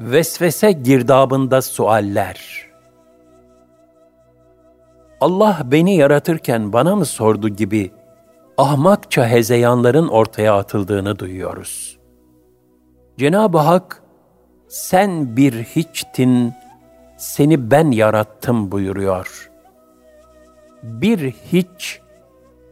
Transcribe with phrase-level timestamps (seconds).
[0.00, 2.66] Vesvese girdabında sualler.
[5.20, 7.90] Allah beni yaratırken bana mı sordu gibi
[8.58, 11.98] ahmakça hezeyanların ortaya atıldığını duyuyoruz.
[13.18, 14.02] Cenab-ı Hak,
[14.68, 16.52] sen bir hiçtin,
[17.16, 19.50] seni ben yarattım buyuruyor.
[20.82, 22.00] Bir hiç,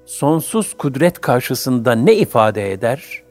[0.06, 3.22] sonsuz kudret karşısında ne ifade eder?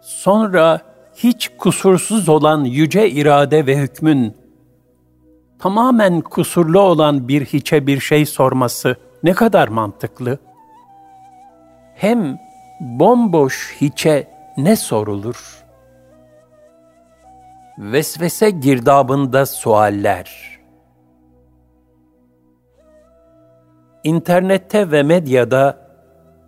[0.00, 4.36] Sonra hiç kusursuz olan yüce irade ve hükmün,
[5.58, 10.38] tamamen kusurlu olan bir hiçe bir şey sorması ne kadar mantıklı?
[11.94, 12.38] Hem
[12.80, 15.64] bomboş hiçe ne sorulur?
[17.78, 20.58] Vesvese girdabında sualler.
[24.04, 25.86] İnternette ve medyada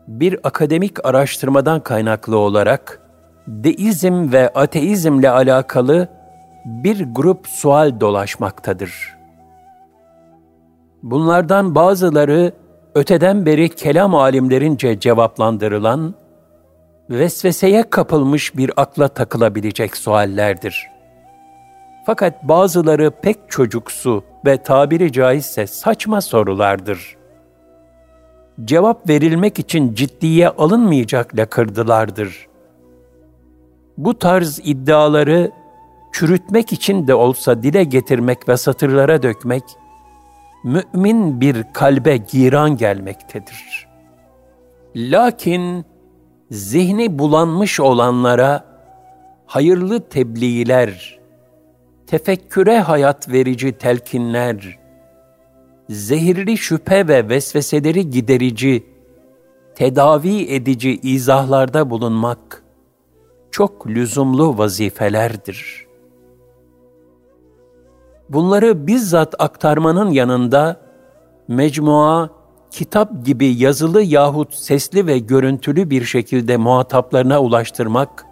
[0.08, 3.07] bir akademik araştırmadan kaynaklı olarak
[3.48, 6.08] deizm ve ateizmle alakalı
[6.64, 9.18] bir grup sual dolaşmaktadır.
[11.02, 12.52] Bunlardan bazıları
[12.94, 16.14] öteden beri kelam alimlerince cevaplandırılan,
[17.10, 20.86] vesveseye kapılmış bir akla takılabilecek suallerdir.
[22.06, 27.16] Fakat bazıları pek çocuksu ve tabiri caizse saçma sorulardır.
[28.64, 32.48] Cevap verilmek için ciddiye alınmayacak lakırdılardır.
[33.98, 35.50] Bu tarz iddiaları
[36.12, 39.62] çürütmek için de olsa dile getirmek ve satırlara dökmek,
[40.64, 43.88] mümin bir kalbe giran gelmektedir.
[44.96, 45.84] Lakin
[46.50, 48.64] zihni bulanmış olanlara
[49.46, 51.18] hayırlı tebliğler,
[52.06, 54.78] tefekküre hayat verici telkinler,
[55.90, 58.86] zehirli şüphe ve vesveseleri giderici,
[59.74, 62.67] tedavi edici izahlarda bulunmak
[63.50, 65.88] çok lüzumlu vazifelerdir.''
[68.28, 70.80] Bunları bizzat aktarmanın yanında
[71.48, 72.30] mecmua,
[72.70, 78.26] kitap gibi yazılı yahut sesli ve görüntülü bir şekilde muhataplarına ulaştırmak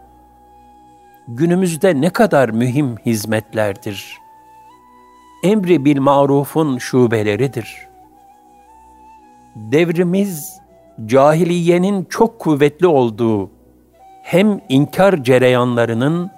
[1.28, 4.19] günümüzde ne kadar mühim hizmetlerdir.
[5.43, 7.88] Emri bil marufun şubeleridir.
[9.56, 10.60] Devrimiz
[11.06, 13.50] cahiliyenin çok kuvvetli olduğu
[14.26, 16.31] hem inkar cereyanlarının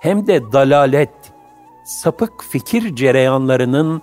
[0.00, 1.32] hem de dalalet,
[1.84, 4.02] sapık fikir cereyanlarının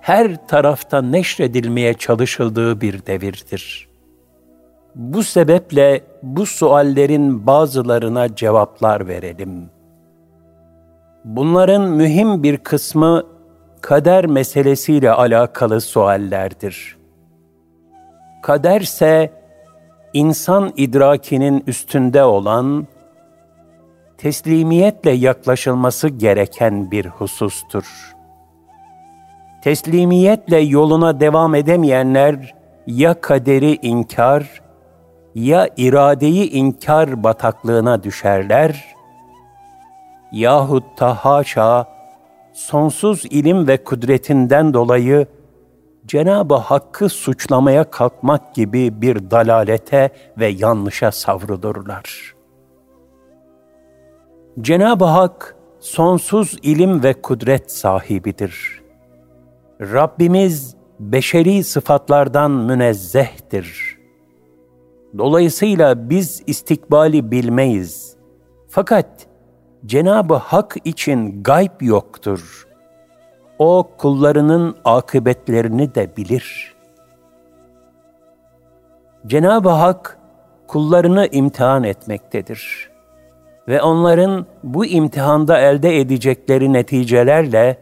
[0.00, 3.88] her tarafta neşredilmeye çalışıldığı bir devirdir.
[4.94, 9.70] Bu sebeple bu suallerin bazılarına cevaplar verelim.
[11.24, 13.26] Bunların mühim bir kısmı
[13.80, 16.96] kader meselesiyle alakalı suallerdir.
[18.42, 19.45] Kaderse
[20.16, 22.86] insan idrakinin üstünde olan
[24.18, 28.14] teslimiyetle yaklaşılması gereken bir husustur.
[29.62, 32.54] Teslimiyetle yoluna devam edemeyenler
[32.86, 34.62] ya kaderi inkar
[35.34, 38.84] ya iradeyi inkar bataklığına düşerler
[40.32, 41.86] yahut da haşa
[42.52, 45.26] sonsuz ilim ve kudretinden dolayı
[46.06, 52.36] Cenab-ı Hakk'ı suçlamaya kalkmak gibi bir dalalete ve yanlışa savrulurlar.''
[54.60, 58.82] Cenab-ı Hak sonsuz ilim ve kudret sahibidir.
[59.80, 63.98] Rabbimiz beşeri sıfatlardan münezzehtir.
[65.18, 68.16] Dolayısıyla biz istikbali bilmeyiz.
[68.68, 69.26] Fakat
[69.86, 72.65] Cenab-ı Hak için gayb yoktur.
[73.58, 76.74] O kullarının akıbetlerini de bilir.
[79.26, 80.18] Cenab-ı Hak
[80.66, 82.96] kullarını imtihan etmektedir.''
[83.68, 87.78] ve onların bu imtihanda elde edecekleri neticelerle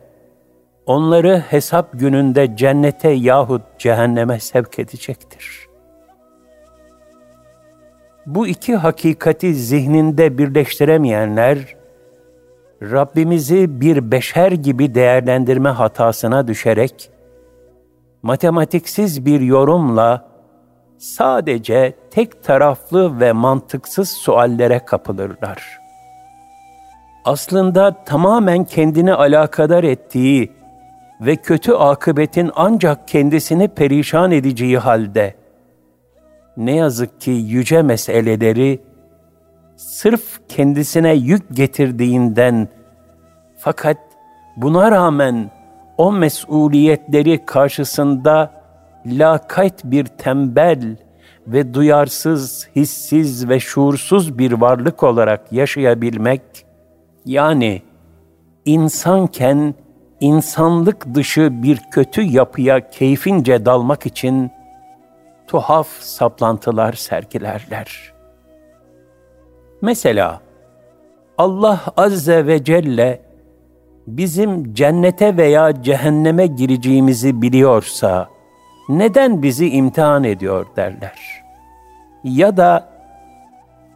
[0.86, 5.66] onları hesap gününde cennete yahut cehenneme sevk edecektir.
[8.26, 11.76] Bu iki hakikati zihninde birleştiremeyenler,
[12.82, 17.10] Rabbimizi bir beşer gibi değerlendirme hatasına düşerek,
[18.22, 20.28] matematiksiz bir yorumla
[20.98, 25.78] sadece tek taraflı ve mantıksız suallere kapılırlar.
[27.24, 30.52] Aslında tamamen kendini alakadar ettiği
[31.20, 35.34] ve kötü akıbetin ancak kendisini perişan edeceği halde
[36.56, 38.80] ne yazık ki yüce meseleleri
[39.76, 42.68] sırf kendisine yük getirdiğinden
[43.56, 43.96] fakat
[44.56, 45.50] buna rağmen
[45.98, 48.50] o mesuliyetleri karşısında
[49.06, 50.96] lakayt bir tembel
[51.46, 56.42] ve duyarsız, hissiz ve şuursuz bir varlık olarak yaşayabilmek,
[57.24, 57.82] yani
[58.64, 59.74] insanken
[60.20, 64.50] insanlık dışı bir kötü yapıya keyfince dalmak için
[65.46, 68.13] tuhaf saplantılar sergilerler.
[69.84, 70.40] Mesela
[71.38, 73.20] Allah Azze ve Celle
[74.06, 78.28] bizim cennete veya cehenneme gireceğimizi biliyorsa
[78.88, 81.18] neden bizi imtihan ediyor derler.
[82.24, 82.88] Ya da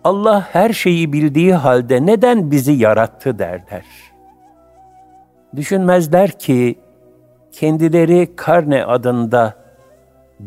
[0.04, 3.84] Allah her şeyi bildiği halde neden bizi yarattı derler.
[5.56, 6.78] Düşünmezler ki
[7.52, 9.54] kendileri karne adında,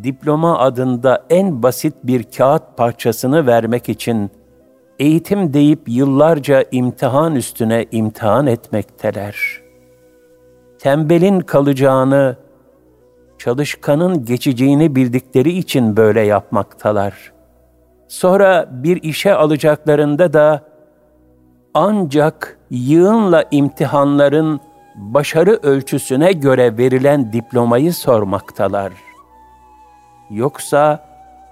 [0.04, 4.32] diploma adında en basit bir kağıt parçasını vermek için
[5.01, 9.62] eğitim deyip yıllarca imtihan üstüne imtihan etmekteler.
[10.80, 12.38] Tembelin kalacağını,
[13.38, 17.33] çalışkanın geçeceğini bildikleri için böyle yapmaktalar.
[18.07, 20.63] Sonra bir işe alacaklarında da
[21.74, 24.59] ancak yığınla imtihanların
[24.95, 28.94] başarı ölçüsüne göre verilen diplomayı sormaktalar.
[30.30, 31.06] Yoksa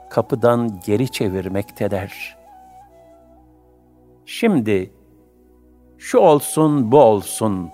[0.10, 2.39] kapıdan geri çevirmekteler.
[4.32, 4.92] Şimdi
[5.98, 7.70] şu olsun bu olsun.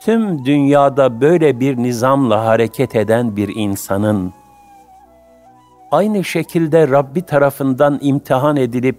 [0.00, 4.32] Tüm dünyada böyle bir nizamla hareket eden bir insanın
[5.90, 8.98] aynı şekilde Rabbi tarafından imtihan edilip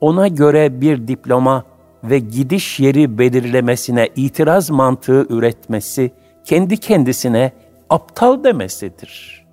[0.00, 1.64] ona göre bir diploma
[2.04, 6.10] ve gidiş yeri belirlemesine itiraz mantığı üretmesi
[6.44, 7.52] kendi kendisine
[7.90, 9.46] aptal demesidir.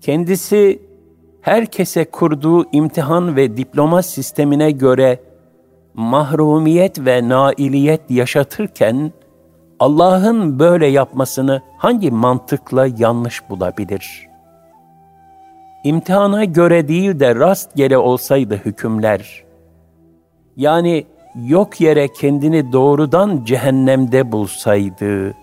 [0.00, 0.91] Kendisi
[1.42, 5.20] herkese kurduğu imtihan ve diploma sistemine göre
[5.94, 9.12] mahrumiyet ve nailiyet yaşatırken
[9.78, 14.28] Allah'ın böyle yapmasını hangi mantıkla yanlış bulabilir?
[15.84, 19.44] İmtihana göre değil de rastgele olsaydı hükümler,
[20.56, 21.06] yani
[21.46, 25.34] yok yere kendini doğrudan cehennemde bulsaydı,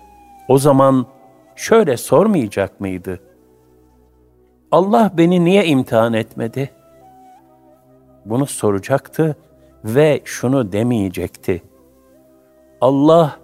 [0.48, 1.06] o zaman
[1.56, 3.20] şöyle sormayacak mıydı?
[4.72, 6.70] Allah beni niye imtihan etmedi?
[8.24, 9.36] Bunu soracaktı
[9.84, 11.62] ve şunu demeyecekti.
[12.80, 13.36] Allah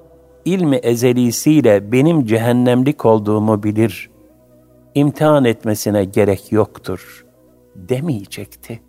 [0.44, 4.11] ilmi ezelisiyle benim cehennemlik olduğumu bilir.
[4.94, 7.26] İmtihan etmesine gerek yoktur
[7.76, 8.81] demeyecekti.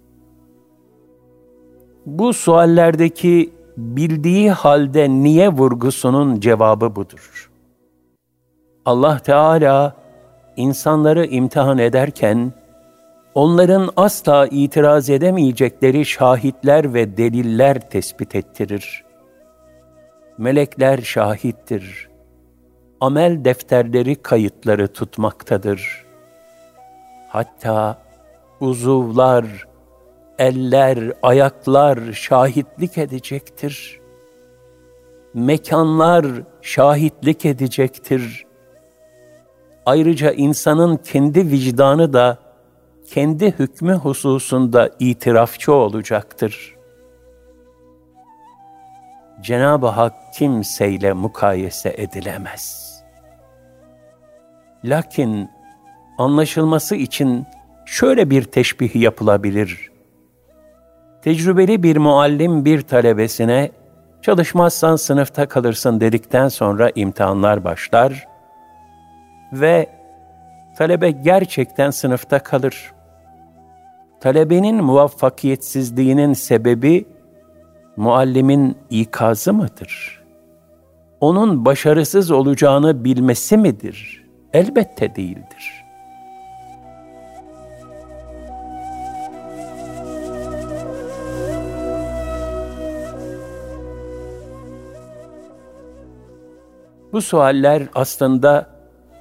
[2.06, 7.51] Bu suallerdeki bildiği halde niye vurgusunun cevabı budur.
[8.86, 9.95] Allah Teala
[10.57, 12.54] insanları imtihan ederken
[13.36, 19.04] onların asla itiraz edemeyecekleri şahitler ve deliller tespit ettirir.
[20.38, 22.09] Melekler şahittir.
[23.01, 26.06] Amel defterleri kayıtları tutmaktadır.
[27.30, 27.98] Hatta
[28.59, 29.45] uzuvlar,
[30.39, 34.00] eller, ayaklar şahitlik edecektir.
[35.33, 36.25] Mekanlar
[36.62, 38.46] şahitlik edecektir.
[39.88, 42.38] Ayrıca insanın kendi vicdanı da
[43.10, 46.75] kendi hükmü hususunda itirafçı olacaktır.
[49.42, 52.94] Cenab-ı Hak kimseyle mukayese edilemez.
[54.86, 55.50] Lakin
[56.18, 57.45] anlaşılması için
[57.86, 59.92] şöyle bir teşbih yapılabilir.
[61.22, 63.72] Tecrübeli bir muallim bir talebesine
[64.22, 68.36] çalışmazsan sınıfta kalırsın dedikten sonra imtihanlar başlar
[69.54, 69.89] ve
[70.77, 72.92] talebe gerçekten sınıfta kalır.
[74.19, 77.06] Talebenin muvaffakiyetsizliğinin sebebi
[77.97, 80.23] muallimin ikazı mıdır?
[81.21, 84.25] Onun başarısız olacağını bilmesi midir?
[84.54, 85.83] Elbette değildir.
[97.13, 98.77] Bu sualler aslında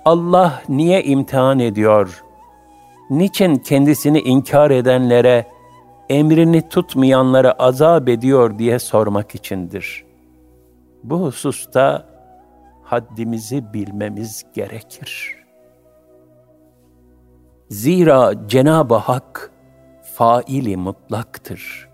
[0.07, 2.25] Allah niye imtihan ediyor?
[3.11, 5.47] Niçin kendisini inkar edenlere,
[6.09, 10.05] emrini tutmayanlara azap ediyor diye sormak içindir.
[11.05, 12.07] Bu hususta
[12.83, 15.37] haddimizi bilmemiz gerekir.
[17.71, 19.51] Zira Cenab-ı Hak
[20.15, 21.89] faili mutlaktır.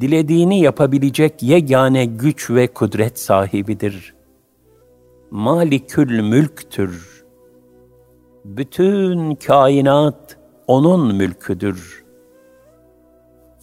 [0.00, 4.19] Dilediğini yapabilecek yegane güç ve kudret sahibidir.''
[5.30, 7.24] Malikül mülktür.
[8.44, 12.04] Bütün kainat onun mülküdür.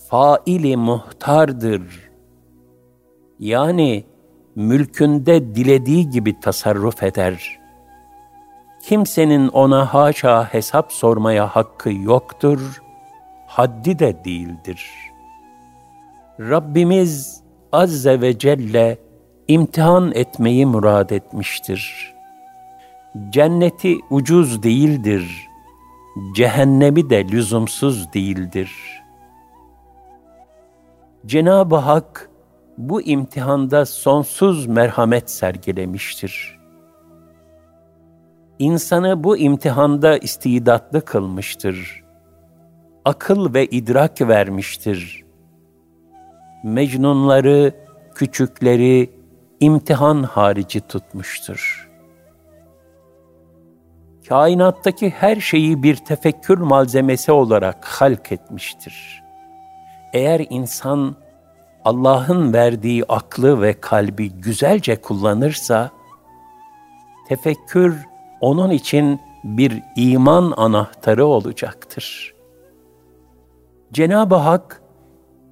[0.10, 2.10] Faili muhtardır.
[3.40, 4.06] Yani
[4.56, 7.60] mülkünde dilediği gibi tasarruf eder.
[8.84, 12.82] Kimsenin ona haşa hesap sormaya hakkı yoktur,
[13.48, 14.92] haddi de değildir.
[16.40, 19.07] Rabbimiz Azze ve Celle
[19.48, 22.14] imtihan etmeyi murad etmiştir.
[23.30, 25.48] Cenneti ucuz değildir,
[26.36, 28.72] cehennemi de lüzumsuz değildir.
[31.26, 32.30] Cenab-ı Hak
[32.78, 36.60] bu imtihanda sonsuz merhamet sergilemiştir.
[38.60, 42.04] İnsanı bu imtihanda istidatlı kılmıştır.
[43.06, 45.26] Akıl ve idrak vermiştir.
[46.64, 47.74] Mecnunları,
[48.16, 49.17] küçükleri
[49.60, 51.90] imtihan harici tutmuştur.
[54.30, 59.24] Kainattaki her şeyi bir tefekkür malzemesi olarak halk etmiştir.
[60.14, 61.16] Eğer insan
[61.86, 65.92] Allah'ın verdiği aklı ve kalbi güzelce kullanırsa,
[67.28, 68.06] tefekkür
[68.42, 72.34] onun için bir iman anahtarı olacaktır.
[73.94, 74.82] Cenab-ı Hak,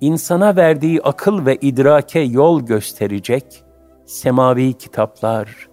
[0.01, 3.64] insana verdiği akıl ve idrake yol gösterecek
[4.05, 5.69] semavi kitaplar,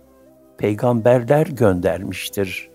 [0.59, 2.71] peygamberler göndermiştir.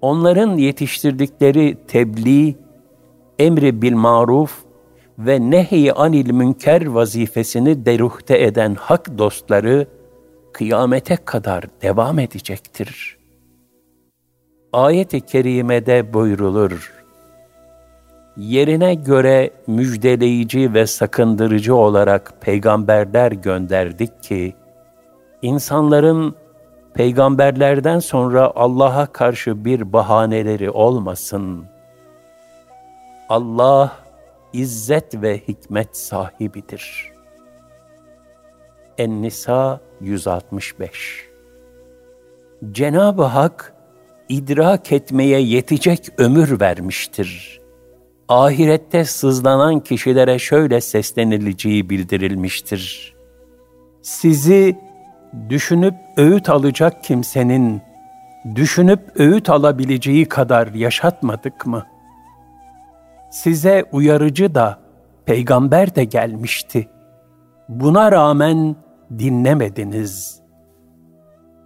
[0.00, 2.56] Onların yetiştirdikleri tebliğ,
[3.38, 4.64] emri bil maruf
[5.18, 9.86] ve nehy anil münker vazifesini deruhte eden hak dostları
[10.52, 13.18] kıyamete kadar devam edecektir.
[14.72, 16.99] Ayet-i kerimede buyrulur.
[18.36, 24.54] Yerine göre müjdeleyici ve sakındırıcı olarak peygamberler gönderdik ki,
[25.42, 26.34] insanların
[26.94, 31.64] peygamberlerden sonra Allah'a karşı bir bahaneleri olmasın.
[33.28, 33.96] Allah,
[34.52, 37.12] izzet ve hikmet sahibidir.
[38.98, 41.30] En-Nisa 165
[42.72, 43.74] Cenab-ı Hak,
[44.28, 47.59] idrak etmeye yetecek ömür vermiştir.
[48.30, 53.14] Ahirette sızlanan kişilere şöyle seslenileceği bildirilmiştir.
[54.02, 54.78] Sizi
[55.48, 57.82] düşünüp öğüt alacak kimsenin,
[58.54, 62.00] düşünüp öğüt alabileceği kadar yaşatmadık mı?''
[63.30, 64.78] size uyarıcı da,
[65.26, 66.88] peygamber de gelmişti.
[67.68, 68.76] Buna rağmen
[69.18, 70.40] dinlemediniz.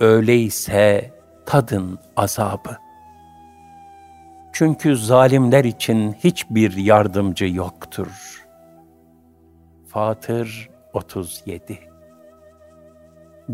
[0.01, 1.11] Öyleyse
[1.47, 2.77] tadın azabı.
[4.55, 8.45] Çünkü zalimler için hiçbir yardımcı yoktur.
[9.87, 11.79] Fatır 37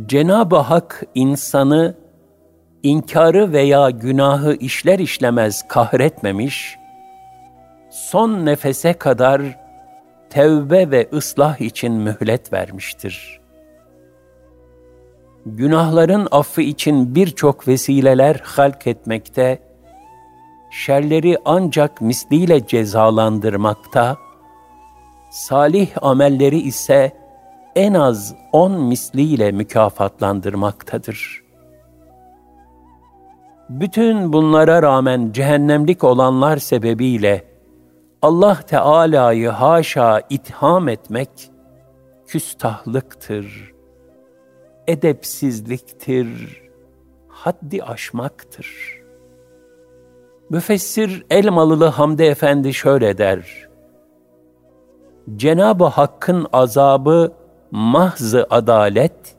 [0.07, 1.97] Cenab-ı Hak insanı
[2.83, 6.77] inkarı veya günahı işler işlemez kahretmemiş,
[7.91, 9.43] son nefese kadar
[10.31, 13.41] tevbe ve ıslah için mühlet vermiştir.
[15.47, 19.70] Günahların affı için birçok vesileler halk etmekte,
[20.71, 24.17] şerleri ancak misliyle cezalandırmakta,
[25.31, 27.13] salih amelleri ise
[27.77, 31.43] en az on misliyle mükafatlandırmaktadır.
[33.69, 37.45] Bütün bunlara rağmen cehennemlik olanlar sebebiyle
[38.23, 41.51] Allah Teala'yı haşa itham etmek
[42.27, 43.73] küstahlıktır,
[44.87, 46.61] edepsizliktir,
[47.29, 49.00] haddi aşmaktır.
[50.51, 53.69] Müfessir Elmalılı Hamdi Efendi şöyle der,
[55.37, 57.33] Cenab-ı Hakk'ın azabı
[57.71, 59.37] mahzı adalet,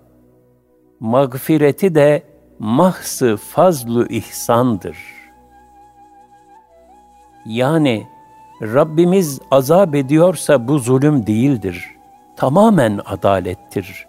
[0.99, 2.23] mağfireti de
[2.59, 4.97] mahzı fazlu ihsandır.
[7.45, 8.07] Yani
[8.61, 11.85] Rabbimiz azap ediyorsa bu zulüm değildir.
[12.35, 14.07] Tamamen adalettir.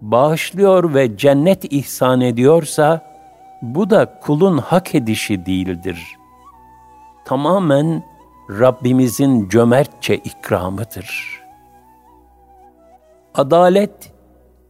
[0.00, 3.09] Bağışlıyor ve cennet ihsan ediyorsa
[3.62, 6.16] bu da kulun hak edişi değildir.
[7.24, 8.02] Tamamen
[8.50, 11.40] Rabbimizin cömertçe ikramıdır.
[13.34, 14.12] Adalet,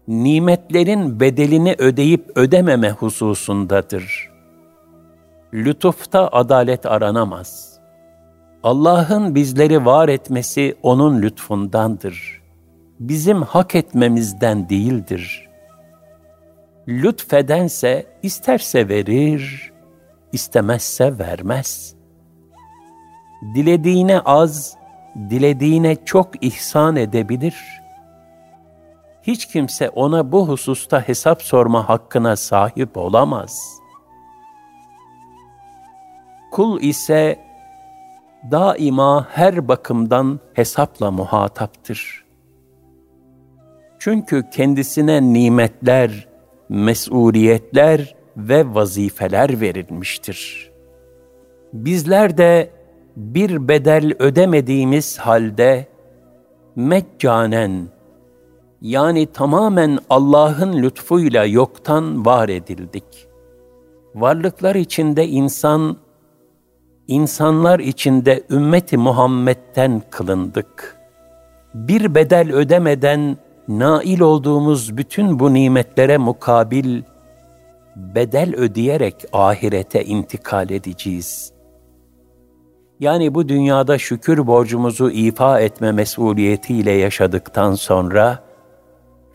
[0.08, 4.30] nimetlerin bedelini ödeyip ödememe hususundadır.
[5.54, 7.70] Lütufta adalet aranamaz.''
[8.62, 12.42] Allah'ın bizleri var etmesi O'nun lütfundandır.
[13.00, 15.49] Bizim hak etmemizden değildir.
[16.90, 19.72] Lütfedense isterse verir,
[20.32, 21.94] istemezse vermez.
[23.54, 24.76] Dilediğine az,
[25.30, 27.56] dilediğine çok ihsan edebilir.
[29.22, 33.80] Hiç kimse ona bu hususta hesap sorma hakkına sahip olamaz.
[36.50, 37.38] Kul ise
[38.50, 42.24] daima her bakımdan hesapla muhataptır.
[43.98, 46.29] Çünkü kendisine nimetler,
[46.70, 50.70] mesuliyetler ve vazifeler verilmiştir.
[51.72, 52.70] Bizler de
[53.16, 55.86] bir bedel ödemediğimiz halde
[56.76, 57.88] meccanen
[58.80, 63.28] yani tamamen Allah'ın lütfuyla yoktan var edildik.
[64.14, 65.96] Varlıklar içinde insan,
[67.08, 70.96] insanlar içinde ümmeti Muhammed'den kılındık.
[71.74, 73.36] Bir bedel ödemeden
[73.78, 77.02] nail olduğumuz bütün bu nimetlere mukabil
[77.96, 81.52] bedel ödeyerek ahirete intikal edeceğiz.
[83.00, 88.38] Yani bu dünyada şükür borcumuzu ifa etme mesuliyetiyle yaşadıktan sonra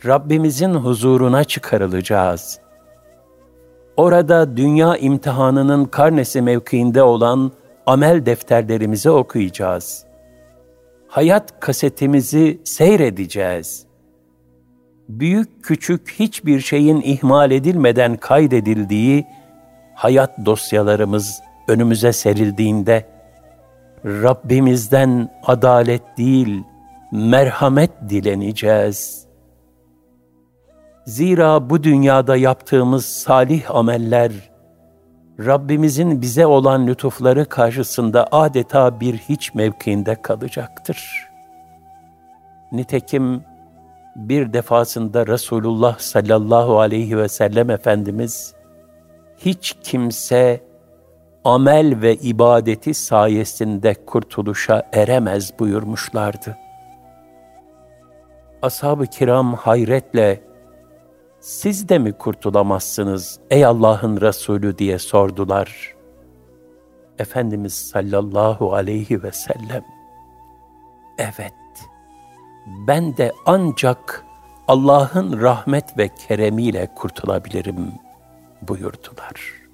[0.05, 2.59] Rabbimizin huzuruna çıkarılacağız.
[3.97, 7.51] Orada dünya imtihanının karnesi mevkiinde olan
[7.85, 10.05] amel defterlerimizi okuyacağız.
[11.07, 13.85] Hayat kasetimizi seyredeceğiz.
[15.09, 19.25] Büyük küçük hiçbir şeyin ihmal edilmeden kaydedildiği
[19.95, 23.05] hayat dosyalarımız önümüze serildiğinde
[24.05, 26.63] Rabbimizden adalet değil,
[27.11, 29.25] merhamet dileneceğiz.
[31.05, 34.31] Zira bu dünyada yaptığımız salih ameller,
[35.39, 41.27] Rabbimizin bize olan lütufları karşısında adeta bir hiç mevkiinde kalacaktır.
[42.71, 43.43] Nitekim
[44.15, 48.53] bir defasında Resulullah sallallahu aleyhi ve sellem Efendimiz,
[49.37, 50.61] hiç kimse
[51.43, 56.57] amel ve ibadeti sayesinde kurtuluşa eremez buyurmuşlardı.
[58.61, 60.41] Ashab-ı kiram hayretle,
[61.39, 65.95] siz de mi kurtulamazsınız ey Allah'ın Resulü diye sordular.
[67.19, 69.83] Efendimiz sallallahu aleyhi ve sellem,
[71.17, 71.53] evet,
[72.65, 74.25] ben de ancak
[74.67, 77.91] Allah'ın rahmet ve keremiyle kurtulabilirim
[78.61, 79.65] buyurdular.''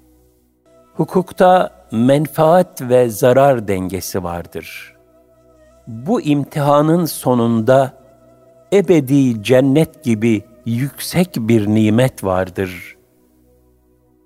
[0.94, 4.94] Hukukta menfaat ve zarar dengesi vardır.
[5.86, 7.92] Bu imtihanın sonunda
[8.72, 12.96] ebedi cennet gibi yüksek bir nimet vardır.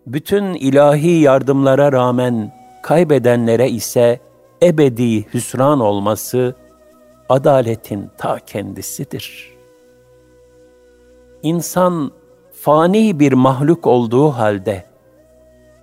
[0.07, 4.21] Bütün ilahi yardımlara rağmen kaybedenlere ise
[4.63, 6.55] ebedi hüsran olması
[7.29, 9.57] adaletin ta kendisidir.
[11.43, 12.13] İnsan
[12.53, 14.85] fani bir mahluk olduğu halde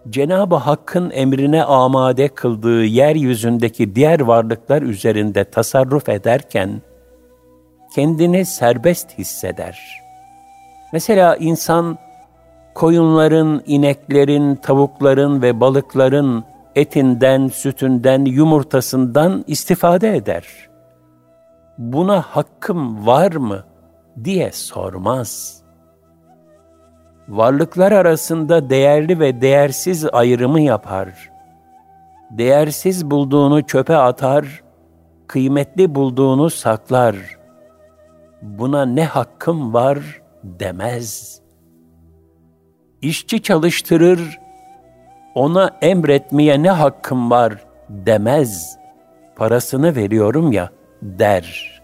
[0.10, 6.82] Cenab-ı Hakk'ın emrine amade kıldığı yeryüzündeki diğer varlıklar üzerinde tasarruf ederken
[7.96, 9.80] kendini serbest hisseder.
[10.94, 11.98] Mesela insan
[12.76, 16.44] koyunların, ineklerin, tavukların ve balıkların
[16.76, 20.73] etinden, sütünden, yumurtasından istifade eder.
[21.78, 23.64] Buna hakkım var mı
[24.24, 25.64] diye sormaz.''
[27.30, 31.32] varlıklar arasında değerli ve değersiz ayrımı yapar.
[32.32, 34.64] Değersiz bulduğunu çöpe atar,
[35.28, 37.16] kıymetli bulduğunu saklar.
[38.42, 41.40] Buna ne hakkım var demez.
[43.02, 44.40] İşçi çalıştırır,
[45.36, 47.54] ona emretmeye ne hakkım var
[47.90, 48.78] demez.
[49.36, 50.70] Parasını veriyorum ya
[51.04, 51.82] der.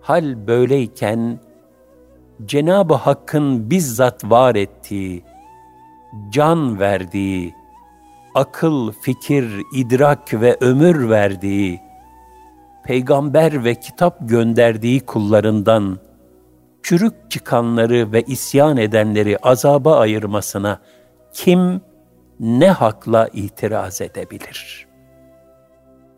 [0.00, 1.40] Hal böyleyken,
[2.44, 5.24] Cenab-ı Hakk'ın bizzat var ettiği,
[6.30, 7.54] can verdiği,
[8.34, 11.80] akıl, fikir, idrak ve ömür verdiği,
[12.84, 15.98] peygamber ve kitap gönderdiği kullarından
[16.82, 20.80] çürük çıkanları ve isyan edenleri azaba ayırmasına
[21.32, 21.80] kim
[22.40, 24.91] ne hakla itiraz edebilir?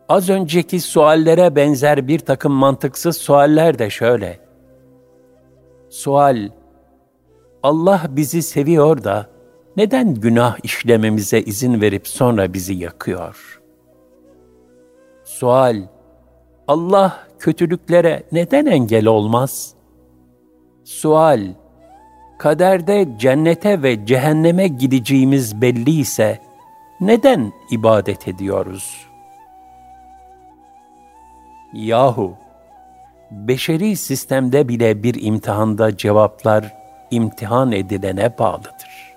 [0.09, 4.39] Az önceki suallere benzer bir takım mantıksız sualler de şöyle.
[5.89, 6.49] Sual,
[7.63, 9.29] Allah bizi seviyor da
[9.77, 13.61] neden günah işlememize izin verip sonra bizi yakıyor?
[15.23, 15.75] Sual,
[16.67, 19.73] Allah kötülüklere neden engel olmaz?
[20.83, 21.41] Sual,
[22.39, 26.41] kaderde cennete ve cehenneme gideceğimiz belli ise
[27.01, 29.04] neden ibadet ediyoruz?
[31.75, 32.33] Yahu,
[33.31, 36.73] beşeri sistemde bile bir imtihanda cevaplar
[37.11, 39.15] imtihan edilene bağlıdır.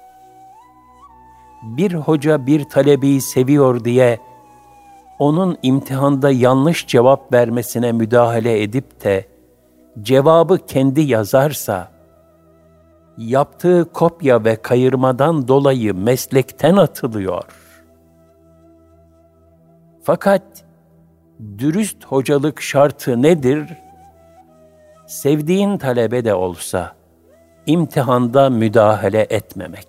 [1.62, 4.18] Bir hoca bir talebeyi seviyor diye
[5.18, 9.28] onun imtihanda yanlış cevap vermesine müdahale edip de
[10.02, 11.88] cevabı kendi yazarsa,
[13.18, 17.44] yaptığı kopya ve kayırmadan dolayı meslekten atılıyor.
[20.02, 20.67] Fakat
[21.58, 23.68] dürüst hocalık şartı nedir?
[25.08, 26.92] sevdiğin talebe de olsa
[27.66, 29.88] imtihanda müdahale etmemek.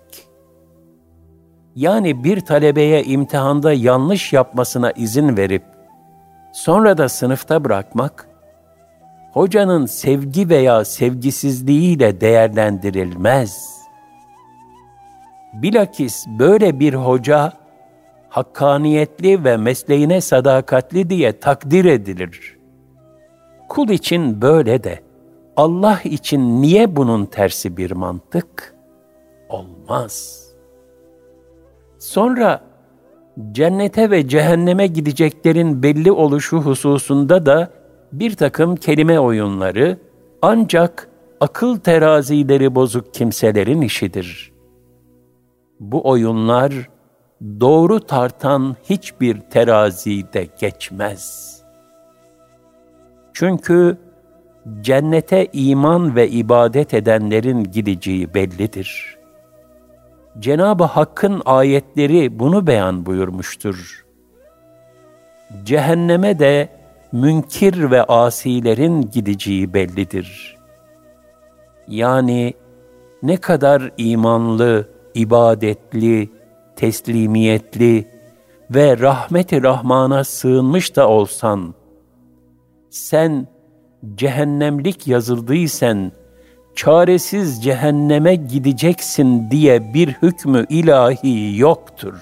[1.76, 5.62] Yani bir talebeye imtihanda yanlış yapmasına izin verip
[6.52, 8.28] sonra da sınıfta bırakmak
[9.32, 13.80] hocanın sevgi veya sevgisizliğiyle değerlendirilmez.
[15.52, 17.52] Bilakis böyle bir hoca
[18.30, 22.56] hakkaniyetli ve mesleğine sadakatli diye takdir edilir.
[23.68, 25.00] Kul için böyle de
[25.56, 28.74] Allah için niye bunun tersi bir mantık?
[29.48, 30.46] Olmaz.
[31.98, 32.60] Sonra
[33.52, 37.70] cennete ve cehenneme gideceklerin belli oluşu hususunda da
[38.12, 39.98] bir takım kelime oyunları
[40.42, 41.08] ancak
[41.40, 44.52] akıl terazileri bozuk kimselerin işidir.
[45.80, 46.89] Bu oyunlar
[47.40, 51.56] doğru tartan hiçbir terazide geçmez.
[53.32, 53.98] Çünkü
[54.80, 59.16] cennete iman ve ibadet edenlerin gideceği bellidir.
[60.38, 64.04] Cenab-ı Hakk'ın ayetleri bunu beyan buyurmuştur.
[65.64, 66.68] Cehenneme de
[67.12, 70.56] münkir ve asilerin gideceği bellidir.
[71.88, 72.54] Yani
[73.22, 76.39] ne kadar imanlı, ibadetli,
[76.80, 78.08] teslimiyetli
[78.70, 81.74] ve rahmeti rahmana sığınmış da olsan,
[82.90, 83.46] sen
[84.14, 86.12] cehennemlik yazıldıysen,
[86.74, 92.20] çaresiz cehenneme gideceksin diye bir hükmü ilahi yoktur.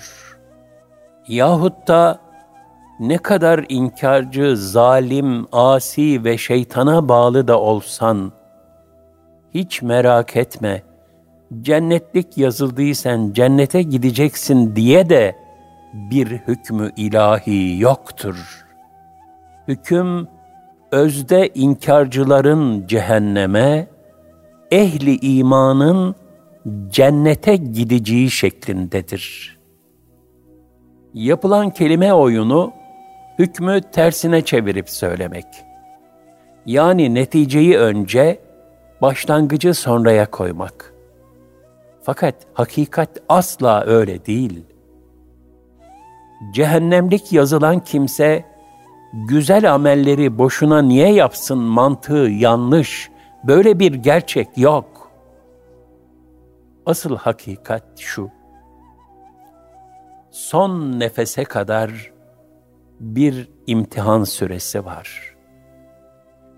[1.28, 2.18] Yahut da
[3.00, 8.32] ne kadar inkarcı, zalim, asi ve şeytana bağlı da olsan,
[9.54, 10.82] hiç merak etme,
[11.60, 15.36] cennetlik yazıldıysan cennete gideceksin diye de
[15.92, 18.66] bir hükmü ilahi yoktur.
[19.68, 20.28] Hüküm,
[20.92, 23.88] özde inkarcıların cehenneme,
[24.70, 26.14] ehli imanın
[26.88, 29.58] cennete gideceği şeklindedir.
[31.14, 32.72] Yapılan kelime oyunu,
[33.38, 35.46] hükmü tersine çevirip söylemek.
[36.66, 38.40] Yani neticeyi önce,
[39.02, 40.97] başlangıcı sonraya koymak.
[42.08, 44.64] Fakat hakikat asla öyle değil.
[46.52, 48.44] Cehennemlik yazılan kimse,
[49.12, 53.10] güzel amelleri boşuna niye yapsın mantığı yanlış,
[53.44, 55.10] böyle bir gerçek yok.
[56.86, 58.30] Asıl hakikat şu,
[60.30, 62.12] son nefese kadar
[63.00, 65.36] bir imtihan süresi var.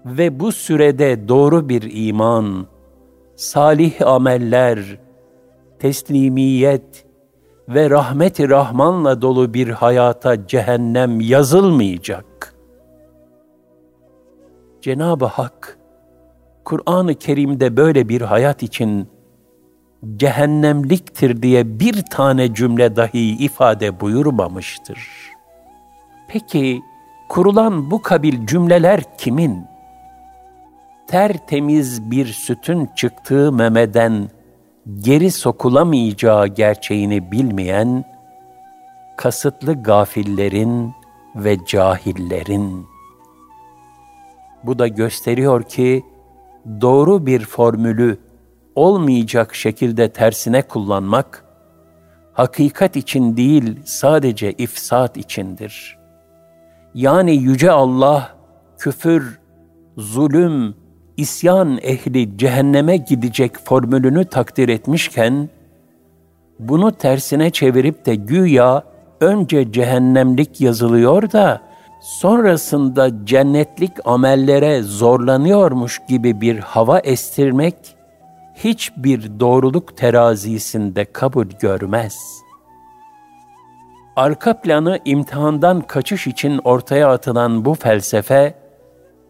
[0.04, 2.66] Ve bu sürede doğru bir iman,
[3.36, 4.98] salih ameller,
[5.80, 7.04] teslimiyet
[7.68, 12.54] ve rahmeti rahmanla dolu bir hayata cehennem yazılmayacak.
[14.80, 15.78] Cenab-ı Hak,
[16.64, 19.08] Kur'an-ı Kerim'de böyle bir hayat için
[20.16, 25.08] cehennemliktir diye bir tane cümle dahi ifade buyurmamıştır.
[26.28, 26.80] Peki
[27.28, 29.64] kurulan bu kabil cümleler kimin?
[31.06, 34.28] Tertemiz bir sütün çıktığı memeden
[35.00, 38.04] geri sokulamayacağı gerçeğini bilmeyen,
[39.16, 40.92] kasıtlı gafillerin
[41.36, 42.86] ve cahillerin.
[44.64, 46.04] Bu da gösteriyor ki,
[46.80, 48.18] doğru bir formülü
[48.74, 51.44] olmayacak şekilde tersine kullanmak,
[52.32, 55.98] hakikat için değil sadece ifsat içindir.
[56.94, 58.36] Yani Yüce Allah,
[58.78, 59.40] küfür,
[59.96, 60.76] zulüm,
[61.20, 65.48] isyan ehli cehenneme gidecek formülünü takdir etmişken,
[66.58, 68.82] bunu tersine çevirip de güya
[69.20, 71.60] önce cehennemlik yazılıyor da
[72.00, 77.74] sonrasında cennetlik amellere zorlanıyormuş gibi bir hava estirmek
[78.54, 82.18] hiçbir doğruluk terazisinde kabul görmez.
[84.16, 88.54] Arka planı imtihandan kaçış için ortaya atılan bu felsefe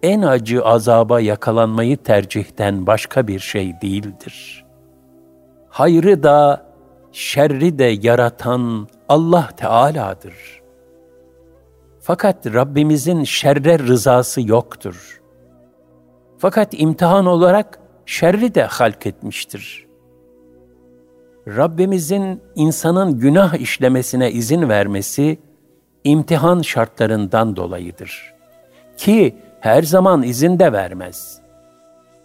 [0.02, 4.64] en acı azaba yakalanmayı tercihten başka bir şey değildir.
[5.68, 6.66] Hayrı da,
[7.12, 10.60] şerri de yaratan Allah Teala'dır.
[12.00, 15.20] Fakat Rabbimizin şerre rızası yoktur.
[16.38, 19.86] Fakat imtihan olarak şerri de halk etmiştir.
[21.46, 25.38] Rabbimizin insanın günah işlemesine izin vermesi
[26.04, 28.34] imtihan şartlarından dolayıdır.
[28.96, 31.40] Ki her zaman izin de vermez.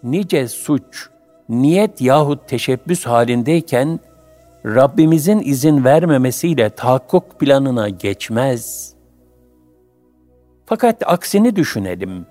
[0.02, 1.08] Nice suç,
[1.48, 4.00] niyet yahut teşebbüs halindeyken
[4.66, 8.92] Rabbimizin izin vermemesiyle tahakkuk planına geçmez.
[10.66, 12.26] Fakat aksini düşünelim.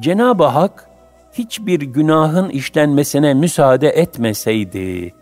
[0.00, 0.88] Cenab-ı Hak
[1.32, 5.14] hiçbir günahın işlenmesine müsaade etmeseydi,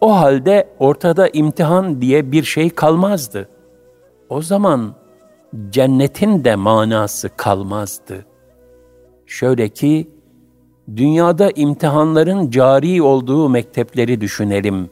[0.00, 3.48] o halde ortada imtihan diye bir şey kalmazdı.
[4.28, 4.94] O zaman
[5.70, 8.26] cennetin de manası kalmazdı.
[9.26, 10.10] Şöyle ki,
[10.96, 14.90] dünyada imtihanların cari olduğu mektepleri düşünelim.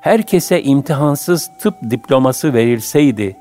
[0.00, 3.36] Herkese imtihansız tıp diploması verilseydi,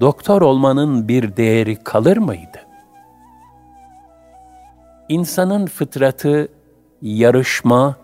[0.00, 2.58] doktor olmanın bir değeri kalır mıydı?
[5.08, 6.48] İnsanın fıtratı
[7.02, 7.96] yarışma,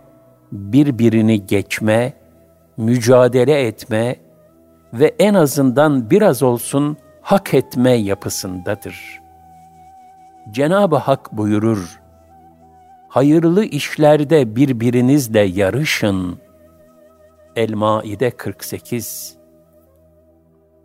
[0.52, 2.12] birbirini geçme,
[2.76, 4.16] mücadele etme
[4.92, 9.20] ve en azından biraz olsun hak etme yapısındadır.
[10.50, 12.00] Cenab-ı Hak buyurur,
[13.08, 16.38] hayırlı işlerde birbirinizle yarışın.
[17.56, 19.36] El-Maide 48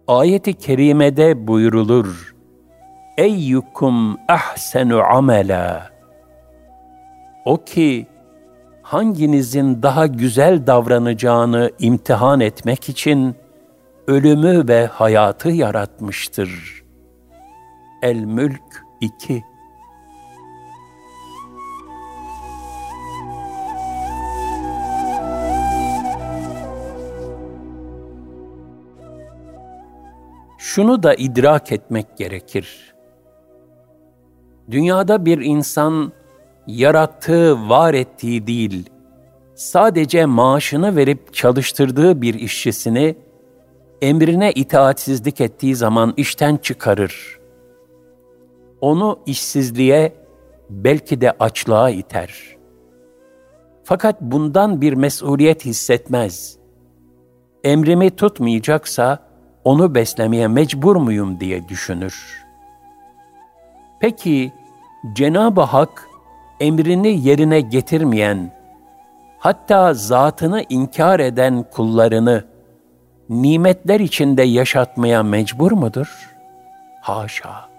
[0.07, 2.35] Ayet-i kerimede buyurulur,
[3.17, 5.89] Eyyukum ahsenu amela.
[7.45, 8.07] O ki
[8.81, 13.35] hanginizin daha güzel davranacağını imtihan etmek için
[14.09, 16.83] ölümü ve hayatı yaratmıştır.
[18.01, 19.43] El-Mülk 2
[30.57, 32.93] Şunu da idrak etmek gerekir.
[34.71, 36.11] Dünyada bir insan
[36.67, 38.89] yarattığı, var ettiği değil,
[39.55, 43.15] sadece maaşını verip çalıştırdığı bir işçisini
[44.01, 47.39] emrine itaatsizlik ettiği zaman işten çıkarır.
[48.81, 50.13] Onu işsizliğe,
[50.69, 52.57] belki de açlığa iter.
[53.83, 56.57] Fakat bundan bir mesuliyet hissetmez.
[57.63, 59.19] Emrimi tutmayacaksa
[59.63, 62.45] onu beslemeye mecbur muyum diye düşünür.
[63.99, 64.53] Peki
[65.13, 66.09] Cenab-ı Hak
[66.59, 68.53] emrini yerine getirmeyen,
[69.37, 72.48] hatta zatını inkar eden kullarını
[73.29, 76.29] nimetler içinde yaşatmaya mecbur mudur?
[77.01, 77.69] Haşa!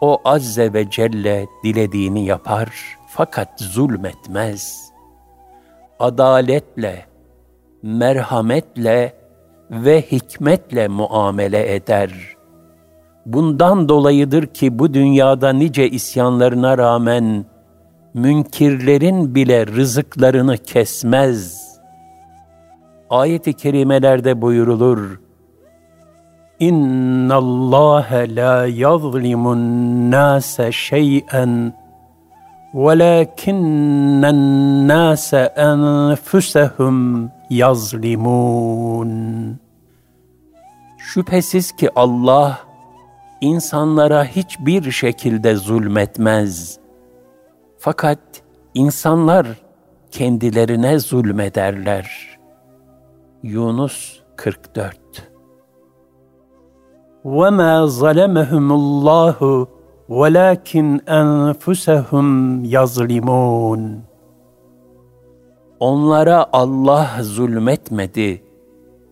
[0.00, 4.92] O azze ve celle dilediğini yapar fakat zulmetmez.
[5.98, 7.06] Adaletle,
[7.82, 9.14] merhametle
[9.70, 12.42] ve hikmetle muamele eder.''
[13.26, 17.44] Bundan dolayıdır ki bu dünyada nice isyanlarına rağmen
[18.14, 21.71] münkirlerin bile rızıklarını kesmez
[23.11, 25.19] Ayet-i kerimelerde buyurulur.
[26.59, 31.73] İnna Allah la yazlimun nase şey'en
[32.73, 39.11] وَلَكِنَّ النَّاسَ أَنفُسَهُمْ yazlimun.
[40.97, 42.59] Şüphesiz ki Allah
[43.41, 46.79] insanlara hiçbir şekilde zulmetmez.
[47.77, 48.19] Fakat
[48.73, 49.47] insanlar
[50.11, 52.30] kendilerine zulmederler.
[53.43, 54.97] Yunus 44
[57.25, 59.67] وَمَا ظَلَمَهُمُ اللّٰهُ
[60.09, 62.27] وَلَكِنْ أَنفُسَهُمْ
[62.65, 64.01] يَظْلِمُونَ
[65.79, 68.43] Onlara Allah zulmetmedi.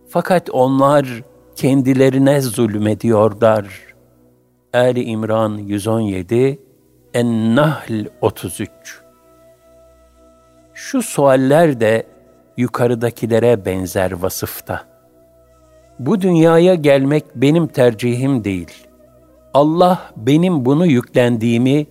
[0.08, 1.06] Fakat onlar
[1.56, 3.66] kendilerine zulmediyorlar.
[4.74, 6.58] Ali İmran 117,
[7.14, 8.70] En-Nahl 33.
[10.74, 12.06] Şu sualler de
[12.57, 14.83] yukarıdakilere benzer vasıfta.
[15.99, 18.87] Bu dünyaya gelmek benim tercihim değil.
[19.53, 21.87] Allah benim bunu yüklendiğimi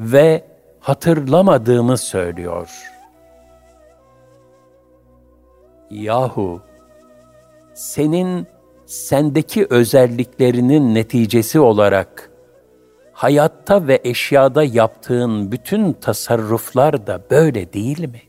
[0.00, 0.44] ve
[0.80, 2.70] hatırlamadığımı söylüyor.
[5.90, 6.60] Yahu,
[7.74, 8.46] senin
[8.86, 12.30] sendeki özelliklerinin neticesi olarak
[13.12, 18.20] hayatta ve eşyada yaptığın bütün tasarruflar da böyle değil mi?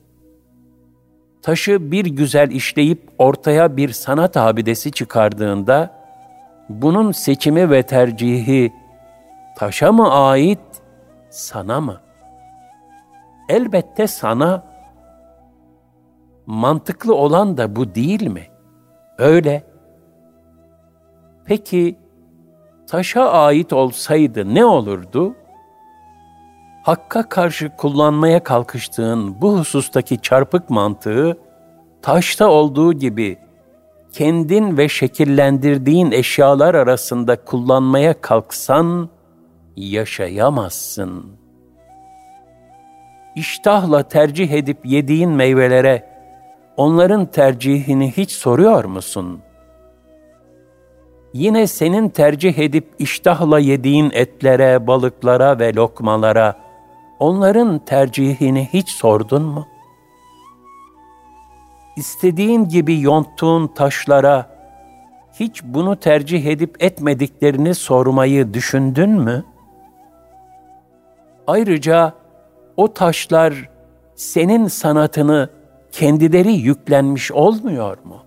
[1.42, 5.98] Taşı bir güzel işleyip ortaya bir sanat abidesi çıkardığında
[6.70, 8.74] bunun seçimi ve tercihi
[9.58, 10.60] taşa mı ait,
[11.30, 12.02] sana mı?
[13.50, 14.64] Elbette sana.
[16.46, 18.48] Mantıklı olan da bu değil mi?
[19.18, 19.64] Öyle.
[21.46, 22.00] Peki
[22.88, 25.36] taşa ait olsaydı ne olurdu?
[26.88, 31.38] Hakka karşı kullanmaya kalkıştığın bu husustaki çarpık mantığı
[32.02, 33.38] taşta olduğu gibi
[34.12, 39.10] kendin ve şekillendirdiğin eşyalar arasında kullanmaya kalksan
[39.76, 41.26] yaşayamazsın.
[43.36, 46.10] İştahla tercih edip yediğin meyvelere
[46.78, 49.42] onların tercihini hiç soruyor musun?
[51.34, 56.67] yine senin tercih edip iştahla yediğin etlere, balıklara ve lokmalara,
[57.20, 59.68] onların tercihini hiç sordun mu?
[61.96, 64.58] İstediğin gibi yonttuğun taşlara,
[65.34, 69.44] hiç bunu tercih edip etmediklerini sormayı düşündün mü?
[71.48, 72.14] Ayrıca
[72.78, 73.70] o taşlar
[74.16, 75.50] senin sanatını
[75.92, 78.24] kendileri yüklenmiş olmuyor mu?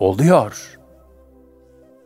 [0.00, 0.78] Oluyor.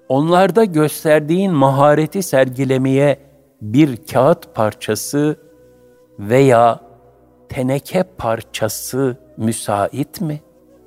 [0.09, 3.19] Onlarda gösterdiğin mahareti sergilemeye
[3.63, 5.37] bir kağıt parçası
[6.21, 6.81] veya
[7.49, 10.41] teneke parçası müsait mi?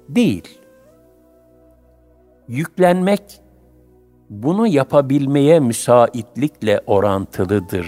[0.10, 0.60] Değil.
[2.48, 3.42] Yüklenmek
[4.30, 7.88] bunu yapabilmeye müsaitlikle orantılıdır.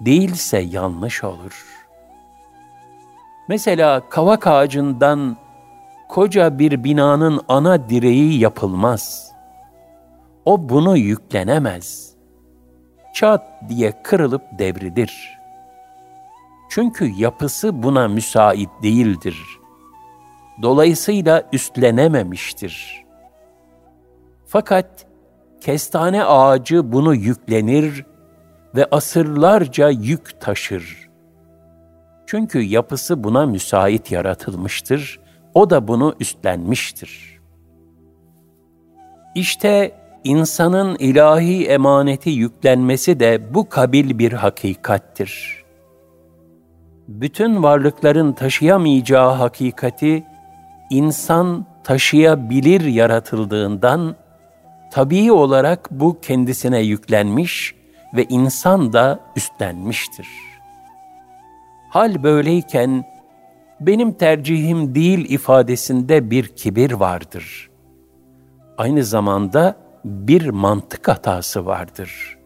[0.00, 1.64] Değilse yanlış olur.
[3.48, 5.36] Mesela kavak ağacından
[6.08, 9.32] koca bir binanın ana direği yapılmaz.
[10.44, 12.14] O bunu yüklenemez.
[13.14, 15.33] Çat diye kırılıp devridir.
[16.68, 19.38] Çünkü yapısı buna müsait değildir.
[20.62, 23.04] Dolayısıyla üstlenememiştir.
[24.46, 25.06] Fakat
[25.60, 28.06] kestane ağacı bunu yüklenir
[28.74, 31.08] ve asırlarca yük taşır.
[32.26, 35.20] Çünkü yapısı buna müsait yaratılmıştır,
[35.54, 37.40] o da bunu üstlenmiştir.
[39.34, 39.92] İşte
[40.24, 45.63] insanın ilahi emaneti yüklenmesi de bu kabil bir hakikattir.
[47.08, 50.24] Bütün varlıkların taşıyamayacağı hakikati,
[50.90, 54.16] insan taşıyabilir yaratıldığından,
[54.92, 57.74] tabii olarak bu kendisine yüklenmiş
[58.16, 60.28] ve insan da üstlenmiştir.
[61.90, 63.04] Hal böyleyken,
[63.80, 67.70] benim tercihim değil ifadesinde bir kibir vardır.
[68.78, 72.38] Aynı zamanda bir mantık hatası vardır.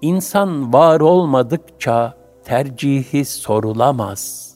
[0.00, 4.54] İnsan var olmadıkça tercihi sorulamaz.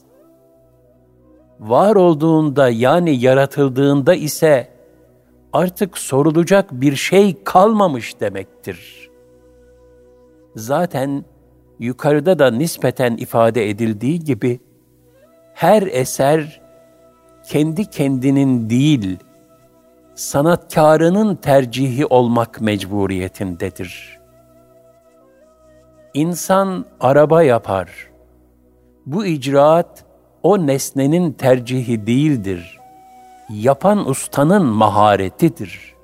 [1.59, 4.69] Var olduğunda yani yaratıldığında ise
[5.53, 9.09] artık sorulacak bir şey kalmamış demektir.
[10.55, 11.25] Zaten
[11.79, 14.59] yukarıda da nispeten ifade edildiği gibi
[15.53, 16.61] her eser
[17.49, 19.17] kendi kendinin değil,
[20.15, 24.18] sanatkarının tercihi olmak mecburiyetindedir.
[26.13, 28.09] İnsan araba yapar.
[29.05, 30.05] Bu icraat
[30.43, 32.79] o nesnenin tercihi değildir.
[33.49, 35.95] Yapan ustanın maharetidir.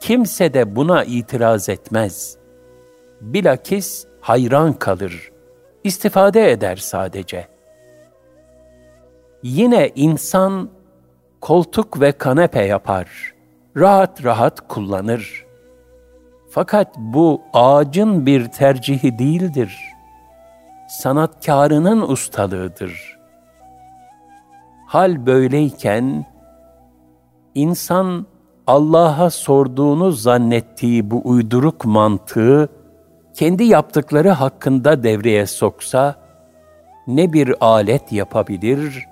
[0.00, 2.36] Kimse de buna itiraz etmez.
[3.20, 5.30] Bilakis hayran kalır.
[5.84, 7.48] istifade eder sadece.
[9.42, 10.70] Yine insan
[11.40, 13.34] koltuk ve kanepe yapar.
[13.76, 15.43] Rahat rahat kullanır.
[16.54, 19.78] Fakat bu ağacın bir tercihi değildir.
[20.88, 23.18] Sanatkarının ustalığıdır.
[24.86, 26.26] Hal böyleyken
[27.54, 28.26] insan
[28.66, 32.68] Allah'a sorduğunu zannettiği bu uyduruk mantığı
[33.34, 36.14] kendi yaptıkları hakkında devreye soksa
[37.06, 39.06] ne bir alet yapabilir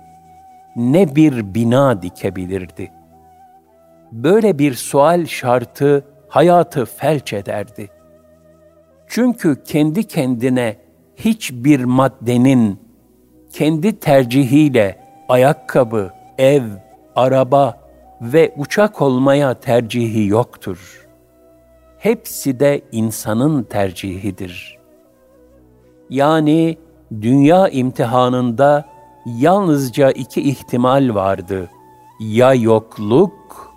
[0.75, 2.91] ne bir bina dikebilirdi.
[4.11, 7.89] Böyle bir sual şartı hayatı felç ederdi.
[9.07, 10.77] Çünkü kendi kendine
[11.15, 12.79] hiçbir maddenin
[13.51, 16.63] kendi tercihiyle ayakkabı, ev,
[17.15, 17.79] araba
[18.21, 21.07] ve uçak olmaya tercihi yoktur.
[21.97, 24.77] Hepsi de insanın tercihidir.
[26.09, 26.77] Yani
[27.21, 28.85] dünya imtihanında
[29.25, 31.69] yalnızca iki ihtimal vardı.
[32.19, 33.73] Ya yokluk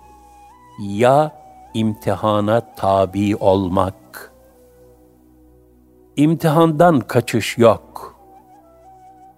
[0.79, 1.36] ya
[1.77, 4.31] imtihana tabi olmak.
[6.15, 8.15] İmtihandan kaçış yok.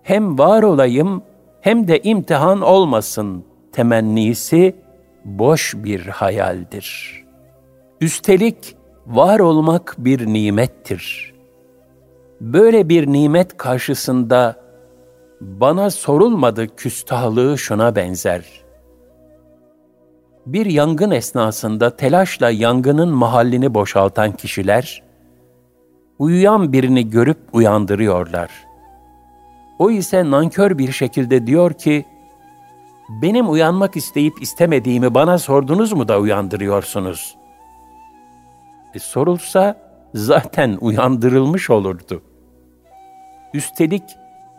[0.03, 1.23] Hem var olayım
[1.61, 4.75] hem de imtihan olmasın temennisi
[5.25, 7.19] boş bir hayaldir.
[8.01, 8.75] Üstelik
[9.07, 11.33] var olmak bir nimettir.
[12.41, 14.55] Böyle bir nimet karşısında
[15.41, 18.68] bana sorulmadı küstahlığı şuna benzer.
[20.53, 25.03] Bir yangın esnasında telaşla yangının mahallini boşaltan kişiler,
[26.19, 28.51] uyuyan birini görüp uyandırıyorlar.
[29.79, 32.05] O ise nankör bir şekilde diyor ki,
[33.21, 37.35] benim uyanmak isteyip istemediğimi bana sordunuz mu da uyandırıyorsunuz?
[38.93, 39.77] E, sorulsa
[40.13, 42.23] zaten uyandırılmış olurdu.
[43.53, 44.03] Üstelik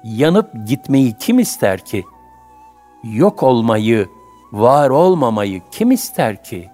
[0.04, 2.04] yanıp gitmeyi kim ister ki?
[3.04, 4.08] Yok olmayı,
[4.52, 6.70] var olmamayı kim ister ki?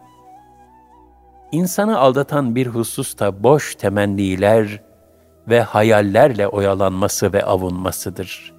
[1.52, 4.82] İnsanı aldatan bir husus da boş temenniler
[5.48, 8.54] ve hayallerle oyalanması ve avunmasıdır.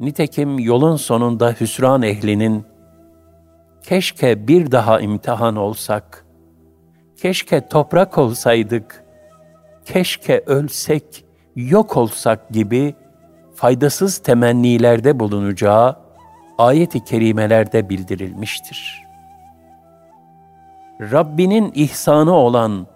[0.00, 2.64] Nitekim yolun sonunda hüsran ehlinin
[3.82, 6.26] keşke bir daha imtihan olsak,
[7.16, 9.04] keşke toprak olsaydık,
[9.84, 11.24] keşke ölsek,
[11.56, 12.94] yok olsak gibi
[13.54, 15.96] faydasız temennilerde bulunacağı
[16.58, 19.02] ayet-i kerimelerde bildirilmiştir.
[21.00, 22.86] Rabbinin ihsanı olan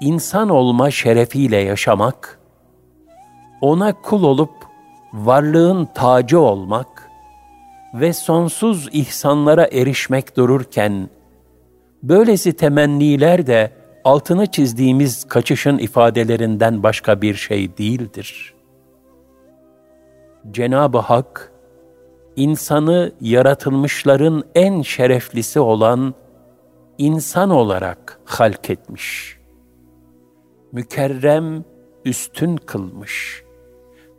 [0.00, 2.38] insan olma şerefiyle yaşamak,
[3.60, 4.54] ona kul olup
[5.12, 7.10] varlığın tacı olmak
[7.94, 11.08] ve sonsuz ihsanlara erişmek dururken,
[12.02, 13.70] böylesi temenniler de
[14.04, 18.54] altını çizdiğimiz kaçışın ifadelerinden başka bir şey değildir.
[20.50, 21.52] Cenab-ı Hak,
[22.36, 26.14] insanı yaratılmışların en şereflisi olan
[26.98, 29.36] insan olarak halk etmiş.
[30.72, 31.64] Mükerrem,
[32.04, 33.44] üstün kılmış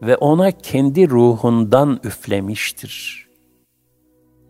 [0.02, 3.26] ve ona kendi ruhundan üflemiştir.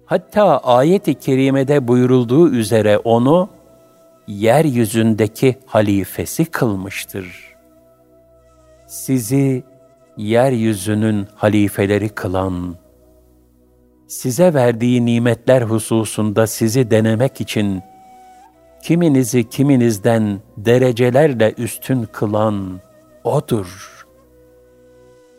[0.05, 3.49] Hatta ayet-i kerimede buyurulduğu üzere onu
[4.27, 7.55] yeryüzündeki halifesi kılmıştır.
[8.87, 9.63] Sizi
[10.17, 12.75] yeryüzünün halifeleri kılan,
[14.07, 17.83] size verdiği nimetler hususunda sizi denemek için
[18.83, 22.79] kiminizi kiminizden derecelerle üstün kılan
[23.23, 24.05] O'dur.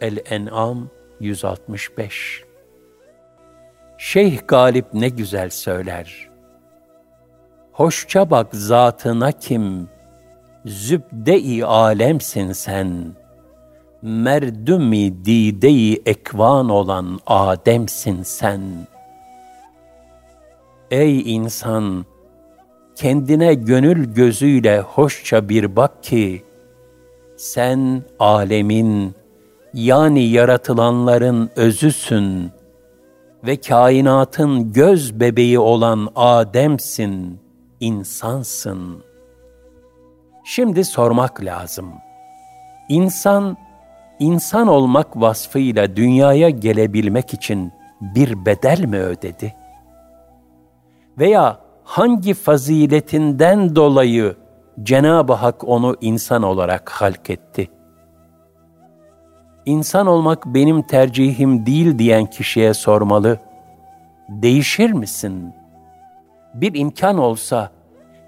[0.01, 0.89] El-En'am
[1.21, 2.45] 165
[3.99, 6.29] Şeyh Galip ne güzel söyler.
[7.73, 9.89] Hoşça bak zatına kim,
[10.65, 13.05] zübde-i alemsin sen,
[14.03, 18.61] merdumi dide-i ekvan olan Ademsin sen.
[20.91, 22.05] Ey insan,
[22.95, 26.45] kendine gönül gözüyle hoşça bir bak ki,
[27.37, 29.15] sen alemin,
[29.75, 32.51] yani yaratılanların özüsün
[33.47, 37.41] ve kainatın göz bebeği olan Adem'sin,
[37.81, 39.03] insansın.
[40.45, 41.93] Şimdi sormak lazım.
[42.89, 43.57] İnsan,
[44.19, 49.55] insan olmak vasfıyla dünyaya gelebilmek için bir bedel mi ödedi?
[51.19, 54.37] Veya hangi faziletinden dolayı
[54.83, 57.71] Cenab-ı Hak onu insan olarak halk etti?
[59.67, 63.39] insan olmak benim tercihim değil diyen kişiye sormalı.
[64.29, 65.55] Değişir misin?
[66.55, 67.71] Bir imkan olsa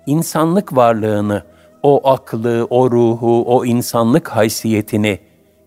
[0.07, 1.43] insanlık varlığını,
[1.83, 5.19] o aklı, o ruhu, o insanlık haysiyetini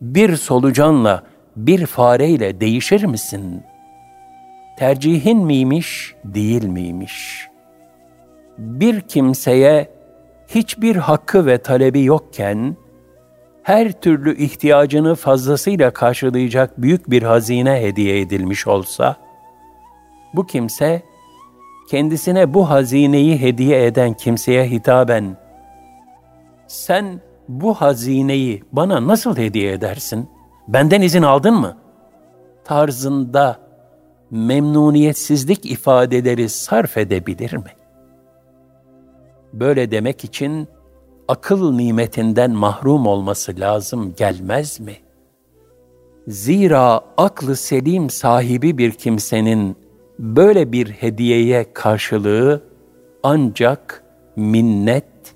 [0.01, 1.23] bir solucanla,
[1.55, 3.63] bir fareyle değişir misin?
[4.77, 7.47] Tercihin miymiş, değil miymiş?
[8.57, 9.89] Bir kimseye
[10.47, 12.75] hiçbir hakkı ve talebi yokken,
[13.63, 19.15] her türlü ihtiyacını fazlasıyla karşılayacak büyük bir hazine hediye edilmiş olsa,
[20.33, 21.01] bu kimse
[21.89, 25.37] kendisine bu hazineyi hediye eden kimseye hitaben,
[26.67, 27.21] sen
[27.59, 30.29] bu hazineyi bana nasıl hediye edersin?
[30.67, 31.77] Benden izin aldın mı?
[32.63, 33.59] Tarzında
[34.31, 37.71] memnuniyetsizlik ifadeleri sarf edebilir mi?
[39.53, 40.67] Böyle demek için
[41.27, 44.95] akıl nimetinden mahrum olması lazım gelmez mi?
[46.27, 49.75] Zira aklı selim sahibi bir kimsenin
[50.19, 52.63] böyle bir hediyeye karşılığı
[53.23, 54.03] ancak
[54.35, 55.35] minnet,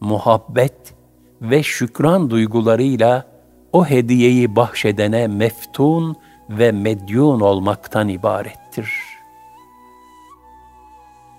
[0.00, 0.95] muhabbet
[1.42, 3.24] ve şükran duygularıyla
[3.72, 6.16] o hediyeyi bahşedene meftun
[6.50, 8.92] ve medyun olmaktan ibarettir.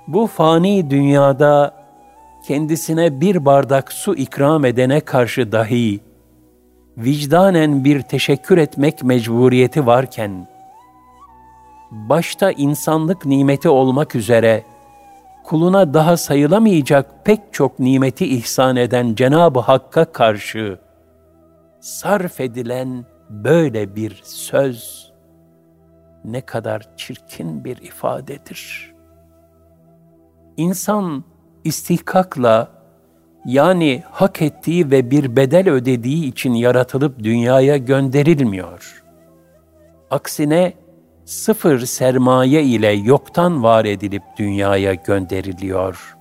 [0.08, 1.74] Bu fani dünyada
[2.48, 6.00] kendisine bir bardak su ikram edene karşı dahi
[6.98, 10.48] vicdanen bir teşekkür etmek mecburiyeti varken,
[11.92, 14.64] başta insanlık nimeti olmak üzere
[15.48, 20.80] kuluna daha sayılamayacak pek çok nimeti ihsan eden Cenab-ı Hakk'a karşı
[21.80, 25.12] sarf edilen böyle bir söz
[26.26, 28.94] ne kadar çirkin bir ifadedir.
[30.58, 31.24] İnsan
[31.64, 32.68] istihkakla
[33.46, 39.04] yani hak ettiği ve bir bedel ödediği için yaratılıp dünyaya gönderilmiyor.
[40.12, 40.74] Aksine
[41.28, 46.18] sıfır sermaye ile yoktan var edilip dünyaya gönderiliyor.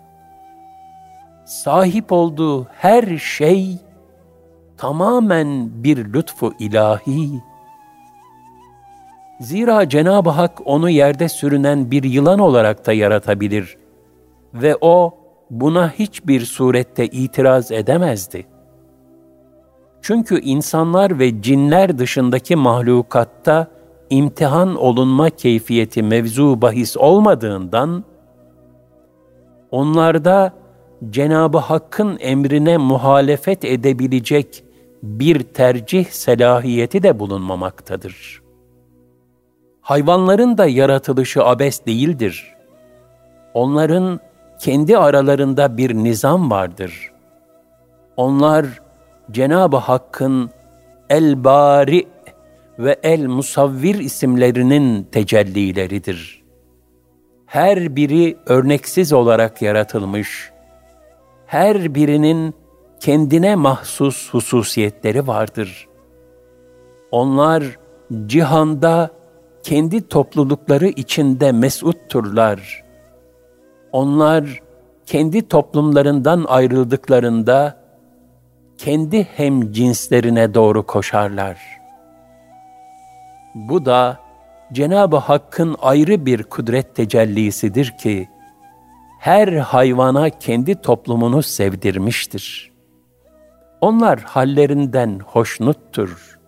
[1.44, 3.76] Sahip olduğu her şey
[4.76, 7.42] tamamen bir lütfu ilahi.
[9.40, 13.76] Zira Cenab-ı Hak onu yerde sürünen bir yılan olarak da yaratabilir
[14.54, 15.14] ve o
[15.50, 18.46] buna hiçbir surette itiraz edemezdi.
[20.02, 23.75] Çünkü insanlar ve cinler dışındaki mahlukatta
[24.10, 28.04] imtihan olunma keyfiyeti mevzu bahis olmadığından,
[29.70, 30.52] onlarda
[31.10, 34.64] Cenab-ı Hakk'ın emrine muhalefet edebilecek
[35.02, 38.42] bir tercih selahiyeti de bulunmamaktadır.
[39.80, 42.54] Hayvanların da yaratılışı abes değildir.
[43.54, 44.20] Onların
[44.60, 47.12] kendi aralarında bir nizam vardır.
[48.16, 48.66] Onlar
[49.30, 50.50] Cenab-ı Hakk'ın
[51.10, 52.06] El-Bari
[52.78, 56.42] ve El-Musavvir isimlerinin tecellileridir.
[57.46, 60.50] Her biri örneksiz olarak yaratılmış,
[61.46, 62.54] her birinin
[63.00, 65.88] kendine mahsus hususiyetleri vardır.
[67.10, 67.78] Onlar
[68.26, 69.10] cihanda
[69.62, 72.84] kendi toplulukları içinde mesutturlar.
[73.92, 74.60] Onlar
[75.06, 77.80] kendi toplumlarından ayrıldıklarında
[78.78, 81.85] kendi hem cinslerine doğru koşarlar.
[83.56, 84.20] Bu da
[84.72, 88.28] Cenab-ı Hakk'ın ayrı bir kudret tecellisidir ki,
[89.20, 92.72] her hayvana kendi toplumunu sevdirmiştir.
[93.80, 96.38] Onlar hallerinden hoşnuttur.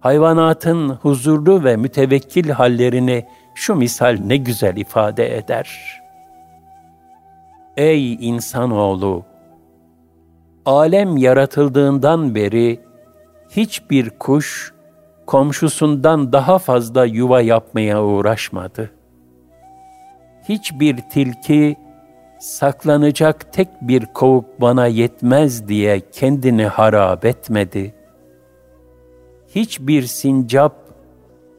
[0.00, 6.00] Hayvanatın huzurlu ve mütevekkil hallerini şu misal ne güzel ifade eder.
[7.76, 9.24] Ey insanoğlu!
[10.66, 12.80] Alem yaratıldığından beri
[13.50, 14.72] hiçbir kuş
[15.30, 18.90] komşusundan daha fazla yuva yapmaya uğraşmadı.
[20.48, 21.76] Hiçbir tilki
[22.40, 27.94] saklanacak tek bir kovuk bana yetmez diye kendini harap etmedi.
[29.54, 30.76] Hiçbir sincap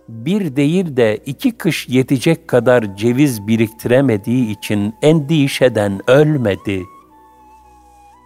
[0.10, 6.84] bir değil de iki kış yetecek kadar ceviz biriktiremediği için endişeden ölmedi.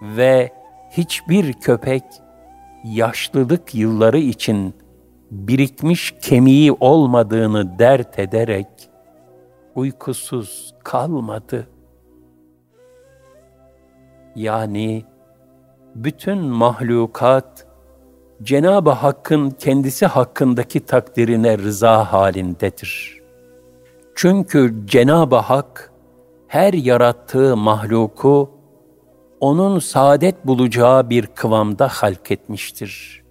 [0.02, 0.54] Ve
[0.92, 2.04] hiçbir köpek
[2.84, 4.74] yaşlılık yılları için
[5.48, 8.68] birikmiş kemiği olmadığını dert ederek
[9.76, 11.76] uykusuz kalmadı.''
[14.36, 15.06] yani
[15.96, 17.68] bütün mahlukat
[18.44, 23.22] Cenab-ı Hakk'ın kendisi hakkındaki takdirine rıza halindedir.
[24.16, 25.92] Çünkü Cenab-ı Hak
[26.48, 28.50] her yarattığı mahluku
[29.40, 33.25] onun saadet bulacağı bir kıvamda halk etmiştir.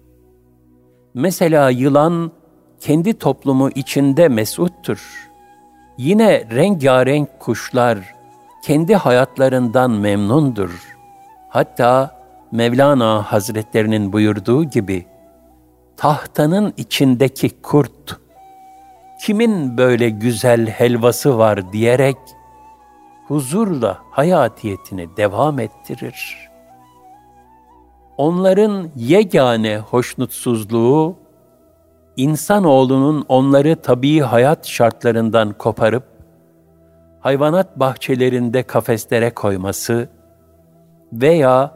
[1.15, 2.31] Mesela yılan
[2.79, 5.29] kendi toplumu içinde mesuttur.
[5.97, 7.97] Yine rengarenk kuşlar
[8.63, 10.95] kendi hayatlarından memnundur.''
[11.55, 12.19] Hatta
[12.51, 15.05] Mevlana Hazretlerinin buyurduğu gibi
[15.97, 18.19] tahtanın içindeki kurt
[19.21, 22.17] kimin böyle güzel helvası var diyerek
[23.27, 26.44] huzurla hayatiyetini devam ettirir.
[28.17, 31.15] Onların yegane hoşnutsuzluğu
[32.17, 36.03] insanoğlunun onları tabii hayat şartlarından koparıp
[37.19, 40.09] hayvanat bahçelerinde kafeslere koyması
[41.13, 41.71] veya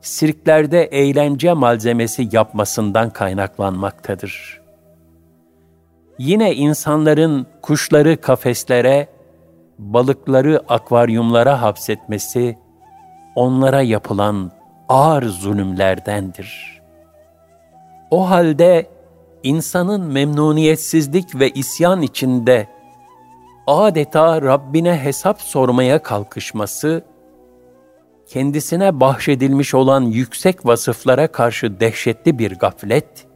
[0.00, 4.62] sirklerde eğlence malzemesi yapmasından kaynaklanmaktadır.
[6.18, 9.08] Yine insanların kuşları kafeslere,
[9.78, 12.58] balıkları akvaryumlara hapsetmesi
[13.34, 14.50] onlara yapılan
[14.88, 16.82] ağır zulümlerdendir.
[18.10, 18.86] O halde
[19.42, 22.68] insanın memnuniyetsizlik ve isyan içinde
[23.66, 27.04] adeta Rabbine hesap sormaya kalkışması
[28.26, 33.26] kendisine bahşedilmiş olan yüksek vasıflara karşı dehşetli bir gaflet,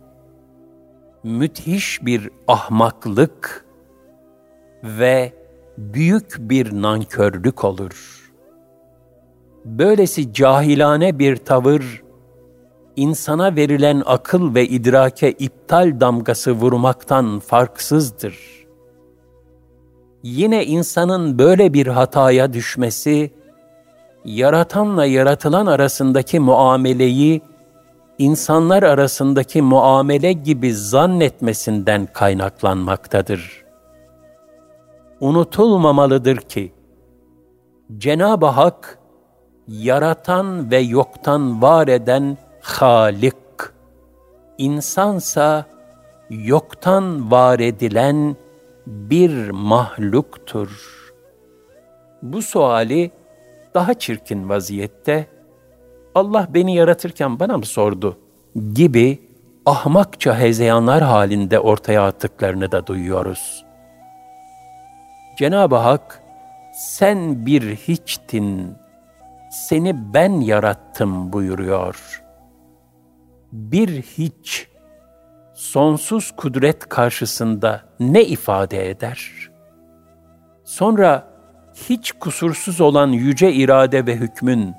[1.22, 3.66] müthiş bir ahmaklık
[4.82, 5.32] ve
[5.78, 8.25] büyük bir nankörlük olur.
[9.66, 12.02] Böylesi cahilane bir tavır,
[12.96, 18.66] insana verilen akıl ve idrake iptal damgası vurmaktan farksızdır.
[20.22, 23.30] Yine insanın böyle bir hataya düşmesi,
[24.24, 27.42] yaratanla yaratılan arasındaki muameleyi
[28.18, 33.64] insanlar arasındaki muamele gibi zannetmesinden kaynaklanmaktadır.
[35.20, 36.72] Unutulmamalıdır ki
[37.98, 38.98] Cenab-ı Hak
[39.68, 43.36] yaratan ve yoktan var eden Halik,
[44.58, 45.64] insansa
[46.30, 48.36] yoktan var edilen
[48.86, 50.70] bir mahluktur.
[52.22, 53.10] Bu suali
[53.74, 55.26] daha çirkin vaziyette
[56.14, 58.18] Allah beni yaratırken bana mı sordu
[58.74, 59.18] gibi
[59.66, 63.64] ahmakça hezeyanlar halinde ortaya attıklarını da duyuyoruz.
[65.38, 66.22] Cenab-ı Hak
[66.72, 68.76] sen bir hiçtin,
[69.56, 72.22] seni ben yarattım buyuruyor.
[73.52, 74.68] Bir hiç,
[75.54, 79.50] sonsuz kudret karşısında ne ifade eder?
[80.64, 81.28] Sonra
[81.74, 84.74] hiç kusursuz olan yüce irade ve hükmün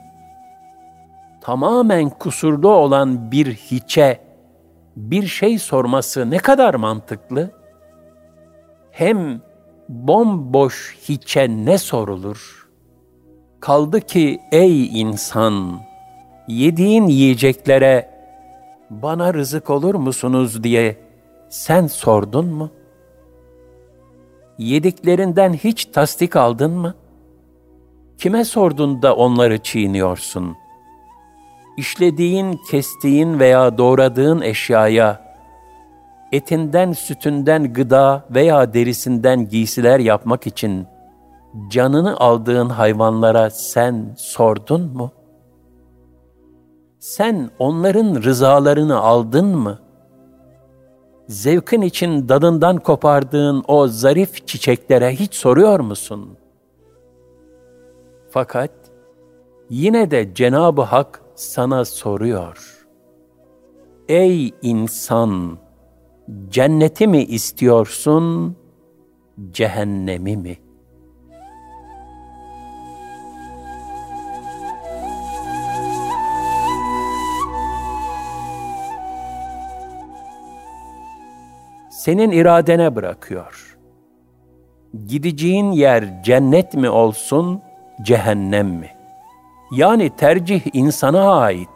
[1.42, 4.22] tamamen kusurlu olan bir hiçe
[4.96, 7.52] bir şey sorması ne kadar mantıklı?
[8.92, 9.42] Hem
[9.90, 12.57] bomboş hiçe ne sorulur?
[13.60, 15.80] Kaldı ki ey insan,
[16.48, 18.10] yediğin yiyeceklere
[18.90, 20.98] bana rızık olur musunuz diye
[21.50, 22.72] sen sordun mu?
[24.58, 26.96] Yediklerinden hiç tasdik aldın mı?
[28.18, 30.56] Kime sordun da onları çiğniyorsun?
[31.78, 35.22] İşlediğin, kestiğin veya doğradığın eşyaya
[36.32, 40.88] etinden, sütünden gıda veya derisinden giysiler yapmak için
[41.70, 45.12] canını aldığın hayvanlara sen sordun mu?
[47.00, 49.80] Sen onların rızalarını aldın mı?
[51.28, 56.38] Zevkin için dalından kopardığın o zarif çiçeklere hiç soruyor musun?
[58.30, 58.72] Fakat
[59.70, 62.86] yine de Cenab-ı Hak sana soruyor.
[64.08, 65.58] Ey insan!
[66.50, 68.56] Cenneti mi istiyorsun,
[69.52, 70.67] cehennemi mi?''
[82.08, 83.78] Senin iradene bırakıyor.
[85.08, 87.62] Gideceğin yer cennet mi olsun,
[88.02, 88.90] cehennem mi?
[89.72, 91.70] Yani tercih insana ait.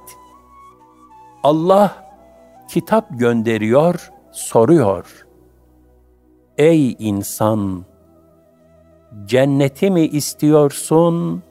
[1.43, 2.13] Allah
[2.69, 5.25] kitap gönderiyor, soruyor.
[6.57, 7.85] Ey insan!
[9.25, 11.43] Cenneti mi istiyorsun,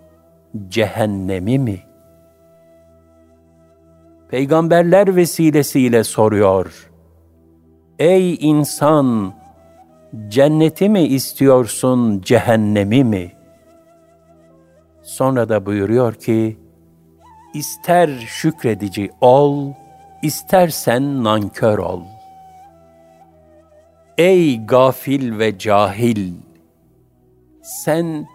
[0.68, 1.80] cehennemi mi?
[4.30, 6.89] Peygamberler vesilesiyle soruyor.''
[8.00, 9.32] Ey insan!
[10.28, 13.32] Cenneti mi istiyorsun, cehennemi mi?
[15.02, 16.58] Sonra da buyuruyor ki,
[17.54, 19.72] ister şükredici ol,
[20.22, 22.02] istersen nankör ol.
[24.18, 26.32] Ey gafil ve cahil!
[27.62, 28.26] Sen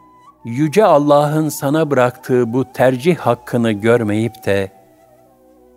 [0.44, 4.72] yüce Allah'ın sana bıraktığı bu tercih hakkını görmeyip de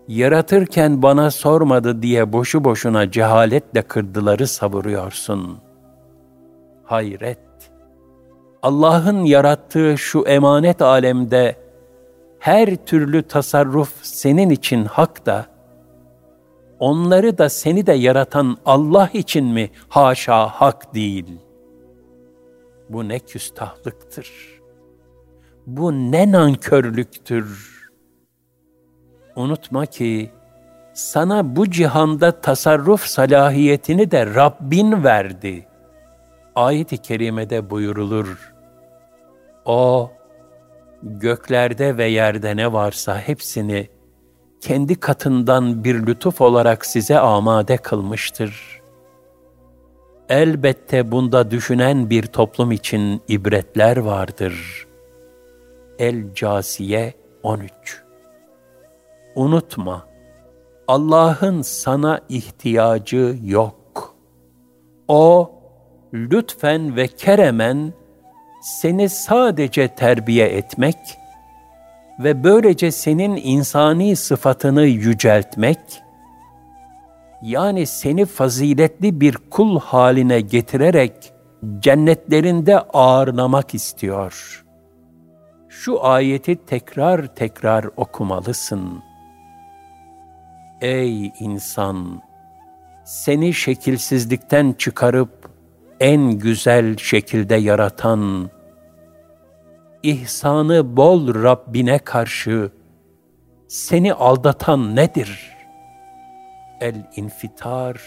[0.09, 5.59] yaratırken bana sormadı diye boşu boşuna cehaletle kırdıları savuruyorsun.
[6.85, 7.39] Hayret!
[8.63, 11.57] Allah'ın yarattığı şu emanet alemde
[12.39, 15.47] her türlü tasarruf senin için hak da,
[16.79, 21.39] onları da seni de yaratan Allah için mi haşa hak değil?
[22.89, 24.31] Bu ne küstahlıktır.
[25.67, 27.78] Bu ne nankörlüktür
[29.39, 30.31] unutma ki
[30.93, 35.67] sana bu cihanda tasarruf salahiyetini de Rabbin verdi.
[36.55, 38.53] Ayet-i kerimede buyurulur.
[39.65, 40.11] O
[41.03, 43.89] göklerde ve yerde ne varsa hepsini
[44.61, 48.81] kendi katından bir lütuf olarak size amade kılmıştır.
[50.29, 54.87] Elbette bunda düşünen bir toplum için ibretler vardır.
[55.99, 58.08] El-Casiye 13
[59.39, 60.07] unutma,
[60.89, 64.15] Allah'ın sana ihtiyacı yok.
[65.09, 65.51] O,
[66.15, 67.93] lütfen ve keremen
[68.63, 70.97] seni sadece terbiye etmek
[72.19, 75.81] ve böylece senin insani sıfatını yüceltmek,
[77.43, 81.33] yani seni faziletli bir kul haline getirerek
[81.79, 84.65] cennetlerinde ağırlamak istiyor.
[85.69, 89.08] Şu ayeti tekrar tekrar okumalısın.''
[90.81, 92.23] Ey insan!
[93.05, 95.51] Seni şekilsizlikten çıkarıp
[96.01, 98.51] en güzel şekilde yaratan,
[100.03, 102.71] ihsanı bol Rabbine karşı
[103.69, 105.57] seni aldatan nedir?
[106.81, 108.01] El-İnfitar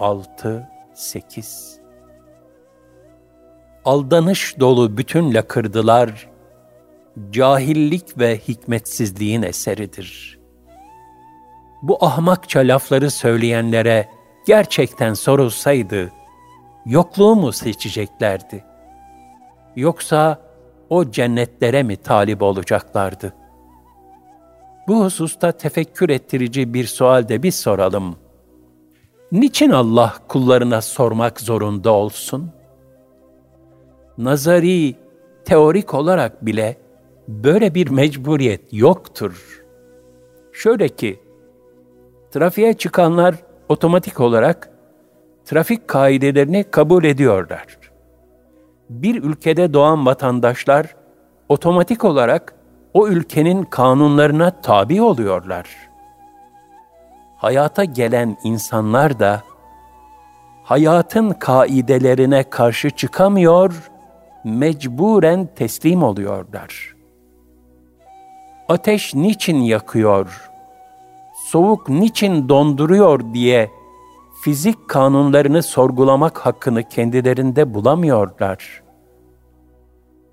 [0.00, 1.80] 6 8
[3.84, 6.28] Aldanış dolu bütün lakırdılar,
[7.30, 10.35] cahillik ve hikmetsizliğin eseridir.''
[11.82, 14.08] Bu ahmakça lafları söyleyenlere
[14.46, 16.12] gerçekten sorulsaydı,
[16.86, 18.64] yokluğu mu seçeceklerdi?
[19.76, 20.38] Yoksa
[20.90, 23.32] o cennetlere mi talip olacaklardı?
[24.88, 28.16] Bu hususta tefekkür ettirici bir sual de biz soralım.
[29.32, 32.50] Niçin Allah kullarına sormak zorunda olsun?
[34.18, 34.94] Nazari,
[35.44, 36.76] teorik olarak bile
[37.28, 39.64] böyle bir mecburiyet yoktur.
[40.52, 41.20] Şöyle ki,
[42.36, 43.34] trafiğe çıkanlar
[43.68, 44.70] otomatik olarak
[45.44, 47.66] trafik kaidelerini kabul ediyorlar.
[48.90, 50.96] Bir ülkede doğan vatandaşlar
[51.48, 52.54] otomatik olarak
[52.94, 55.66] o ülkenin kanunlarına tabi oluyorlar.
[57.36, 59.42] Hayata gelen insanlar da
[60.64, 63.90] hayatın kaidelerine karşı çıkamıyor,
[64.44, 66.94] mecburen teslim oluyorlar.
[68.68, 70.55] Ateş niçin yakıyor?
[71.46, 73.70] Soğuk niçin donduruyor diye
[74.42, 78.82] fizik kanunlarını sorgulamak hakkını kendilerinde bulamıyorlar.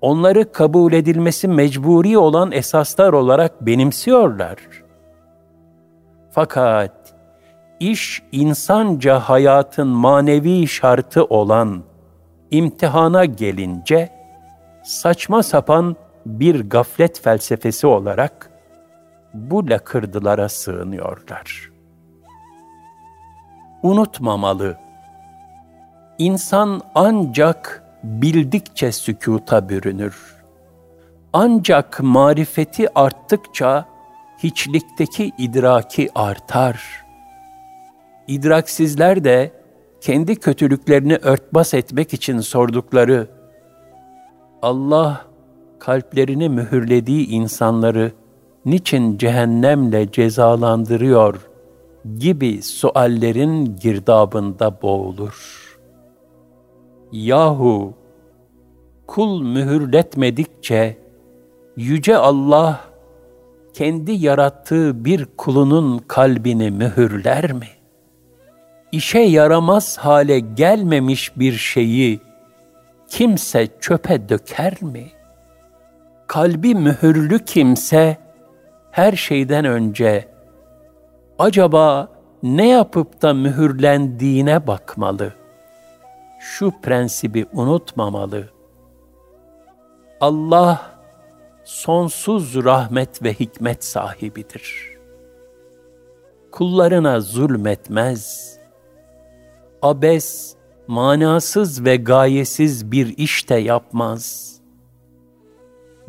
[0.00, 4.56] Onları kabul edilmesi mecburi olan esaslar olarak benimsiyorlar.
[6.30, 7.14] Fakat
[7.80, 11.82] iş insanca hayatın manevi şartı olan
[12.50, 14.10] imtihana gelince
[14.84, 15.96] saçma sapan
[16.26, 18.53] bir gaflet felsefesi olarak
[19.34, 21.74] bu lakırdılara sığınıyorlar.''
[23.84, 24.76] unutmamalı.
[26.18, 30.34] İnsan ancak bildikçe sükuta bürünür.
[31.32, 33.84] Ancak marifeti arttıkça
[34.38, 37.04] hiçlikteki idraki artar.
[38.26, 39.52] İdraksizler de
[40.00, 43.28] kendi kötülüklerini örtbas etmek için sordukları
[44.62, 45.24] Allah
[45.78, 48.12] kalplerini mühürlediği insanları
[48.66, 51.50] niçin cehennemle cezalandırıyor
[52.18, 55.64] gibi suallerin girdabında boğulur.
[57.12, 57.94] Yahu
[59.06, 60.98] kul mühürletmedikçe
[61.76, 62.80] yüce Allah
[63.72, 67.68] kendi yarattığı bir kulunun kalbini mühürler mi?
[68.92, 72.20] İşe yaramaz hale gelmemiş bir şeyi
[73.08, 75.06] kimse çöpe döker mi?
[76.26, 78.23] Kalbi mühürlü kimse
[78.94, 80.28] her şeyden önce
[81.38, 82.08] acaba
[82.42, 85.32] ne yapıp da mühürlendiğine bakmalı.
[86.40, 88.48] Şu prensibi unutmamalı.
[90.20, 90.90] Allah
[91.64, 94.98] sonsuz rahmet ve hikmet sahibidir.
[96.52, 98.54] Kullarına zulmetmez.
[99.82, 104.53] Abes, manasız ve gayesiz bir iş de yapmaz.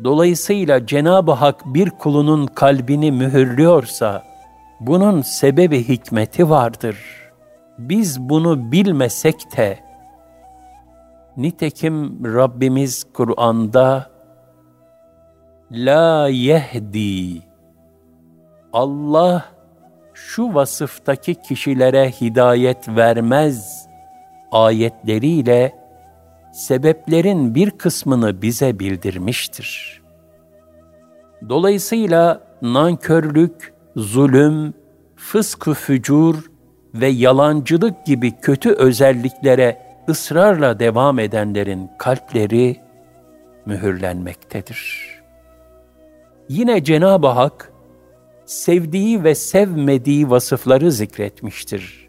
[0.04, 4.22] Dolayısıyla Cenab-ı Hak bir kulunun kalbini mühürlüyorsa,
[4.80, 6.96] bunun sebebi hikmeti vardır.
[7.78, 9.78] Biz bunu bilmesek de
[11.36, 14.10] nitekim Rabbimiz Kur'an'da
[15.72, 17.42] La yehdi
[18.72, 19.44] Allah
[20.14, 23.88] şu vasıftaki kişilere hidayet vermez
[24.52, 25.85] ayetleriyle
[26.56, 30.02] sebeplerin bir kısmını bize bildirmiştir.
[31.48, 34.74] Dolayısıyla nankörlük, zulüm,
[35.16, 36.50] fıskı fücur
[36.94, 42.76] ve yalancılık gibi kötü özelliklere ısrarla devam edenlerin kalpleri
[43.66, 45.08] mühürlenmektedir.
[46.48, 47.72] Yine Cenab-ı Hak
[48.46, 52.08] sevdiği ve sevmediği vasıfları zikretmiştir.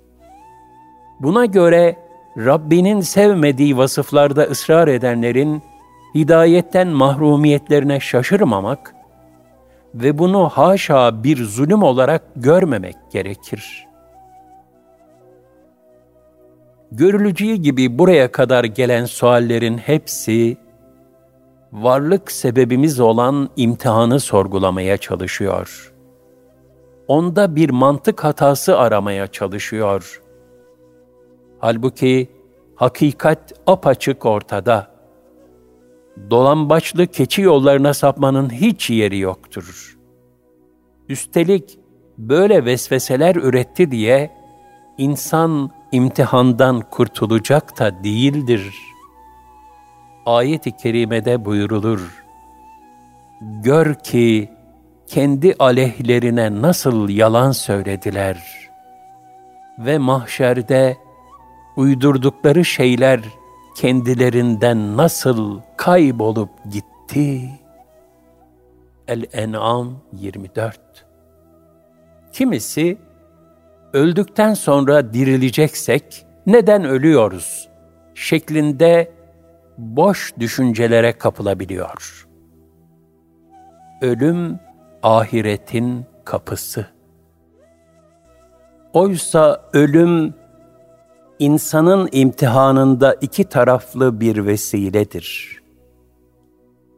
[1.19, 2.06] Buna göre
[2.37, 5.61] Rabbinin sevmediği vasıflarda ısrar edenlerin
[6.15, 8.95] hidayetten mahrumiyetlerine şaşırmamak
[9.95, 13.87] ve bunu haşa bir zulüm olarak görmemek gerekir.
[16.91, 20.57] Görüleceği gibi buraya kadar gelen suallerin hepsi
[21.71, 25.93] varlık sebebimiz olan imtihanı sorgulamaya çalışıyor.
[27.07, 30.21] Onda bir mantık hatası aramaya çalışıyor.
[31.59, 32.29] Halbuki
[32.75, 34.91] hakikat apaçık ortada
[36.29, 39.97] dolambaçlı keçi yollarına sapmanın hiç yeri yoktur.
[41.09, 41.79] Üstelik
[42.17, 44.31] böyle vesveseler üretti diye
[44.97, 48.73] insan imtihandan kurtulacak da değildir.
[50.25, 52.23] Ayet-i kerimede buyurulur.
[53.41, 54.49] Gör ki
[55.07, 58.69] kendi aleyhlerine nasıl yalan söylediler
[59.79, 60.97] ve mahşerde
[61.77, 63.19] uydurdukları şeyler
[63.75, 67.49] kendilerinden nasıl kaybolup gitti?
[69.07, 70.79] El-En'am 24
[72.31, 72.97] Kimisi,
[73.93, 77.67] öldükten sonra dirileceksek neden ölüyoruz?
[78.17, 79.11] şeklinde
[79.77, 82.27] boş düşüncelere kapılabiliyor.
[84.01, 84.59] Ölüm
[85.03, 86.85] ahiretin kapısı.
[88.93, 90.33] Oysa ölüm
[91.39, 95.57] insanın imtihanında iki taraflı bir vesiledir.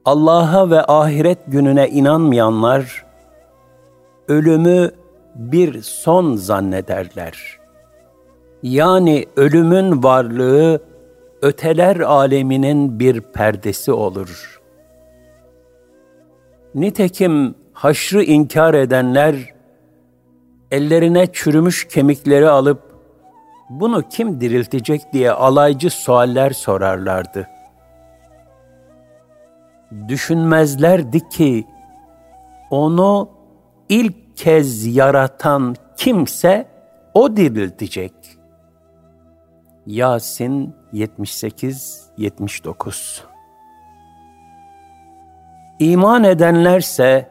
[0.05, 3.05] Allah'a ve ahiret gününe inanmayanlar,
[4.27, 4.91] ölümü
[5.35, 7.59] bir son zannederler.
[8.63, 10.81] Yani ölümün varlığı
[11.41, 14.61] öteler aleminin bir perdesi olur.
[16.75, 19.53] Nitekim haşrı inkar edenler
[20.71, 22.88] ellerine çürümüş kemikleri alıp
[23.69, 27.47] bunu kim diriltecek diye alaycı sualler sorarlardı.
[30.07, 31.67] Düşünmezlerdi ki
[32.69, 33.29] onu
[33.89, 36.67] ilk kez yaratan kimse
[37.13, 38.13] o diriltecek.
[39.85, 43.23] Yasin 78 79
[45.79, 47.29] İman edenlerse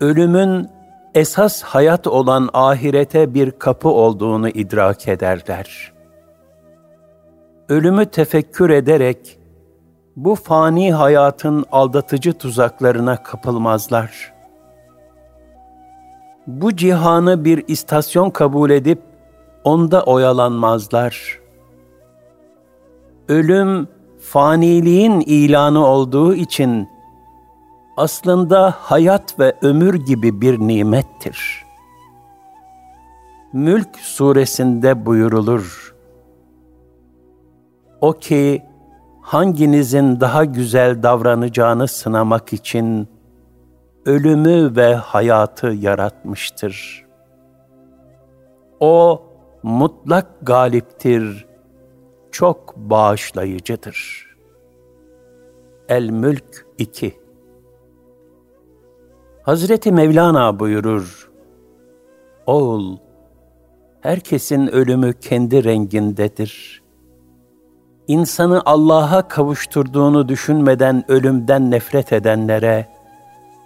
[0.00, 0.68] ölümün
[1.14, 5.92] esas hayat olan ahirete bir kapı olduğunu idrak ederler.
[7.68, 9.38] Ölümü tefekkür ederek
[10.16, 14.32] bu fani hayatın aldatıcı tuzaklarına kapılmazlar.
[16.46, 19.02] Bu cihanı bir istasyon kabul edip
[19.64, 21.38] onda oyalanmazlar.
[23.28, 23.88] Ölüm
[24.20, 26.88] faniliğin ilanı olduğu için
[27.98, 31.64] aslında hayat ve ömür gibi bir nimettir.
[33.52, 35.94] Mülk suresinde buyurulur.
[38.00, 38.62] O ki
[39.22, 43.08] hanginizin daha güzel davranacağını sınamak için
[44.06, 47.06] ölümü ve hayatı yaratmıştır.
[48.80, 49.22] O
[49.62, 51.46] mutlak galiptir,
[52.30, 54.28] çok bağışlayıcıdır.
[55.88, 57.27] El-Mülk 2
[59.48, 61.30] Hazreti Mevlana buyurur,
[62.46, 62.96] Oğul,
[64.00, 66.82] herkesin ölümü kendi rengindedir.
[68.08, 72.88] İnsanı Allah'a kavuşturduğunu düşünmeden ölümden nefret edenlere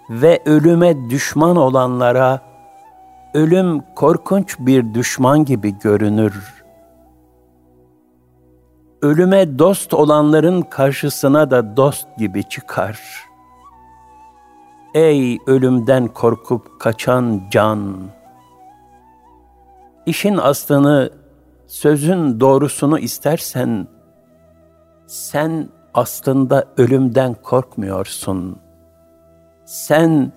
[0.09, 2.41] ve ölüme düşman olanlara,
[3.33, 6.63] ölüm korkunç bir düşman gibi görünür.
[9.01, 13.32] Ölüme dost olanların karşısına da dost gibi çıkar.''
[14.93, 17.95] Ey ölümden korkup kaçan can!
[20.05, 21.09] İşin aslını,
[21.67, 23.87] sözün doğrusunu istersen,
[25.07, 28.57] sen aslında ölümden korkmuyorsun.
[29.65, 30.31] Sen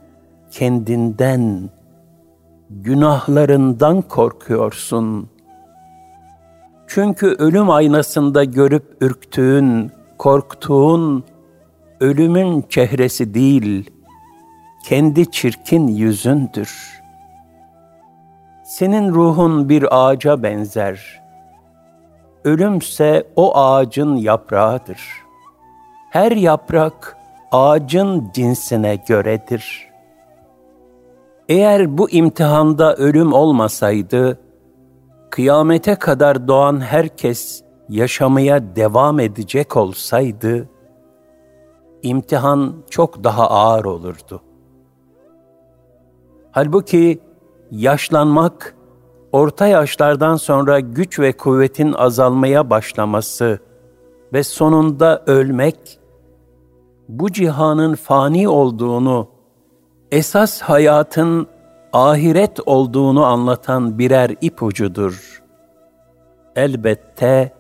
[0.51, 1.71] kendinden,
[2.71, 5.29] günahlarından korkuyorsun.
[6.87, 11.25] Çünkü ölüm aynasında görüp ürktüğün, korktuğun,
[12.01, 13.96] ölümün çehresi değil.''
[14.87, 17.03] Kendi çirkin yüzündür.
[18.65, 21.23] Senin ruhun bir ağaca benzer.
[22.45, 25.01] Ölümse o ağacın yaprağıdır.
[26.11, 27.17] Her yaprak
[27.53, 29.89] ağacın cinsine göredir.
[31.49, 34.41] Eğer bu imtihanda ölüm olmasaydı,
[35.31, 40.69] kıyamete kadar doğan herkes yaşamaya devam edecek olsaydı,
[42.03, 44.43] imtihan çok daha ağır olurdu.
[46.57, 47.19] Halbuki
[47.71, 48.77] yaşlanmak,
[49.33, 53.59] orta yaşlardan sonra güç ve kuvvetin azalmaya başlaması
[54.33, 55.99] ve sonunda ölmek,
[57.09, 59.29] bu cihanın fani olduğunu,
[60.13, 61.47] esas hayatın
[61.93, 65.43] ahiret olduğunu anlatan birer ipucudur.
[66.57, 67.53] Elbette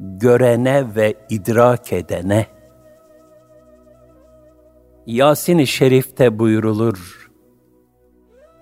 [0.00, 2.46] görene ve idrak edene.
[5.06, 7.19] Yasin-i Şerif'te buyurulur,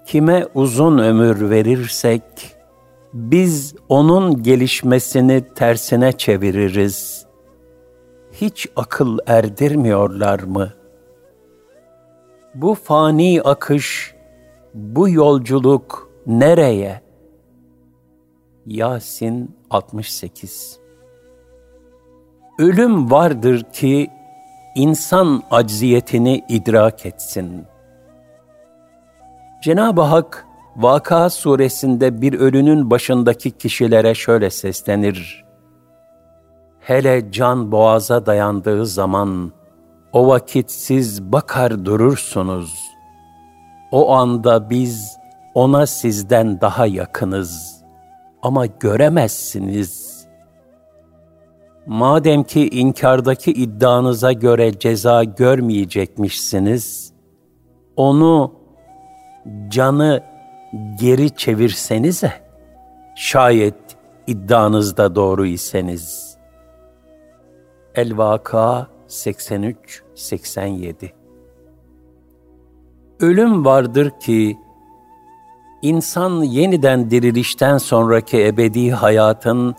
[0.09, 2.22] kime uzun ömür verirsek,
[3.12, 7.26] biz onun gelişmesini tersine çeviririz.
[8.32, 10.72] Hiç akıl erdirmiyorlar mı?
[12.54, 14.14] Bu fani akış,
[14.74, 17.00] bu yolculuk nereye?
[18.66, 20.78] Yasin 68
[22.59, 24.11] Ölüm vardır ki
[24.74, 27.78] insan acziyetini idrak etsin.''
[29.62, 30.46] Cenab-ı Hak
[30.76, 35.44] Vaka suresinde bir ölünün başındaki kişilere şöyle seslenir.
[36.80, 39.52] Hele can boğaza dayandığı zaman
[40.12, 42.74] o vakit siz bakar durursunuz.
[43.92, 45.16] O anda biz
[45.54, 47.82] ona sizden daha yakınız
[48.42, 50.18] ama göremezsiniz.
[51.86, 57.12] Madem ki inkardaki iddianıza göre ceza görmeyecekmişsiniz,
[57.96, 58.57] onu
[59.68, 60.22] canı
[61.01, 62.32] geri çevirsenize,
[63.16, 63.74] şayet
[64.26, 66.36] iddianızda doğru iseniz.
[67.94, 71.11] El-Vaka 83-87
[73.20, 74.59] Ölüm vardır ki,
[75.82, 79.74] insan yeniden dirilişten sonraki ebedi hayatın,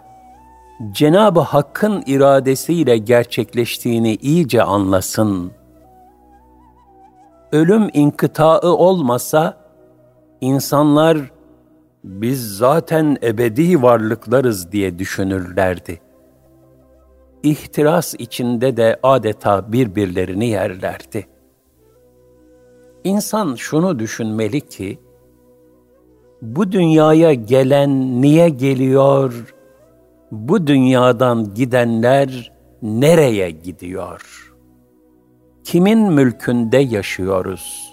[0.91, 5.51] Cenab-ı Hakk'ın iradesiyle gerçekleştiğini iyice anlasın.
[7.51, 9.57] ölüm inkıtağı olmasa,
[10.41, 11.17] insanlar
[12.03, 16.01] biz zaten ebedi varlıklarız diye düşünürlerdi.
[17.43, 21.27] İhtiras içinde de adeta birbirlerini yerlerdi.
[23.03, 24.99] İnsan şunu düşünmeli ki,
[26.41, 29.55] bu dünyaya gelen niye geliyor,
[30.31, 34.53] bu dünyadan gidenler nereye gidiyor?
[35.63, 37.88] Kimin mülkünde yaşıyoruz?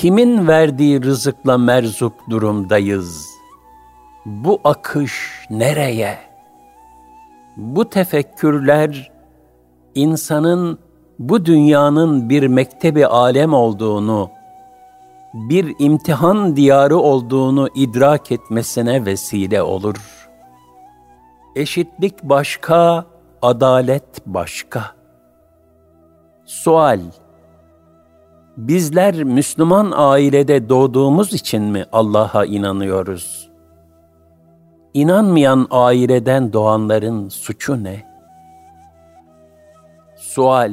[0.00, 3.28] Kimin verdiği rızıkla merzuk durumdayız?
[4.26, 6.18] Bu akış nereye?
[7.56, 9.12] Bu tefekkürler
[9.94, 10.78] insanın
[11.18, 14.30] bu dünyanın bir mektebi alem olduğunu,
[15.34, 20.28] bir imtihan diyarı olduğunu idrak etmesine vesile olur.
[21.56, 23.04] Eşitlik başka,
[23.42, 24.84] adalet başka.
[26.44, 27.00] Sual
[28.56, 33.50] Bizler Müslüman ailede doğduğumuz için mi Allah'a inanıyoruz?
[34.94, 38.02] İnanmayan aileden doğanların suçu ne?
[40.16, 40.72] Sual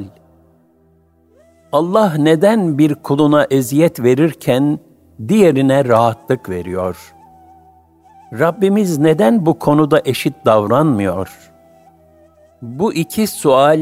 [1.72, 4.78] Allah neden bir kuluna eziyet verirken
[5.28, 7.14] diğerine rahatlık veriyor?
[8.32, 11.50] Rabbimiz neden bu konuda eşit davranmıyor?
[12.62, 13.80] Bu iki sual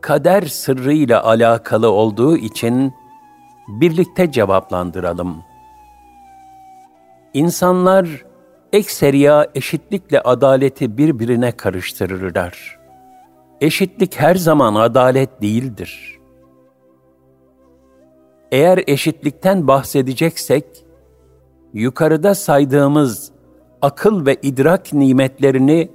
[0.00, 2.92] kader sırrıyla alakalı olduğu için
[3.68, 5.42] birlikte cevaplandıralım.
[7.34, 8.24] İnsanlar
[8.72, 12.78] ekseriya eşitlikle adaleti birbirine karıştırırlar.
[13.60, 16.18] Eşitlik her zaman adalet değildir.
[18.52, 20.64] Eğer eşitlikten bahsedeceksek,
[21.74, 23.32] yukarıda saydığımız
[23.82, 25.90] akıl ve idrak nimetlerini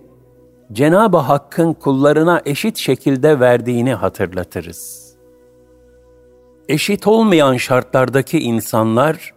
[0.72, 5.07] Cenab-ı Hakk'ın kullarına eşit şekilde verdiğini hatırlatırız.
[6.70, 9.34] Eşit olmayan şartlardaki insanlar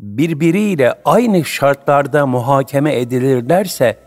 [0.00, 3.98] birbiriyle aynı şartlarda muhakeme edilirlerse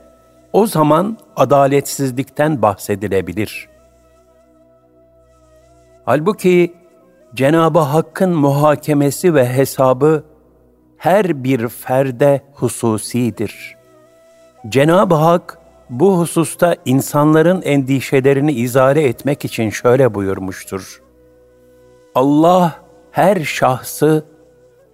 [0.53, 3.69] o zaman adaletsizlikten bahsedilebilir.
[6.05, 6.73] Halbuki
[7.35, 10.23] Cenab-ı Hakk'ın muhakemesi ve hesabı
[10.97, 13.75] her bir ferde hususidir.
[14.69, 15.57] Cenab-ı Hak
[15.89, 21.02] bu hususta insanların endişelerini izale etmek için şöyle buyurmuştur.
[22.15, 22.75] Allah
[23.11, 24.25] her şahsı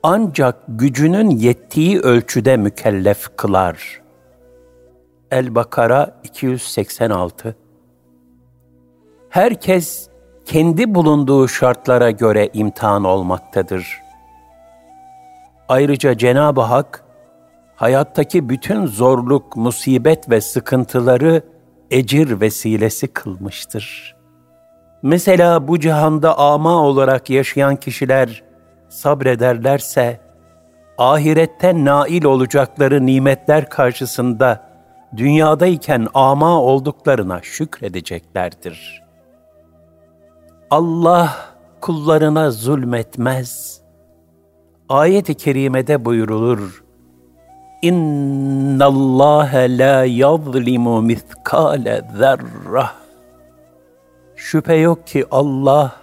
[0.03, 4.01] ancak gücünün yettiği ölçüde mükellef kılar.
[5.31, 7.55] El-Bakara 286
[9.29, 10.09] Herkes
[10.45, 14.01] kendi bulunduğu şartlara göre imtihan olmaktadır.
[15.69, 17.03] Ayrıca Cenab-ı Hak,
[17.75, 21.41] hayattaki bütün zorluk, musibet ve sıkıntıları
[21.91, 24.18] ecir vesilesi kılmıştır.
[25.03, 28.43] Mesela bu cihanda ama olarak yaşayan kişiler
[28.89, 30.19] sabrederlerse,
[30.97, 34.69] ahirette nail olacakları nimetler karşısında
[35.17, 39.03] dünyadayken ama olduklarına şükredeceklerdir.
[40.69, 41.35] Allah
[41.81, 43.81] kullarına zulmetmez.
[44.89, 46.83] Ayet-i kerimede buyurulur,
[47.81, 53.08] İnna Allah la yazlimu miskale zerrah.
[54.39, 55.95] Şüphe yok ki Allah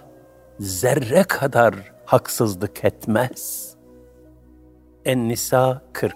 [0.59, 1.75] zerre kadar
[2.05, 3.73] haksızlık etmez.
[5.05, 6.15] En-Nisa 40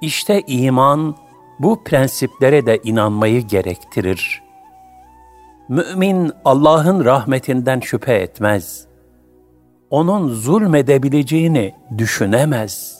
[0.00, 1.16] İşte iman
[1.58, 4.42] bu prensiplere de inanmayı gerektirir.
[5.68, 8.86] Mümin Allah'ın rahmetinden şüphe etmez.
[9.90, 12.97] Onun zulmedebileceğini düşünemez.''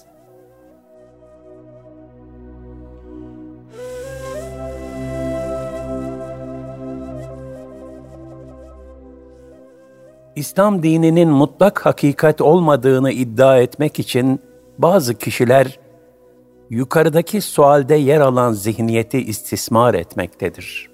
[10.39, 14.41] İslam dininin mutlak hakikat olmadığını iddia etmek için
[14.79, 15.79] bazı kişiler
[16.71, 20.91] yukarıdaki sualde yer alan zihniyeti istismar etmektedir.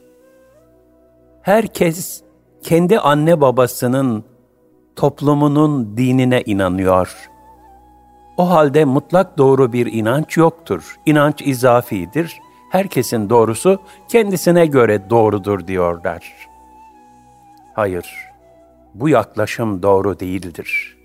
[1.42, 2.22] Herkes
[2.62, 4.24] kendi anne babasının,
[4.96, 7.30] toplumunun dinine inanıyor.
[8.36, 10.96] O halde mutlak doğru bir inanç yoktur.
[11.06, 12.40] İnanç izafidir.
[12.70, 13.78] Herkesin doğrusu
[14.08, 16.48] kendisine göre doğrudur diyorlar.
[17.74, 18.23] Hayır
[18.94, 20.96] bu yaklaşım doğru değildir.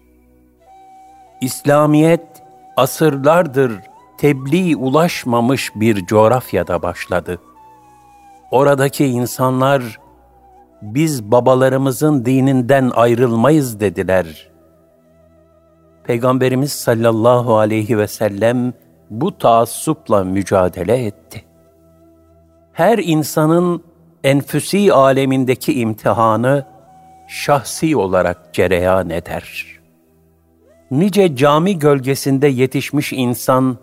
[1.41, 2.27] İslamiyet
[2.77, 3.71] asırlardır
[4.17, 7.39] tebliğ ulaşmamış bir coğrafyada başladı.
[8.51, 9.99] Oradaki insanlar
[10.81, 14.49] biz babalarımızın dininden ayrılmayız dediler.
[16.03, 18.73] Peygamberimiz sallallahu aleyhi ve sellem
[19.09, 21.43] bu taassupla mücadele etti.
[22.73, 23.83] Her insanın
[24.23, 26.65] enfüsi alemindeki imtihanı
[27.29, 29.65] şahsi olarak cereyan eder.
[30.91, 33.77] Nice cami gölgesinde yetişmiş insan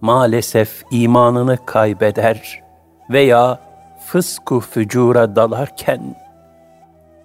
[0.00, 2.62] maalesef imanını kaybeder
[3.10, 3.60] veya
[4.06, 6.16] fısku fücura dalarken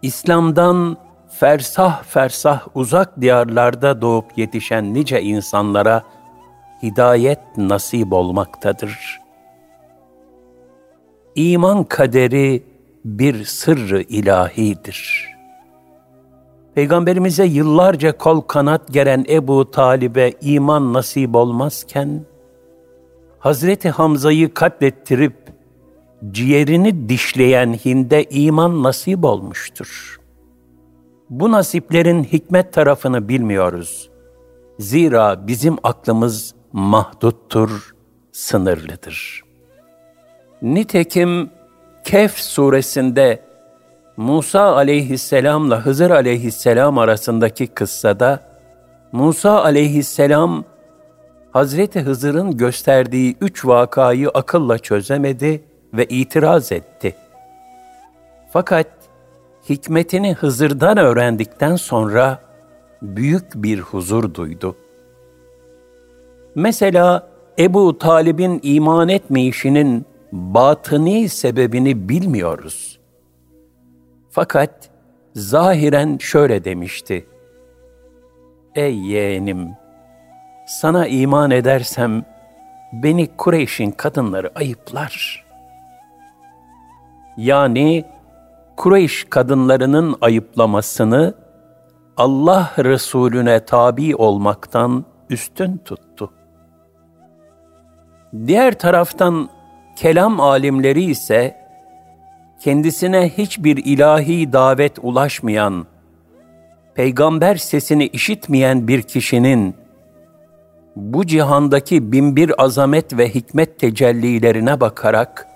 [0.01, 0.97] İslam'dan
[1.29, 6.03] fersah fersah uzak diyarlarda doğup yetişen nice insanlara
[6.83, 9.19] hidayet nasip olmaktadır.
[11.35, 12.63] İman kaderi
[13.05, 15.38] bir sırrı ilahidir.
[16.79, 22.25] Peygamberimize yıllarca kol kanat geren Ebu Talib'e iman nasip olmazken,
[23.39, 25.33] Hazreti Hamza'yı katlettirip
[26.31, 30.19] ciğerini dişleyen Hind'e iman nasip olmuştur.
[31.29, 34.09] Bu nasiplerin hikmet tarafını bilmiyoruz.
[34.79, 37.95] Zira bizim aklımız mahduttur,
[38.31, 39.41] sınırlıdır.
[40.61, 41.49] Nitekim
[42.03, 43.48] Kehf suresinde
[44.19, 48.39] Musa aleyhisselamla Hızır aleyhisselam arasındaki kıssada
[49.11, 50.63] Musa aleyhisselam
[51.51, 55.63] Hazreti Hızır'ın gösterdiği üç vakayı akılla çözemedi
[55.93, 57.15] ve itiraz etti.
[58.53, 58.87] Fakat
[59.69, 62.39] hikmetini Hızır'dan öğrendikten sonra
[63.01, 64.75] büyük bir huzur duydu.
[66.55, 67.27] Mesela
[67.59, 72.98] Ebu Talib'in iman etmeyişinin batıni sebebini bilmiyoruz.
[74.39, 74.89] Fakat
[75.35, 77.27] zahiren şöyle demişti.
[78.75, 79.69] Ey yeğenim,
[80.67, 82.25] sana iman edersem
[82.93, 85.45] beni Kureyş'in kadınları ayıplar.
[87.37, 88.05] Yani
[88.77, 91.33] Kureyş kadınlarının ayıplamasını
[92.17, 96.33] Allah Resulüne tabi olmaktan üstün tuttu.
[98.47, 99.49] Diğer taraftan
[99.95, 101.68] kelam alimleri ise
[102.59, 105.85] kendisine hiçbir ilahi davet ulaşmayan,
[106.95, 109.75] peygamber sesini işitmeyen bir kişinin
[110.95, 115.47] bu cihandaki binbir azamet ve hikmet tecellilerine bakarak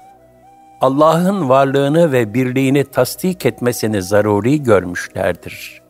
[0.82, 5.82] Allah'ın varlığını ve birliğini tasdik etmesini zaruri görmüşlerdir.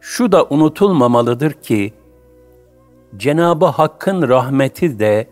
[0.00, 1.92] Şu da unutulmamalıdır ki
[3.16, 5.26] Cenabı Hakk'ın rahmeti de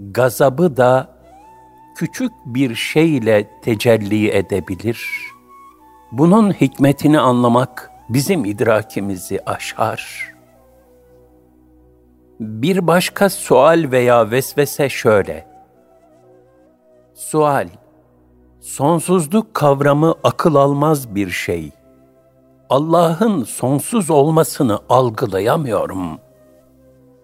[0.00, 1.13] gazabı da
[1.94, 5.08] küçük bir şeyle tecelli edebilir.
[6.12, 10.34] Bunun hikmetini anlamak bizim idrakimizi aşar.
[12.40, 15.46] Bir başka sual veya vesvese şöyle.
[17.14, 17.68] Sual,
[18.60, 21.70] sonsuzluk kavramı akıl almaz bir şey.
[22.70, 26.18] Allah'ın sonsuz olmasını algılayamıyorum.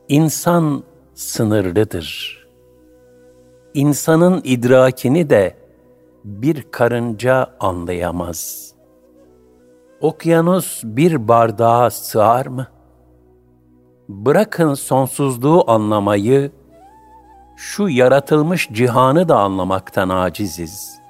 [0.09, 0.83] İnsan
[1.15, 2.40] sınırlıdır.''
[3.75, 5.57] İnsanın idrakini de
[6.25, 8.71] bir karınca anlayamaz.
[10.01, 12.67] Okyanus bir bardağa sığar mı?
[14.09, 16.53] Bırakın sonsuzluğu anlamayı,
[17.57, 21.01] şu yaratılmış cihanı da anlamaktan aciziz.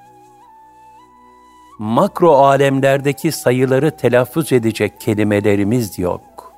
[1.79, 6.53] Makro alemlerdeki sayıları telaffuz edecek kelimelerimiz yok.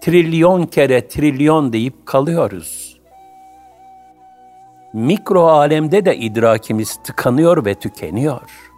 [0.00, 2.83] Trilyon kere trilyon deyip kalıyoruz.''
[4.94, 8.72] Mikro alemde de idrakimiz tıkanıyor ve tükeniyor.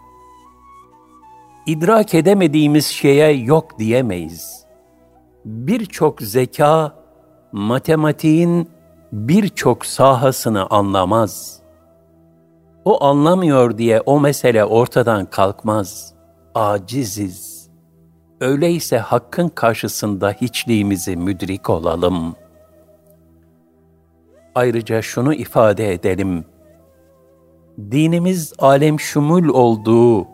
[1.66, 4.64] İdrak edemediğimiz şeye yok diyemeyiz.
[5.44, 6.92] Birçok zeka,
[7.52, 8.70] matematiğin
[9.12, 11.60] birçok sahasını anlamaz.
[12.84, 16.14] O anlamıyor diye o mesele ortadan kalkmaz.
[16.54, 17.70] Aciziz.
[18.40, 22.45] Öyleyse hakkın karşısında hiçliğimizi müdrik olalım.''
[24.56, 26.44] Ayrıca şunu ifade edelim.
[27.90, 30.26] Dinimiz alem şumul olduğu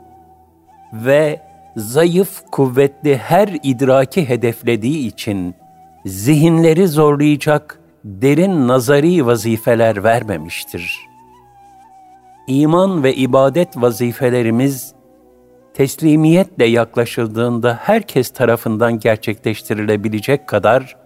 [0.92, 1.40] ve
[1.76, 5.54] zayıf, kuvvetli her idraki hedeflediği için
[6.06, 10.98] zihinleri zorlayacak derin nazari vazifeler vermemiştir.
[12.46, 14.94] İman ve ibadet vazifelerimiz
[15.74, 20.96] teslimiyetle yaklaşıldığında herkes tarafından gerçekleştirilebilecek kadar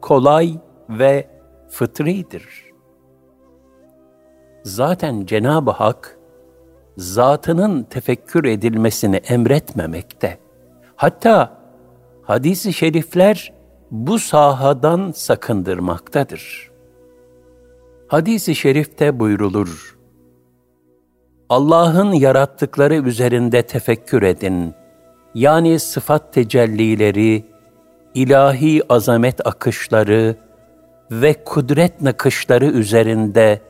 [0.00, 0.54] kolay
[0.88, 1.33] ve
[1.74, 2.64] fıtridir
[4.64, 6.18] zaten Cenab-ı Hak
[6.96, 10.38] zatının tefekkür edilmesini emretmemekte.
[10.96, 11.58] Hatta
[12.22, 13.52] hadis-i şerifler
[13.90, 16.70] bu sahadan sakındırmaktadır.
[18.08, 19.98] Hadis-i şerifte buyrulur.
[21.48, 24.74] Allah'ın yarattıkları üzerinde tefekkür edin.
[25.34, 27.44] Yani sıfat tecellileri,
[28.14, 30.36] ilahi azamet akışları
[31.10, 33.60] ve kudret nakışları üzerinde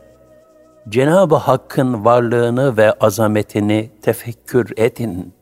[0.89, 5.32] Cenab-ı Hakk'ın varlığını ve azametini tefekkür edin.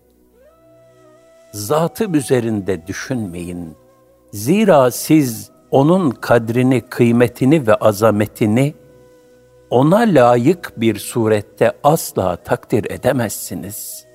[1.52, 3.76] zatı üzerinde düşünmeyin.
[4.32, 8.74] Zira siz onun kadrini, kıymetini ve azametini
[9.70, 14.06] ona layık bir surette asla takdir edemezsiniz.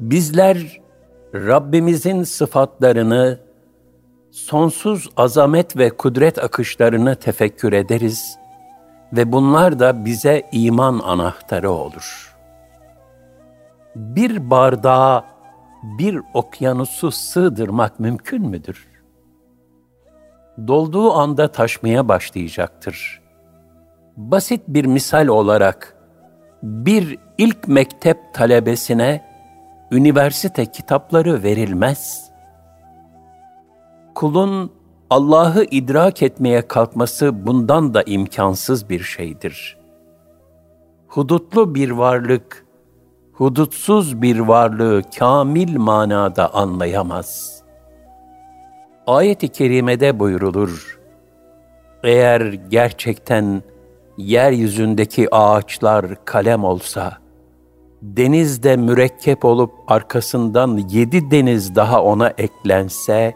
[0.00, 0.80] Bizler
[1.34, 3.38] Rabbimizin sıfatlarını,
[4.46, 8.38] sonsuz azamet ve kudret akışlarını tefekkür ederiz
[9.12, 12.36] ve bunlar da bize iman anahtarı olur.
[13.94, 15.24] Bir bardağa
[15.82, 18.88] bir okyanusu sığdırmak mümkün müdür?
[20.66, 23.22] Dolduğu anda taşmaya başlayacaktır.
[24.16, 25.96] Basit bir misal olarak
[26.62, 29.24] bir ilk mektep talebesine
[29.92, 32.27] üniversite kitapları verilmez.
[34.18, 34.70] Kulun
[35.10, 39.78] Allah'ı idrak etmeye kalkması bundan da imkansız bir şeydir.
[41.08, 42.66] Hudutlu bir varlık,
[43.32, 47.62] hudutsuz bir varlığı kamil manada anlayamaz.
[49.06, 51.00] Ayet-i kerimede buyrulur,
[52.04, 53.62] eğer gerçekten
[54.16, 57.18] yeryüzündeki ağaçlar kalem olsa,
[58.02, 63.34] denizde mürekkep olup arkasından yedi deniz daha ona eklense,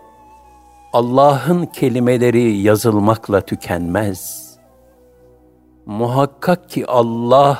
[0.92, 4.52] Allah'ın kelimeleri yazılmakla tükenmez.
[5.86, 7.58] Muhakkak ki Allah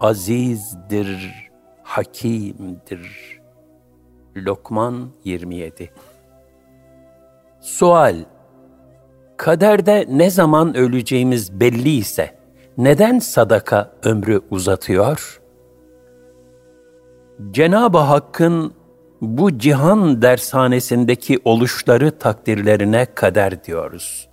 [0.00, 1.50] azizdir,
[1.82, 3.38] hakimdir.
[4.36, 5.90] Lokman 27
[7.60, 8.16] Sual
[9.36, 12.38] Kaderde ne zaman öleceğimiz belli ise
[12.78, 15.40] neden sadaka ömrü uzatıyor?
[17.50, 18.77] Cenab-ı Hakk'ın
[19.20, 24.28] bu cihan dershanesindeki oluşları takdirlerine kader diyoruz.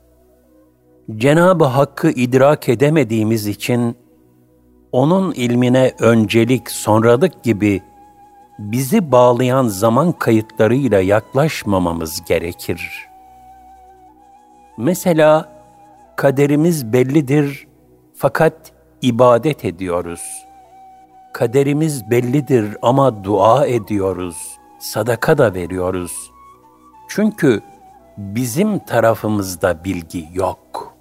[1.16, 3.98] Cenab-ı Hakk'ı idrak edemediğimiz için
[4.92, 7.82] onun ilmine öncelik, sonralık gibi
[8.60, 13.08] bizi bağlayan zaman kayıtlarıyla yaklaşmamamız gerekir.
[14.78, 15.50] Mesela
[16.16, 17.68] kaderimiz bellidir
[18.16, 18.72] fakat
[19.02, 20.22] ibadet ediyoruz.
[21.34, 24.55] Kaderimiz bellidir ama dua ediyoruz
[24.86, 26.32] sadaka da veriyoruz.
[27.08, 27.62] Çünkü
[28.18, 30.96] bizim tarafımızda bilgi yok.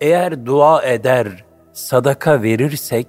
[0.00, 3.06] Eğer dua eder, sadaka verirsek,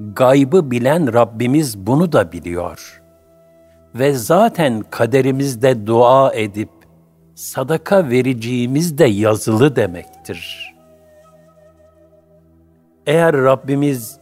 [0.00, 3.02] gaybı bilen Rabbimiz bunu da biliyor.
[3.94, 6.70] Ve zaten kaderimizde dua edip
[7.34, 10.74] sadaka vereceğimiz de yazılı demektir.
[13.06, 14.17] Eğer Rabbimiz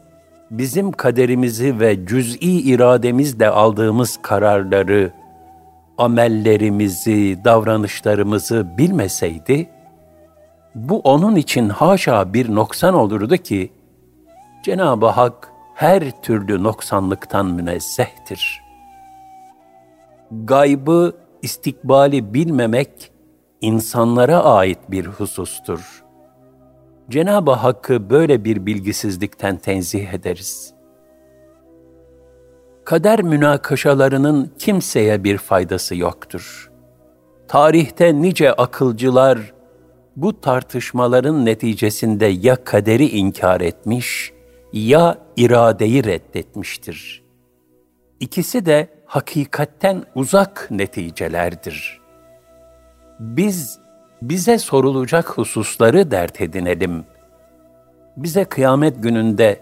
[0.51, 5.13] bizim kaderimizi ve cüz'i irademizle aldığımız kararları,
[5.99, 9.69] amellerimizi, davranışlarımızı bilmeseydi,
[10.75, 13.73] bu onun için haşa bir noksan olurdu ki,
[14.63, 18.63] Cenab-ı Hak her türlü noksanlıktan münezzehtir.
[20.45, 21.13] Gaybı,
[21.43, 23.11] istikbali bilmemek,
[23.61, 26.06] insanlara ait bir husustur.''
[27.11, 30.75] Cenab-ı Hakk'ı böyle bir bilgisizlikten tenzih ederiz.
[32.85, 36.71] Kader münakaşalarının kimseye bir faydası yoktur.
[37.49, 39.55] Tarihte nice akılcılar
[40.17, 44.33] bu tartışmaların neticesinde ya kaderi inkar etmiş
[44.73, 47.23] ya iradeyi reddetmiştir.
[48.21, 52.01] İkisi de hakikatten uzak neticelerdir.
[53.21, 53.79] Biz
[54.23, 57.05] bize sorulacak hususları dert edinelim.
[58.17, 59.61] Bize kıyamet gününde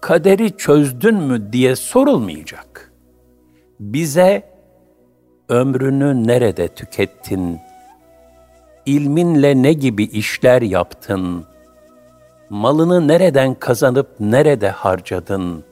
[0.00, 2.92] kaderi çözdün mü diye sorulmayacak.
[3.80, 4.42] Bize
[5.48, 7.60] ömrünü nerede tükettin?
[8.86, 11.44] İlminle ne gibi işler yaptın?
[12.50, 15.64] Malını nereden kazanıp nerede harcadın?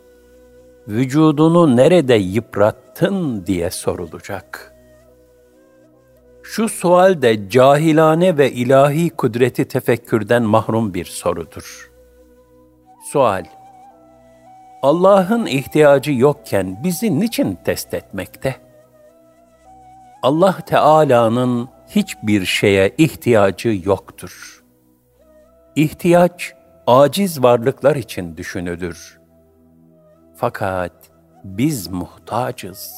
[0.88, 4.71] Vücudunu nerede yıprattın diye sorulacak.''
[6.42, 11.92] Şu sual de cahilane ve ilahi kudreti tefekkürden mahrum bir sorudur.
[13.12, 13.44] Sual
[14.82, 18.56] Allah'ın ihtiyacı yokken bizi niçin test etmekte?
[20.22, 24.62] Allah Teala'nın hiçbir şeye ihtiyacı yoktur.
[25.76, 26.54] İhtiyaç
[26.86, 29.20] aciz varlıklar için düşünülür.
[30.36, 30.92] Fakat
[31.44, 32.94] biz muhtacız.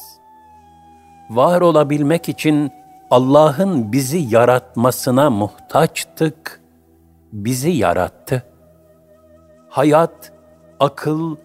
[1.29, 2.71] Var olabilmek için
[3.11, 6.61] Allah'ın bizi yaratmasına muhtaçtık,
[7.33, 8.43] bizi yarattı.
[9.69, 10.31] Hayat,
[10.79, 11.35] akıl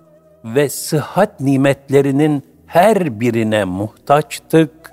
[0.45, 4.93] ve sıhhat nimetlerinin her birine muhtaçtık,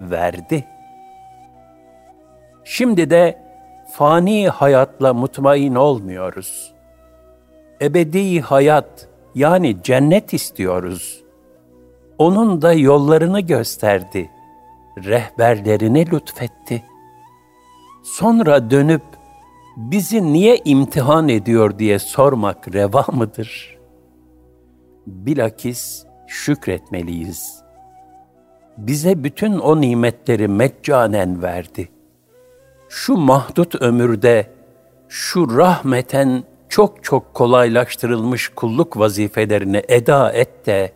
[0.00, 0.64] verdi.
[2.64, 3.38] Şimdi de
[3.92, 6.74] fani hayatla mutmain olmuyoruz.
[7.82, 11.22] Ebedi hayat yani cennet istiyoruz.
[12.18, 14.30] onun da yollarını gösterdi.
[14.98, 16.82] Rehberlerini lütfetti.
[18.02, 19.02] Sonra dönüp
[19.76, 23.78] bizi niye imtihan ediyor diye sormak reva mıdır?
[25.06, 27.62] Bilakis şükretmeliyiz.
[28.78, 31.88] Bize bütün o nimetleri meccanen verdi.
[32.88, 34.46] Şu mahdut ömürde,
[35.08, 40.92] şu rahmeten çok çok kolaylaştırılmış kulluk vazifelerini eda et de,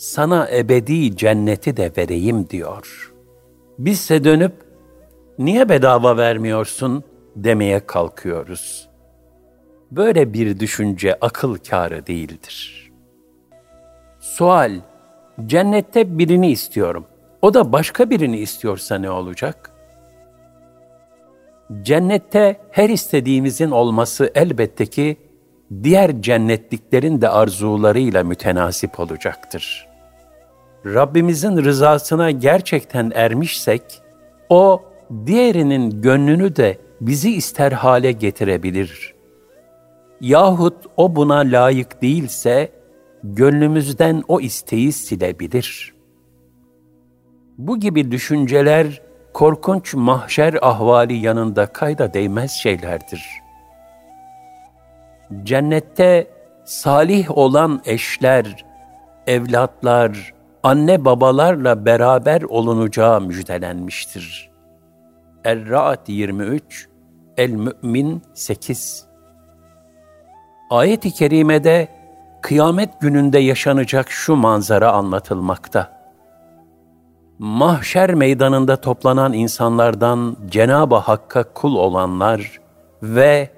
[0.00, 3.12] sana ebedi cenneti de vereyim diyor.
[3.78, 4.52] Bizse dönüp,
[5.38, 7.04] niye bedava vermiyorsun
[7.36, 8.88] demeye kalkıyoruz.
[9.90, 12.90] Böyle bir düşünce akıl kârı değildir.
[14.20, 14.72] Sual,
[15.46, 17.04] cennette birini istiyorum.
[17.42, 19.70] O da başka birini istiyorsa ne olacak?
[21.82, 25.16] Cennette her istediğimizin olması elbette ki
[25.82, 29.89] diğer cennetliklerin de arzularıyla mütenasip olacaktır.
[30.86, 33.82] Rabbimizin rızasına gerçekten ermişsek,
[34.48, 34.82] o
[35.26, 39.14] diğerinin gönlünü de bizi ister hale getirebilir.
[40.20, 42.72] Yahut o buna layık değilse,
[43.24, 45.94] gönlümüzden o isteği silebilir.
[47.58, 49.02] Bu gibi düşünceler,
[49.32, 53.24] korkunç mahşer ahvali yanında kayda değmez şeylerdir.
[55.42, 56.26] Cennette
[56.64, 58.64] salih olan eşler,
[59.26, 64.50] evlatlar, anne babalarla beraber olunacağı müjdelenmiştir.
[65.44, 66.88] Er-Ra'd 23,
[67.36, 69.06] El-Mü'min 8
[70.70, 71.88] Ayet-i kerimede
[72.42, 76.00] kıyamet gününde yaşanacak şu manzara anlatılmakta.
[77.38, 82.60] Mahşer meydanında toplanan insanlardan Cenab-ı Hakk'a kul olanlar
[83.02, 83.50] ve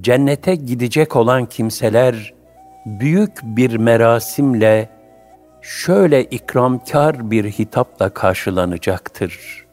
[0.00, 2.34] cennete gidecek olan kimseler
[2.86, 4.97] büyük bir merasimle
[5.62, 9.64] şöyle ikramkar bir hitapla karşılanacaktır.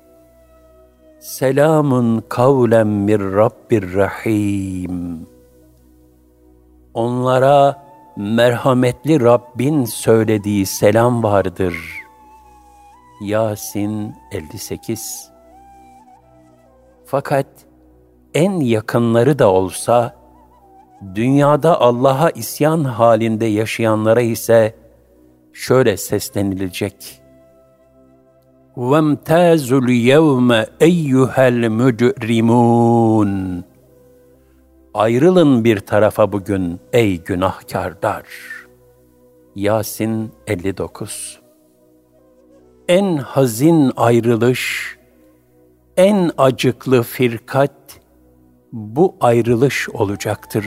[1.19, 5.27] Selamun kavlen mir Rabbir Rahim.
[6.93, 7.83] Onlara
[8.17, 11.75] merhametli Rabbin söylediği selam vardır.
[13.21, 15.31] Yasin 58
[17.05, 17.47] Fakat
[18.33, 20.15] en yakınları da olsa,
[21.15, 24.75] dünyada Allah'a isyan halinde yaşayanlara ise
[25.54, 27.20] şöyle seslenilecek.
[28.76, 33.30] وَامْتَازُوا الْيَوْمَ اَيُّهَا الْمُجْرِمُونَ
[34.94, 38.24] Ayrılın bir tarafa bugün ey günahkarlar.
[39.54, 41.40] Yasin 59
[42.88, 44.96] En hazin ayrılış,
[45.96, 47.72] en acıklı firkat
[48.72, 50.64] bu ayrılış olacaktır.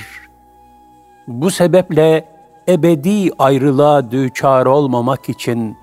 [1.28, 2.26] Bu sebeple
[2.69, 5.77] ebedi ayrılığa düçar olmamak için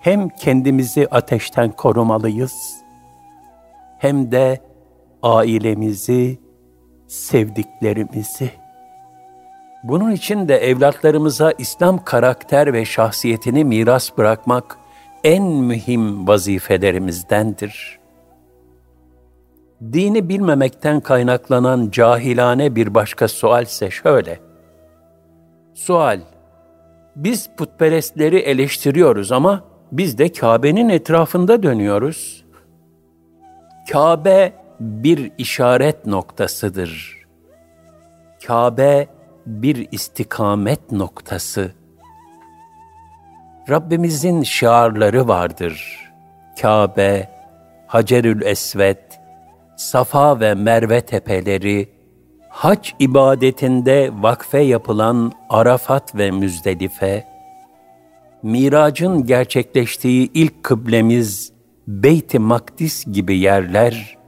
[0.00, 2.76] hem kendimizi ateşten korumalıyız,
[3.98, 4.60] hem de
[5.22, 6.38] ailemizi,
[7.08, 8.50] sevdiklerimizi.
[9.84, 14.78] Bunun için de evlatlarımıza İslam karakter ve şahsiyetini miras bırakmak
[15.24, 17.98] en mühim vazifelerimizdendir.
[19.92, 24.51] Dini bilmemekten kaynaklanan cahilane bir başka sual ise şöyle.
[25.74, 26.20] Sual,
[27.16, 32.44] biz putperestleri eleştiriyoruz ama biz de Kabe'nin etrafında dönüyoruz.
[33.92, 37.22] Kabe bir işaret noktasıdır.
[38.46, 39.06] Kabe
[39.46, 41.72] bir istikamet noktası.
[43.70, 46.00] Rabbimizin şiarları vardır.
[46.62, 47.28] Kabe,
[47.86, 48.98] Hacerül Esved,
[49.76, 51.91] Safa ve Merve tepeleri,
[52.52, 57.24] hac ibadetinde vakfe yapılan Arafat ve Müzdelife,
[58.42, 61.52] miracın gerçekleştiği ilk kıblemiz
[61.88, 64.18] Beyt-i Makdis gibi yerler,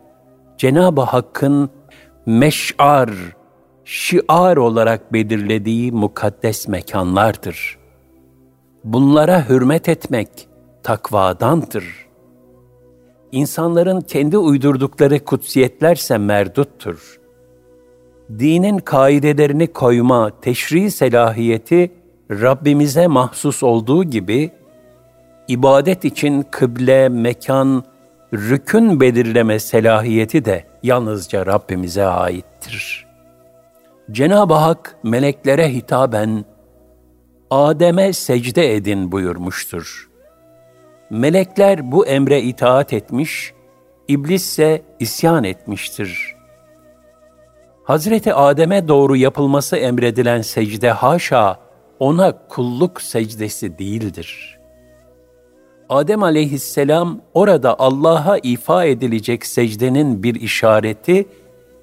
[0.59, 1.70] Cenab-ı Hakk'ın
[2.26, 3.10] meş'ar,
[3.84, 7.78] şiar olarak belirlediği mukaddes mekanlardır.
[8.84, 10.28] Bunlara hürmet etmek
[10.82, 11.84] takvadandır.
[13.32, 17.23] İnsanların kendi uydurdukları kutsiyetlerse merduttur.
[18.30, 21.92] Dinin kaidelerini koyma, teşri selahiyeti
[22.30, 24.51] Rabbimize mahsus olduğu gibi,
[25.48, 27.84] ibadet için kıble, mekan,
[28.32, 33.06] rükün belirleme selahiyeti de yalnızca Rabbimize aittir.
[34.10, 36.44] Cenab-ı Hak meleklere hitaben,
[37.51, 40.10] Adem'e secde edin buyurmuştur.
[41.10, 43.52] Melekler bu emre itaat etmiş,
[44.09, 46.34] iblis ise isyan etmiştir.
[47.85, 51.56] Hazreti Adem'e doğru yapılması emredilen secde haşa
[51.98, 54.59] ona kulluk secdesi değildir.
[55.89, 61.28] Adem aleyhisselam orada Allah'a ifa edilecek secdenin bir işareti,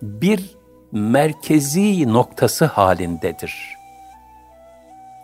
[0.01, 0.57] bir
[0.91, 3.55] merkezi noktası halindedir.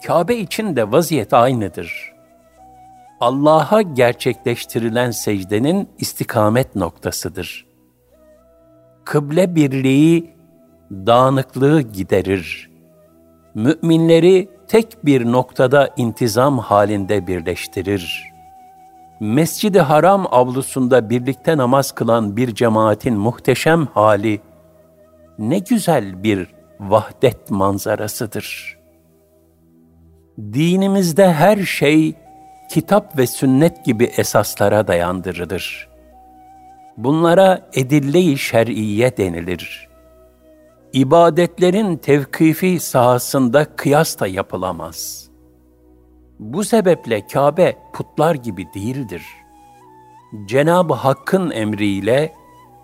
[0.05, 2.13] Kabe için de vaziyet aynıdır.
[3.19, 7.67] Allah'a gerçekleştirilen secdenin istikamet noktasıdır.
[9.05, 10.36] Kıble birliği
[10.91, 12.69] dağınıklığı giderir.
[13.55, 18.23] Müminleri tek bir noktada intizam halinde birleştirir.
[19.19, 24.41] Mescid-i Haram avlusunda birlikte namaz kılan bir cemaatin muhteşem hali,
[25.39, 26.47] ne güzel bir
[26.79, 28.77] vahdet manzarasıdır.
[30.37, 32.15] Dinimizde her şey
[32.71, 35.87] kitap ve sünnet gibi esaslara dayandırılır.
[36.97, 39.86] Bunlara edille-i şer'iye denilir.
[40.93, 45.29] İbadetlerin tevkifi sahasında kıyas da yapılamaz.
[46.39, 49.23] Bu sebeple Kabe putlar gibi değildir.
[50.45, 52.33] Cenab-ı Hakk'ın emriyle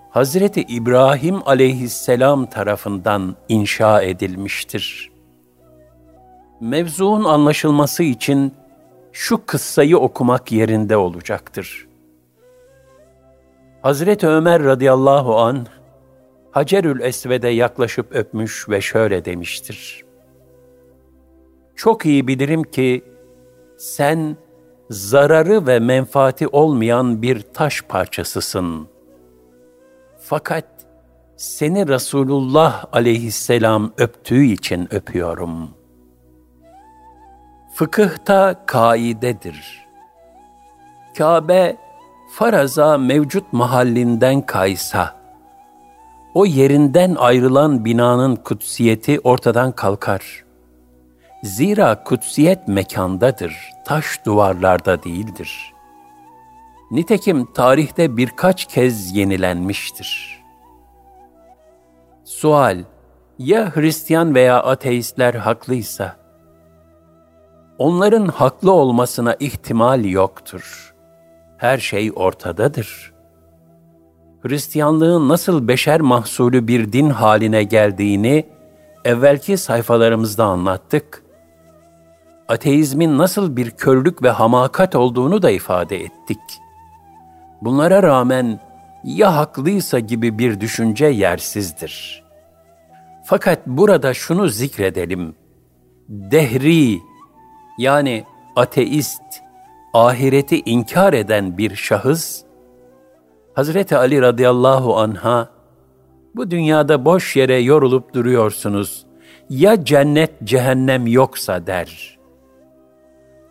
[0.10, 5.12] Hazreti İbrahim aleyhisselam tarafından inşa edilmiştir.
[6.62, 8.54] Mevzuun anlaşılması için
[9.12, 11.88] şu kıssayı okumak yerinde olacaktır.
[13.82, 15.68] Hazreti Ömer radıyallahu an
[16.54, 20.06] Hacerül Esved'e yaklaşıp öpmüş ve şöyle demiştir.
[21.76, 23.04] Çok iyi bilirim ki
[23.78, 24.38] sen
[24.90, 28.88] zararı ve menfaati olmayan bir taş parçasısın.
[30.20, 30.66] Fakat
[31.38, 35.70] seni Resulullah aleyhisselam öptüğü için öpüyorum.
[37.76, 39.88] Fıkıhta kaidedir.
[41.18, 41.78] Kabe
[42.32, 45.23] faraza mevcut mahallinden kaysa,
[46.34, 50.44] o yerinden ayrılan binanın kutsiyeti ortadan kalkar.
[51.44, 55.74] Zira kutsiyet mekandadır, taş duvarlarda değildir.
[56.92, 60.44] Nitekim tarihte birkaç kez yenilenmiştir.
[62.24, 62.84] Sual,
[63.40, 66.16] ya Hristiyan veya ateistler haklıysa,
[67.78, 70.94] onların haklı olmasına ihtimal yoktur.
[71.58, 73.13] Her şey ortadadır.
[74.44, 78.46] Hristiyanlığın nasıl beşer mahsulü bir din haline geldiğini
[79.06, 81.24] evvelki sayfalarımızda anlattık.
[82.48, 86.40] Ateizmin nasıl bir körlük ve hamakat olduğunu da ifade ettik.
[87.62, 88.60] Bunlara rağmen
[89.04, 92.24] ya haklıysa gibi bir düşünce yersizdir.
[93.26, 95.36] Fakat burada şunu zikredelim.
[96.10, 97.00] Dehri
[97.78, 98.24] yani
[98.56, 99.22] ateist,
[99.94, 102.44] ahireti inkar eden bir şahıs,
[103.54, 105.50] Hazreti Ali radıyallahu anha,
[106.36, 109.06] bu dünyada boş yere yorulup duruyorsunuz,
[109.50, 112.20] ya cennet cehennem yoksa der.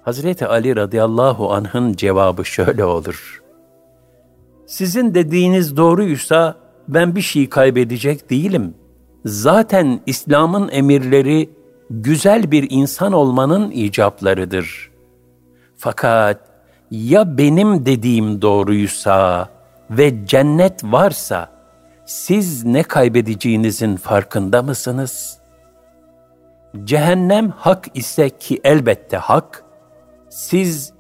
[0.04, 3.42] Hazreti Ali radıyallahu anh'ın cevabı şöyle olur.
[4.66, 6.56] Sizin dediğiniz doğruysa
[6.88, 8.74] ben bir şey kaybedecek değilim.
[9.24, 11.50] Zaten İslam'ın emirleri
[11.90, 14.90] güzel bir insan olmanın icaplarıdır.
[15.76, 16.40] Fakat
[16.90, 19.48] ya benim dediğim doğruysa
[19.98, 21.48] ve cennet varsa
[22.06, 25.38] siz ne kaybedeceğinizin farkında mısınız?
[26.84, 29.64] Cehennem hak ise ki elbette hak,
[30.28, 30.92] siz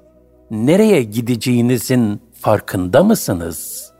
[0.50, 3.92] nereye gideceğinizin farkında mısınız?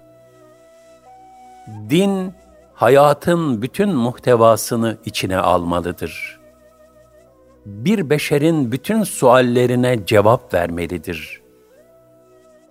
[1.91, 2.35] Din,
[2.75, 6.43] hayatın bütün muhtevasını içine almalıdır.''
[7.67, 11.42] bir beşerin bütün suallerine cevap vermelidir.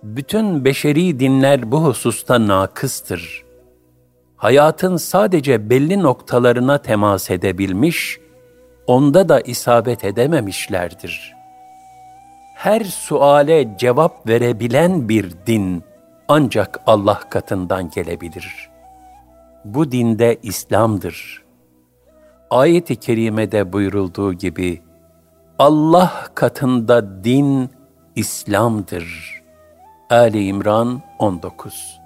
[0.02, 3.44] Bütün beşeri dinler bu hususta nakıstır.
[4.36, 8.20] Hayatın sadece belli noktalarına temas edebilmiş,
[8.86, 11.34] onda da isabet edememişlerdir.
[12.54, 15.82] Her suale cevap verebilen bir din
[16.28, 18.70] ancak Allah katından gelebilir.
[19.64, 21.42] Bu dinde İslam'dır.''
[22.52, 24.82] ayet-i kerimede buyurulduğu gibi
[25.58, 27.70] Allah katında din
[28.16, 29.41] İslam'dır.
[30.12, 32.00] Ali İmran 19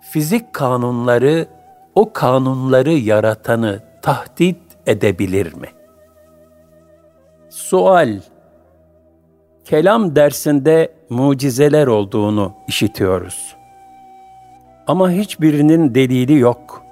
[0.00, 1.46] Fizik kanunları
[1.94, 4.56] o kanunları yaratanı tahdit
[4.86, 5.68] edebilir mi?
[7.48, 8.20] Sual
[9.64, 13.56] Kelam dersinde mucizeler olduğunu işitiyoruz.
[14.86, 16.82] Ama hiçbirinin delili yok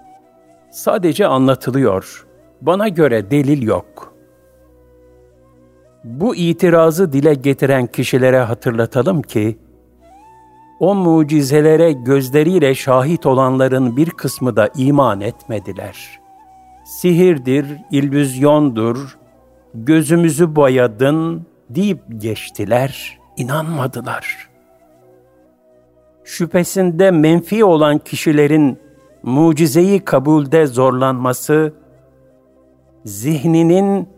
[0.70, 2.26] sadece anlatılıyor.
[2.60, 4.13] Bana göre delil yok.
[6.04, 9.58] Bu itirazı dile getiren kişilere hatırlatalım ki,
[10.80, 16.20] o mucizelere gözleriyle şahit olanların bir kısmı da iman etmediler.
[16.84, 19.18] Sihirdir, illüzyondur,
[19.74, 23.18] gözümüzü boyadın deyip geçtiler.
[23.36, 24.48] inanmadılar.
[26.24, 28.78] Şüphesinde menfi olan kişilerin
[29.22, 31.72] mucizeyi kabulde zorlanması,
[33.04, 34.08] zihninin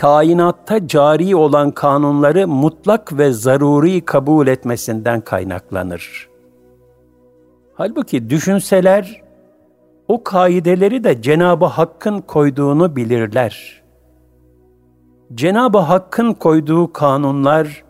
[0.00, 6.28] kainatta cari olan kanunları mutlak ve zaruri kabul etmesinden kaynaklanır.
[7.74, 9.22] Halbuki düşünseler,
[10.08, 13.82] o kaideleri de Cenab-ı Hakk'ın koyduğunu bilirler.
[15.34, 17.84] Cenab-ı Hakk'ın koyduğu kanunlar,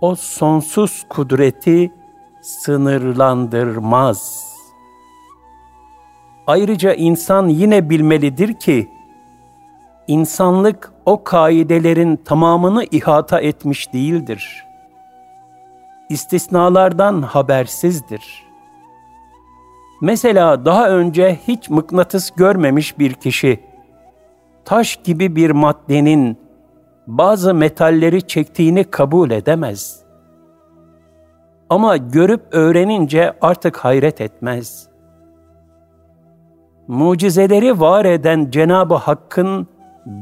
[0.00, 1.92] o sonsuz kudreti
[2.42, 4.50] sınırlandırmaz.
[6.46, 8.88] Ayrıca insan yine bilmelidir ki,
[10.06, 14.66] insanlık o kaidelerin tamamını ihata etmiş değildir.
[16.08, 18.46] İstisnalardan habersizdir.
[20.00, 23.60] Mesela daha önce hiç mıknatıs görmemiş bir kişi,
[24.64, 26.38] taş gibi bir maddenin
[27.06, 30.02] bazı metalleri çektiğini kabul edemez.
[31.70, 34.88] Ama görüp öğrenince artık hayret etmez.
[36.88, 39.66] Mucizeleri var eden Cenab-ı Hakk'ın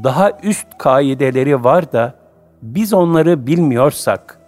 [0.03, 2.13] daha üst kaideleri var da
[2.61, 4.39] biz onları bilmiyorsak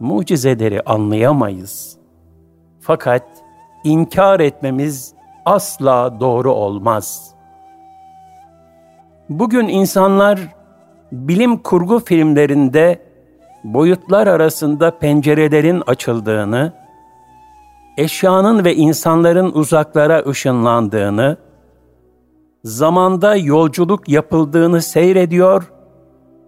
[0.00, 1.96] mucizeleri anlayamayız.
[2.80, 3.22] Fakat
[3.84, 7.34] inkar etmemiz asla doğru olmaz.
[9.28, 10.40] Bugün insanlar
[11.12, 13.02] bilim kurgu filmlerinde
[13.64, 16.72] boyutlar arasında pencerelerin açıldığını,
[17.96, 21.36] eşyanın ve insanların uzaklara ışınlandığını,
[22.64, 25.72] zamanda yolculuk yapıldığını seyrediyor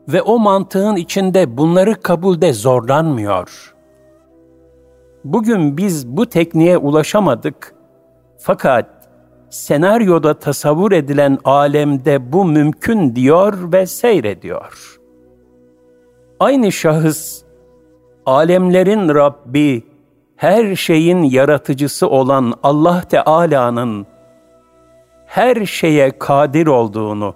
[0.08, 3.74] ve o mantığın içinde bunları kabulde zorlanmıyor.
[5.24, 7.74] Bugün biz bu tekniğe ulaşamadık
[8.38, 8.86] fakat
[9.50, 15.00] senaryoda tasavvur edilen alemde bu mümkün diyor ve seyrediyor.
[16.40, 17.42] Aynı şahıs,
[18.26, 19.82] alemlerin Rabbi,
[20.36, 24.06] her şeyin yaratıcısı olan Allah Teala'nın
[25.34, 27.34] her şeye kadir olduğunu,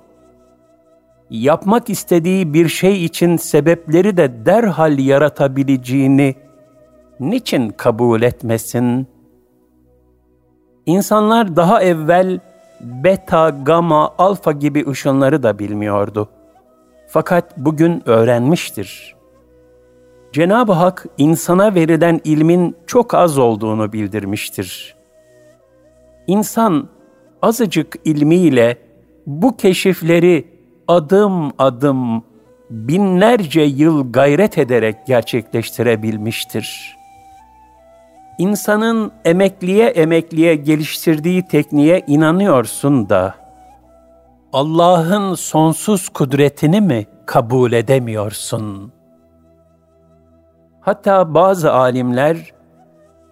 [1.31, 6.35] yapmak istediği bir şey için sebepleri de derhal yaratabileceğini
[7.21, 9.07] niçin kabul etmesin?
[10.87, 12.41] İnsanlar daha evvel
[12.81, 16.29] beta, gamma, alfa gibi ışınları da bilmiyordu.
[17.09, 19.17] Fakat bugün öğrenmiştir.
[20.33, 24.97] Cenab-ı Hak insana verilen ilmin çok az olduğunu bildirmiştir.
[26.27, 26.89] İnsan
[27.43, 28.79] azıcık ilmiyle
[29.27, 30.49] bu keşifleri
[30.89, 32.23] adım adım
[32.71, 36.97] binlerce yıl gayret ederek gerçekleştirebilmiştir.
[38.39, 43.35] İnsanın emekliye emekliye geliştirdiği tekniğe inanıyorsun da
[44.53, 48.93] Allah'ın sonsuz kudretini mi kabul edemiyorsun?
[50.81, 52.53] Hatta bazı alimler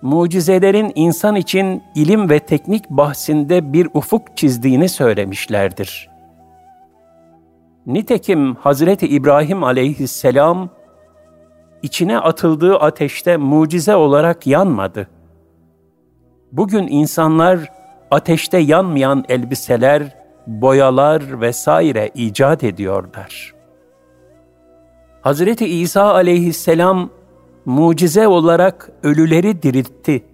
[0.07, 6.11] mucizelerin insan için ilim ve teknik bahsinde bir ufuk çizdiğini söylemişlerdir.
[7.87, 10.71] Nitekim Hazreti İbrahim aleyhisselam
[11.83, 15.09] içine atıldığı ateşte mucize olarak yanmadı.
[16.53, 17.73] Bugün insanlar
[18.11, 20.17] ateşte yanmayan elbiseler,
[20.47, 23.55] boyalar vesaire icat ediyorlar.
[25.21, 27.11] Hazreti İsa aleyhisselam
[27.67, 30.25] mucize olarak ölüleri diriltti.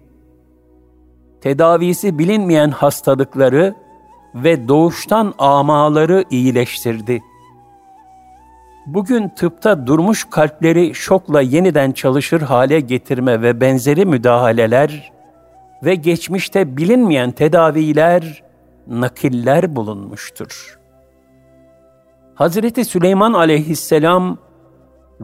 [1.41, 3.75] Tedavisi bilinmeyen hastalıkları
[4.35, 7.21] ve doğuştan amaları iyileştirdi.
[8.85, 15.11] Bugün tıpta durmuş kalpleri şokla yeniden çalışır hale getirme ve benzeri müdahaleler
[15.83, 18.43] ve geçmişte bilinmeyen tedaviler,
[18.87, 20.79] nakiller bulunmuştur.
[22.35, 24.37] Hazreti Süleyman aleyhisselam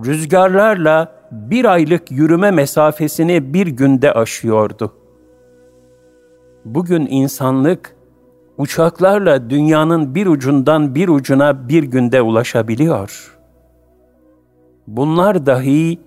[0.05, 4.93] rüzgarlarla bir aylık yürüme mesafesini bir günde aşıyordu.
[6.65, 7.95] Bugün insanlık
[8.57, 13.37] uçaklarla dünyanın bir ucundan bir ucuna bir günde ulaşabiliyor.
[14.87, 15.99] Bunlar dahi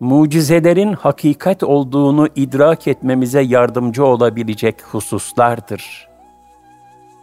[0.00, 6.08] mucizelerin hakikat olduğunu idrak etmemize yardımcı olabilecek hususlardır.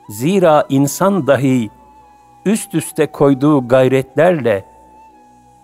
[0.10, 1.70] Zira insan dahi
[2.46, 4.75] üst üste koyduğu gayretlerle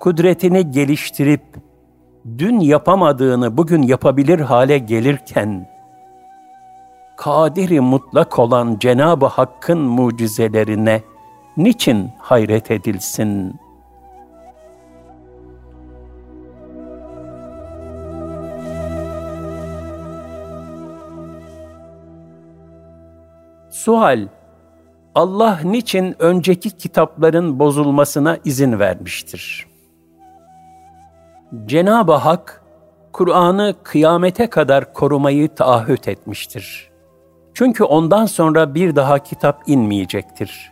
[0.01, 1.41] kudretini geliştirip
[2.37, 5.69] dün yapamadığını bugün yapabilir hale gelirken,
[7.17, 11.01] kadiri mutlak olan Cenab-ı Hakk'ın mucizelerine
[11.57, 13.55] niçin hayret edilsin?
[23.69, 24.27] Sual
[25.15, 29.70] Allah niçin önceki kitapların bozulmasına izin vermiştir?
[31.65, 32.61] Cenab-ı Hak,
[33.11, 36.91] Kur'an'ı kıyamete kadar korumayı taahhüt etmiştir.
[37.53, 40.71] Çünkü ondan sonra bir daha kitap inmeyecektir.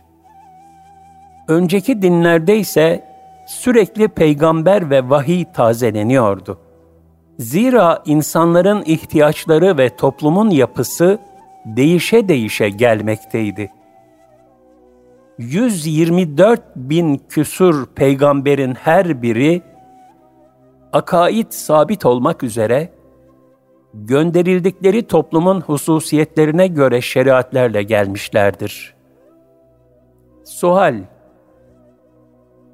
[1.48, 3.04] Önceki dinlerde ise
[3.46, 6.58] sürekli peygamber ve vahiy tazeleniyordu.
[7.38, 11.18] Zira insanların ihtiyaçları ve toplumun yapısı
[11.66, 13.70] değişe değişe gelmekteydi.
[15.38, 19.69] 124 bin küsur peygamberin her biri
[20.92, 22.92] akaid sabit olmak üzere
[23.94, 28.94] gönderildikleri toplumun hususiyetlerine göre şeriatlerle gelmişlerdir.
[30.44, 30.94] Suhal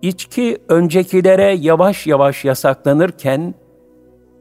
[0.02, 3.54] İçki öncekilere yavaş yavaş yasaklanırken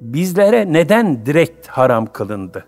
[0.02, 2.66] bizlere neden direkt haram kılındı?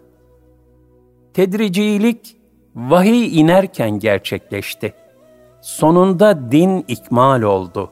[1.34, 2.38] Tedricilik
[2.76, 4.94] vahiy inerken gerçekleşti.
[5.62, 7.92] Sonunda din ikmal oldu.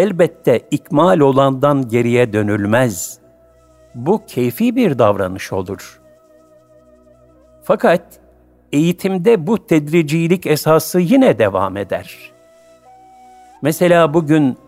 [0.00, 3.18] Elbette ikmal olandan geriye dönülmez.
[3.94, 6.00] Bu keyfi bir davranış olur.
[7.62, 8.20] Fakat
[8.72, 12.32] eğitimde bu tedricilik esası yine devam eder.
[13.62, 14.58] Mesela bugün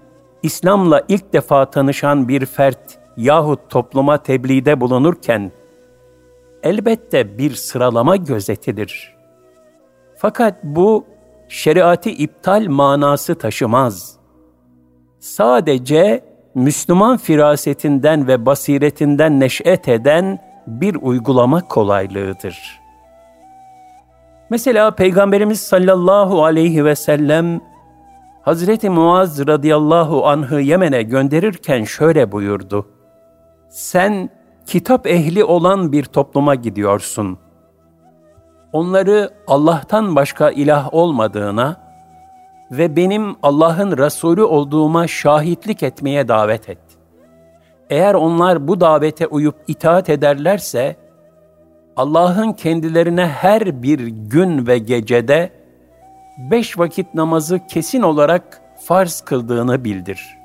[0.43, 5.53] İslam'la ilk defa tanışan bir fert yahut topluma tebliğde bulunurken
[6.63, 9.17] elbette bir sıralama gözetilir.
[10.17, 11.07] Fakat bu
[11.49, 14.22] şeriatı iptal manası taşımaz.
[15.23, 16.25] Sadece
[16.55, 22.81] Müslüman firasetinden ve basiretinden neş'et eden bir uygulama kolaylığıdır.
[24.51, 27.61] Mesela Peygamberimiz sallallahu aleyhi ve sellem
[28.43, 32.87] Hazreti Muaz radıyallahu anh'ı Yemen'e gönderirken şöyle buyurdu.
[33.69, 34.31] Sen
[34.67, 37.39] kitap ehli olan bir topluma gidiyorsun.
[38.73, 41.92] Onları Allah'tan başka ilah olmadığına
[42.73, 46.79] ve benim Allah'ın Resulü olduğuma şahitlik etmeye davet et.
[47.91, 50.97] Eğer onlar bu davete uyup itaat ederlerse,
[51.97, 55.51] Allah'ın kendilerine her bir gün ve gecede
[56.51, 60.39] beş vakit namazı kesin olarak farz kıldığını bildir.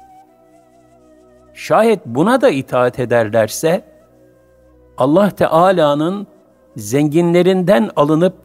[1.54, 3.82] Şayet buna da itaat ederlerse,
[4.98, 6.28] Allah Teala'nın
[6.76, 8.36] zenginlerinden alınıp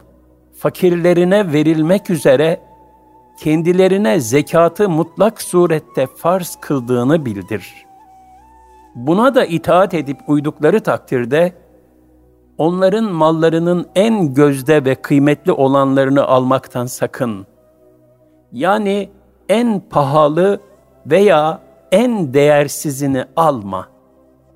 [0.53, 2.59] fakirlerine verilmek üzere
[3.37, 7.85] kendilerine zekatı mutlak surette farz kıldığını bildir.
[8.95, 11.53] Buna da itaat edip uydukları takdirde,
[12.57, 17.47] onların mallarının en gözde ve kıymetli olanlarını almaktan sakın.
[18.51, 19.09] Yani
[19.49, 20.59] en pahalı
[21.05, 21.59] veya
[21.91, 23.87] en değersizini alma.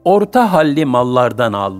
[0.05, 1.73] Orta halli mallardan al.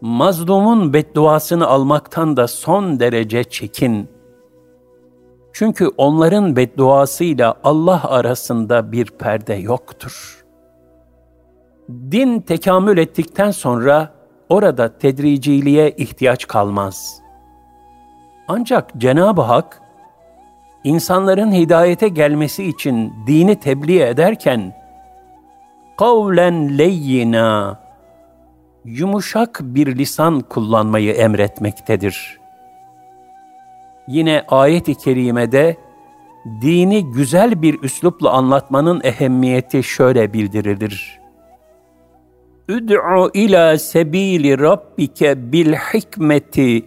[0.00, 4.13] Mazlumun bedduasını almaktan da son derece çekin.
[5.54, 10.44] Çünkü onların bedduasıyla Allah arasında bir perde yoktur.
[11.90, 14.12] Din tekamül ettikten sonra
[14.48, 17.20] orada tedriciliğe ihtiyaç kalmaz.
[18.48, 19.82] Ancak Cenab-ı Hak,
[20.84, 24.74] insanların hidayete gelmesi için dini tebliğ ederken,
[25.96, 27.80] kavlen leyyina,
[28.84, 32.43] yumuşak bir lisan kullanmayı emretmektedir.
[34.08, 35.76] Yine ayet-i kerimede,
[36.60, 41.20] dini güzel bir üslupla anlatmanın ehemmiyeti şöyle bildirilir.
[42.68, 46.84] Üd'u ila sebili rabbike bil hikmeti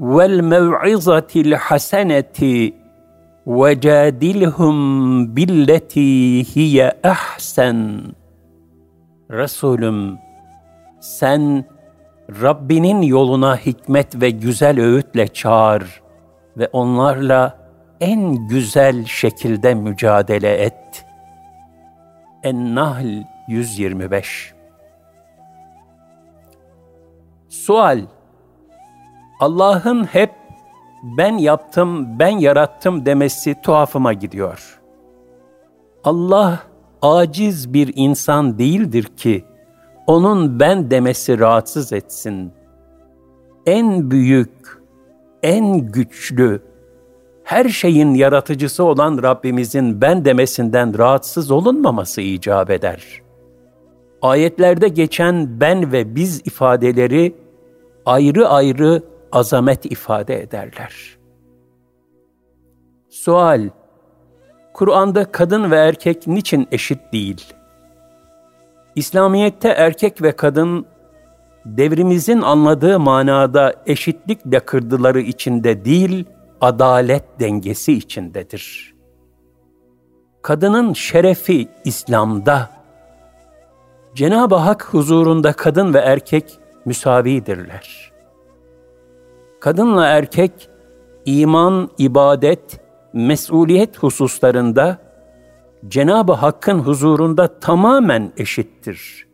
[0.00, 2.74] vel mev'izatil haseneti
[3.46, 8.02] ve cadilhum billeti hiye ahsen.
[9.30, 10.18] Resulüm
[11.00, 11.64] sen
[12.42, 16.00] Rabbinin yoluna hikmet ve güzel öğütle çağır
[16.56, 17.58] ve onlarla
[18.00, 21.06] en güzel şekilde mücadele et.
[22.42, 24.54] En-Nahl 125
[27.48, 28.00] Sual
[29.40, 30.30] Allah'ın hep
[31.02, 34.80] ben yaptım, ben yarattım demesi tuhafıma gidiyor.
[36.04, 36.60] Allah
[37.02, 39.44] aciz bir insan değildir ki
[40.06, 42.52] onun ben demesi rahatsız etsin.
[43.66, 44.79] En büyük,
[45.42, 46.62] en güçlü,
[47.44, 53.22] her şeyin yaratıcısı olan Rabbimizin ben demesinden rahatsız olunmaması icap eder.
[54.22, 57.34] Ayetlerde geçen ben ve biz ifadeleri
[58.06, 59.02] ayrı ayrı
[59.32, 61.18] azamet ifade ederler.
[63.08, 63.68] Sual
[64.74, 67.52] Kur'an'da kadın ve erkek niçin eşit değil?
[68.96, 70.86] İslamiyet'te erkek ve kadın
[71.64, 76.24] devrimizin anladığı manada eşitlik lakırdıları içinde değil,
[76.60, 78.94] adalet dengesi içindedir.
[80.42, 82.70] Kadının şerefi İslam'da,
[84.14, 88.12] Cenab-ı Hak huzurunda kadın ve erkek müsavidirler.
[89.60, 90.70] Kadınla erkek
[91.24, 92.80] iman, ibadet,
[93.12, 94.98] mesuliyet hususlarında
[95.88, 99.29] Cenab-ı Hakk'ın huzurunda tamamen eşittir.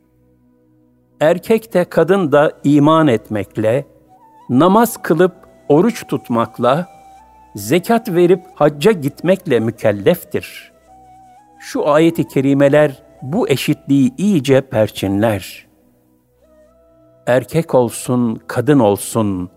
[1.21, 3.87] Erkek de kadın da iman etmekle,
[4.51, 5.33] namaz kılıp
[5.69, 6.87] oruç tutmakla,
[7.55, 10.73] zekat verip hacca gitmekle mükelleftir.
[11.59, 15.67] Şu ayeti kerimeler bu eşitliği iyice perçinler.
[17.27, 19.51] Erkek olsun, kadın olsun,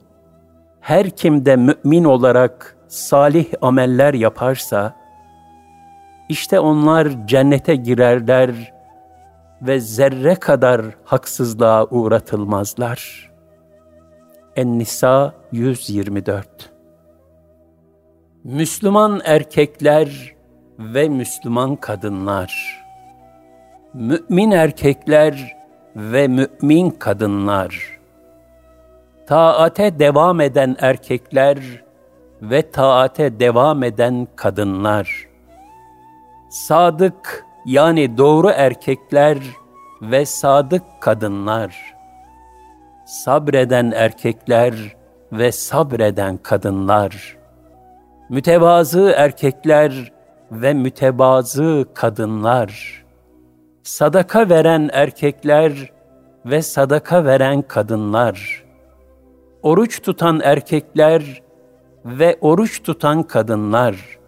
[0.81, 4.95] her kimde mümin olarak salih ameller yaparsa,
[6.29, 8.78] işte onlar cennete girerler
[9.61, 13.29] ve zerre kadar haksızlığa uğratılmazlar.
[14.55, 16.79] En-Nisa 124
[18.43, 20.35] Müslüman erkekler
[20.79, 22.83] ve Müslüman kadınlar,
[23.93, 25.55] mümin erkekler
[25.95, 27.99] ve mümin kadınlar,
[29.27, 31.57] taate devam eden erkekler
[32.41, 35.27] ve taate devam eden kadınlar,
[36.49, 39.37] sadık yani doğru erkekler
[40.01, 41.95] ve sadık kadınlar,
[43.05, 44.73] sabreden erkekler
[45.31, 47.37] ve sabreden kadınlar,
[48.29, 50.11] mütevazı erkekler
[50.51, 53.03] ve mütebazı kadınlar,
[53.83, 55.91] sadaka veren erkekler
[56.45, 58.63] ve sadaka veren kadınlar,
[59.63, 61.41] oruç tutan erkekler
[62.05, 64.19] ve oruç tutan kadınlar,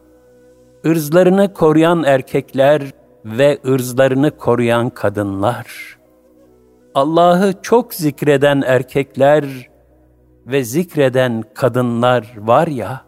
[0.85, 2.81] ırzlarını koruyan erkekler
[3.26, 5.98] ve ırzlarını koruyan kadınlar,
[6.95, 9.69] Allah'ı çok zikreden erkekler
[10.45, 13.02] ve zikreden kadınlar var ya,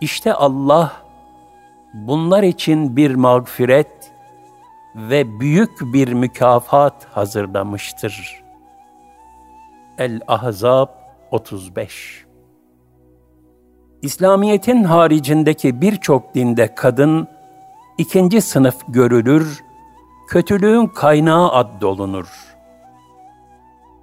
[0.00, 0.92] işte Allah
[1.94, 4.12] bunlar için bir mağfiret
[4.96, 8.42] ve büyük bir mükafat hazırlamıştır.
[9.98, 10.88] El-Ahzab
[11.30, 12.24] 35
[14.02, 17.28] İslamiyet'in haricindeki birçok dinde kadın
[17.98, 19.64] ikinci sınıf görülür,
[20.28, 22.28] kötülüğün kaynağı addolunur.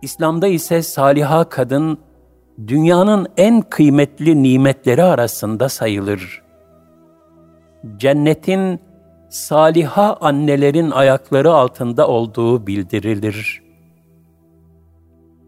[0.01, 1.97] İslam'da ise saliha kadın
[2.67, 6.43] dünyanın en kıymetli nimetleri arasında sayılır.
[7.97, 8.79] Cennetin
[9.29, 13.61] saliha annelerin ayakları altında olduğu bildirilir.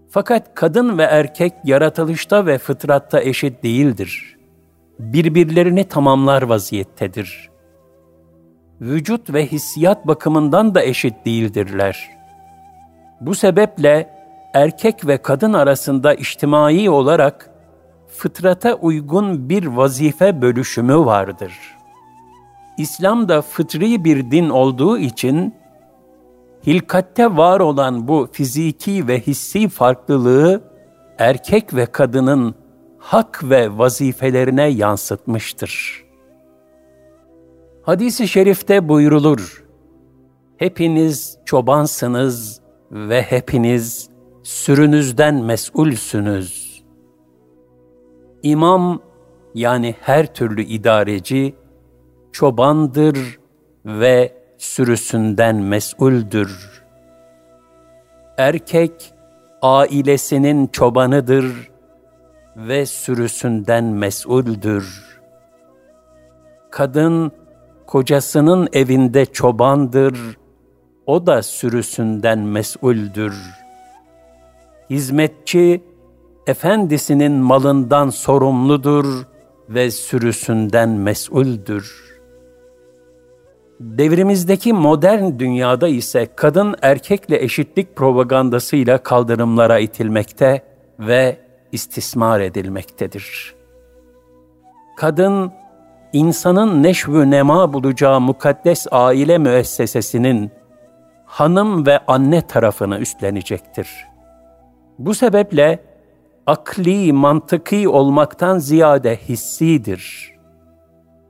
[0.10, 4.38] Fakat kadın ve erkek yaratılışta ve fıtratta eşit değildir.
[5.00, 7.51] Birbirlerini tamamlar vaziyettedir.
[8.82, 12.10] Vücut ve hissiyat bakımından da eşit değildirler.
[13.22, 14.10] Bu sebeple
[14.53, 17.49] erkek ve kadın arasında içtimai olarak
[18.08, 21.82] fıtrata uygun bir vazife bölüşümü vardır.''
[22.82, 25.56] İslam da fıtri bir din olduğu için
[26.68, 30.62] hilkatte var olan bu fiziki ve hissi farklılığı
[31.18, 32.56] erkek ve kadının
[32.99, 36.03] hak ve vazifelerine yansıtmıştır.
[37.92, 39.64] Hadis-i şerifte buyrulur,
[40.58, 42.62] hepiniz çobansınız
[42.92, 44.10] ve hepiniz
[44.44, 46.84] sürünüzden mesulsünüz.
[48.44, 49.02] İmam
[49.56, 51.56] yani her türlü idareci,
[52.32, 53.40] çobandır
[53.86, 56.84] ve sürüsünden mesuldür.
[58.38, 59.14] Erkek
[59.62, 61.72] ailesinin çobanıdır
[62.56, 65.20] ve sürüsünden mesuldür.
[66.70, 67.41] Kadın
[67.92, 70.38] kocasının evinde çobandır,
[71.06, 73.36] o da sürüsünden mesuldür.
[74.90, 75.84] Hizmetçi
[76.48, 79.06] efendisinin malından sorumludur
[79.70, 82.12] ve sürüsünden mesuldür.''
[83.80, 90.62] Devrimizdeki modern dünyada ise kadın erkekle eşitlik propagandasıyla kaldırımlara itilmekte
[91.00, 91.38] ve
[91.72, 93.56] istismar edilmektedir.
[94.98, 95.52] Kadın,
[96.14, 100.52] insanın neşvü nema bulacağı mukaddes aile müessesesinin
[101.26, 104.08] hanım ve anne tarafını üstlenecektir.
[105.00, 105.80] Bu sebeple
[106.48, 110.32] akli, mantıki olmaktan ziyade hissidir.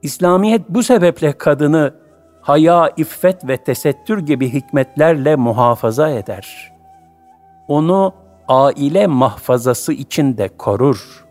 [0.02, 1.94] İslamiyet bu sebeple kadını
[2.42, 6.72] haya, iffet ve tesettür gibi hikmetlerle muhafaza eder.
[7.68, 8.14] Onu
[8.48, 11.26] aile mahfazası içinde korur.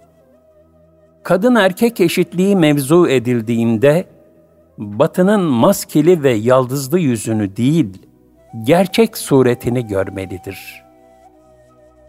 [1.22, 4.04] Kadın erkek eşitliği mevzu edildiğinde,
[4.78, 8.06] batının maskeli ve yaldızlı yüzünü değil,
[8.64, 10.84] gerçek suretini görmelidir.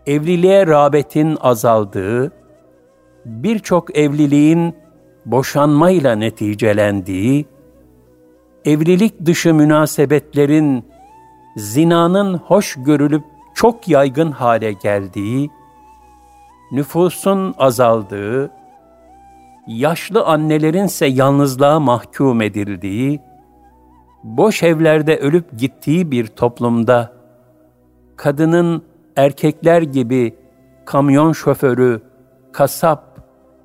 [0.06, 2.32] Evliliğe rağbetin azaldığı,
[3.26, 4.76] birçok evliliğin
[5.26, 7.46] boşanmayla neticelendiği,
[8.66, 10.86] evlilik dışı münasebetlerin
[11.58, 13.24] zinanın hoş görülüp
[13.56, 15.50] çok yaygın hale geldiği,
[16.72, 18.61] nüfusun azaldığı,
[19.68, 23.22] yaşlı annelerinse yalnızlığa mahkum edildiği,
[24.24, 27.14] boş evlerde ölüp gittiği bir toplumda,
[28.16, 28.84] kadının
[29.16, 30.36] erkekler gibi
[30.86, 32.02] kamyon şoförü,
[32.52, 33.12] kasap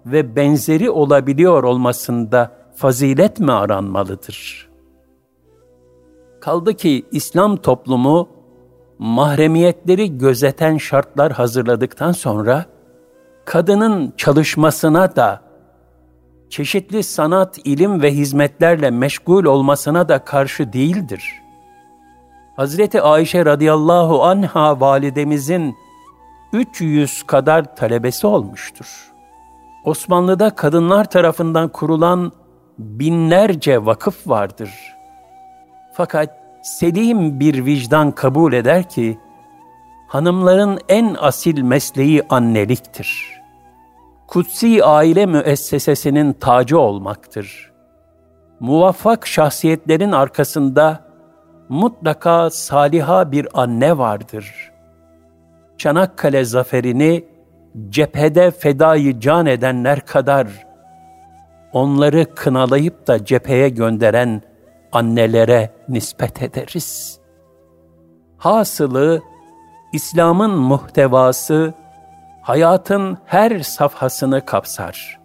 [0.07, 4.69] ve benzeri olabiliyor olmasında fazilet mi aranmalıdır?
[6.41, 8.29] Kaldı ki İslam toplumu
[8.99, 12.65] mahremiyetleri gözeten şartlar hazırladıktan sonra
[13.45, 15.46] kadının çalışmasına da
[16.51, 21.43] çeşitli sanat, ilim ve hizmetlerle meşgul olmasına da karşı değildir.
[22.57, 25.77] Hazreti Ayşe radıyallahu anha validemizin
[26.53, 29.13] 300 kadar talebesi olmuştur.
[29.85, 32.33] Osmanlı'da kadınlar tarafından kurulan
[32.79, 34.71] binlerce vakıf vardır.
[35.93, 36.31] Fakat
[36.63, 39.19] selim bir vicdan kabul eder ki,
[40.09, 43.36] hanımların en asil mesleği anneliktir.
[44.27, 47.73] Kutsi aile müessesesinin tacı olmaktır.
[48.61, 51.01] Muvaffak şahsiyetlerin arkasında
[51.69, 54.73] mutlaka saliha bir anne vardır.
[55.79, 57.25] Çanakkale zaferini
[57.89, 60.67] cephede fedayı can edenler kadar
[61.73, 64.43] onları kınalayıp da cepheye gönderen
[64.93, 67.21] annelere nispet ederiz.
[68.39, 69.23] Hasılı
[69.93, 71.75] İslam'ın muhtevası
[72.47, 75.19] hayatın her safhasını kapsar.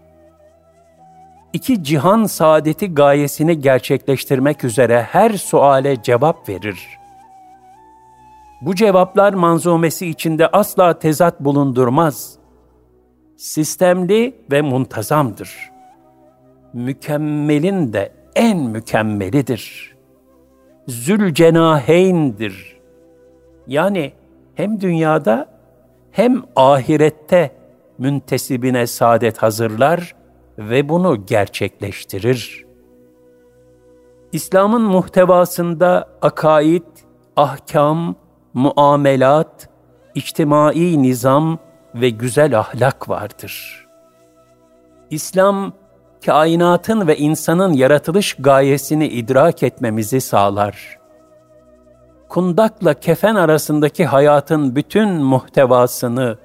[1.54, 6.88] İki cihan saadeti gayesini gerçekleştirmek üzere her suale cevap verir.
[8.62, 12.38] Bu cevaplar manzumesi içinde asla tezat bulundurmaz.
[13.38, 15.72] Sistemli ve muntazamdır.
[16.74, 19.96] Mükemmelin de en mükemmelidir.
[20.88, 22.80] Zülcenaheyn'dir.
[23.68, 24.14] Yani
[24.56, 25.51] hem dünyada
[26.12, 27.52] hem ahirette
[27.98, 30.16] müntesibine saadet hazırlar
[30.58, 32.66] ve bunu gerçekleştirir.
[34.32, 36.84] İslam'ın muhtevasında akaid,
[37.36, 38.16] ahkam,
[38.54, 39.70] muamelat,
[40.16, 41.60] içtimai nizam
[41.96, 43.88] ve güzel ahlak vardır.
[45.10, 45.74] İslam,
[46.26, 51.01] kainatın ve insanın yaratılış gayesini idrak etmemizi sağlar.
[52.32, 56.38] Kundakla kefen arasındaki hayatın bütün muhtevasını,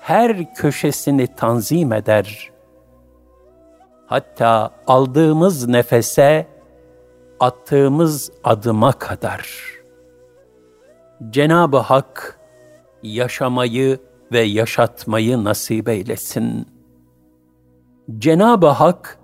[0.00, 2.50] her köşesini tanzim eder.
[4.06, 6.46] Hatta aldığımız nefese,
[7.40, 9.48] attığımız adıma kadar.
[11.30, 12.38] Cenab-ı Hak
[13.02, 13.98] yaşamayı
[14.32, 16.66] ve yaşatmayı nasip eylesin.''
[18.18, 19.18] Cenab-ı Hak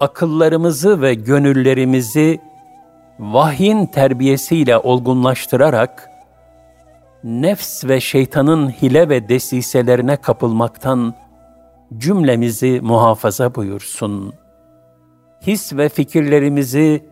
[0.00, 2.40] akıllarımızı ve gönüllerimizi
[3.18, 6.10] vahyin terbiyesiyle olgunlaştırarak
[7.24, 11.14] nefs ve şeytanın hile ve desiselerine kapılmaktan
[11.96, 14.34] cümlemizi muhafaza buyursun.
[15.46, 17.04] His ve fikirlerimizi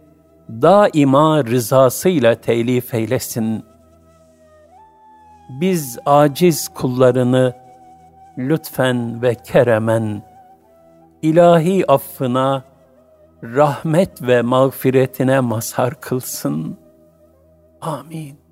[0.51, 3.65] daima rızasıyla telif eylesin.
[5.61, 7.53] Biz aciz kullarını
[8.39, 10.23] lütfen ve keremen
[11.23, 12.63] ilahi affına,
[13.45, 16.79] rahmet ve mağfiretine mazhar kılsın.
[17.81, 18.44] Amin.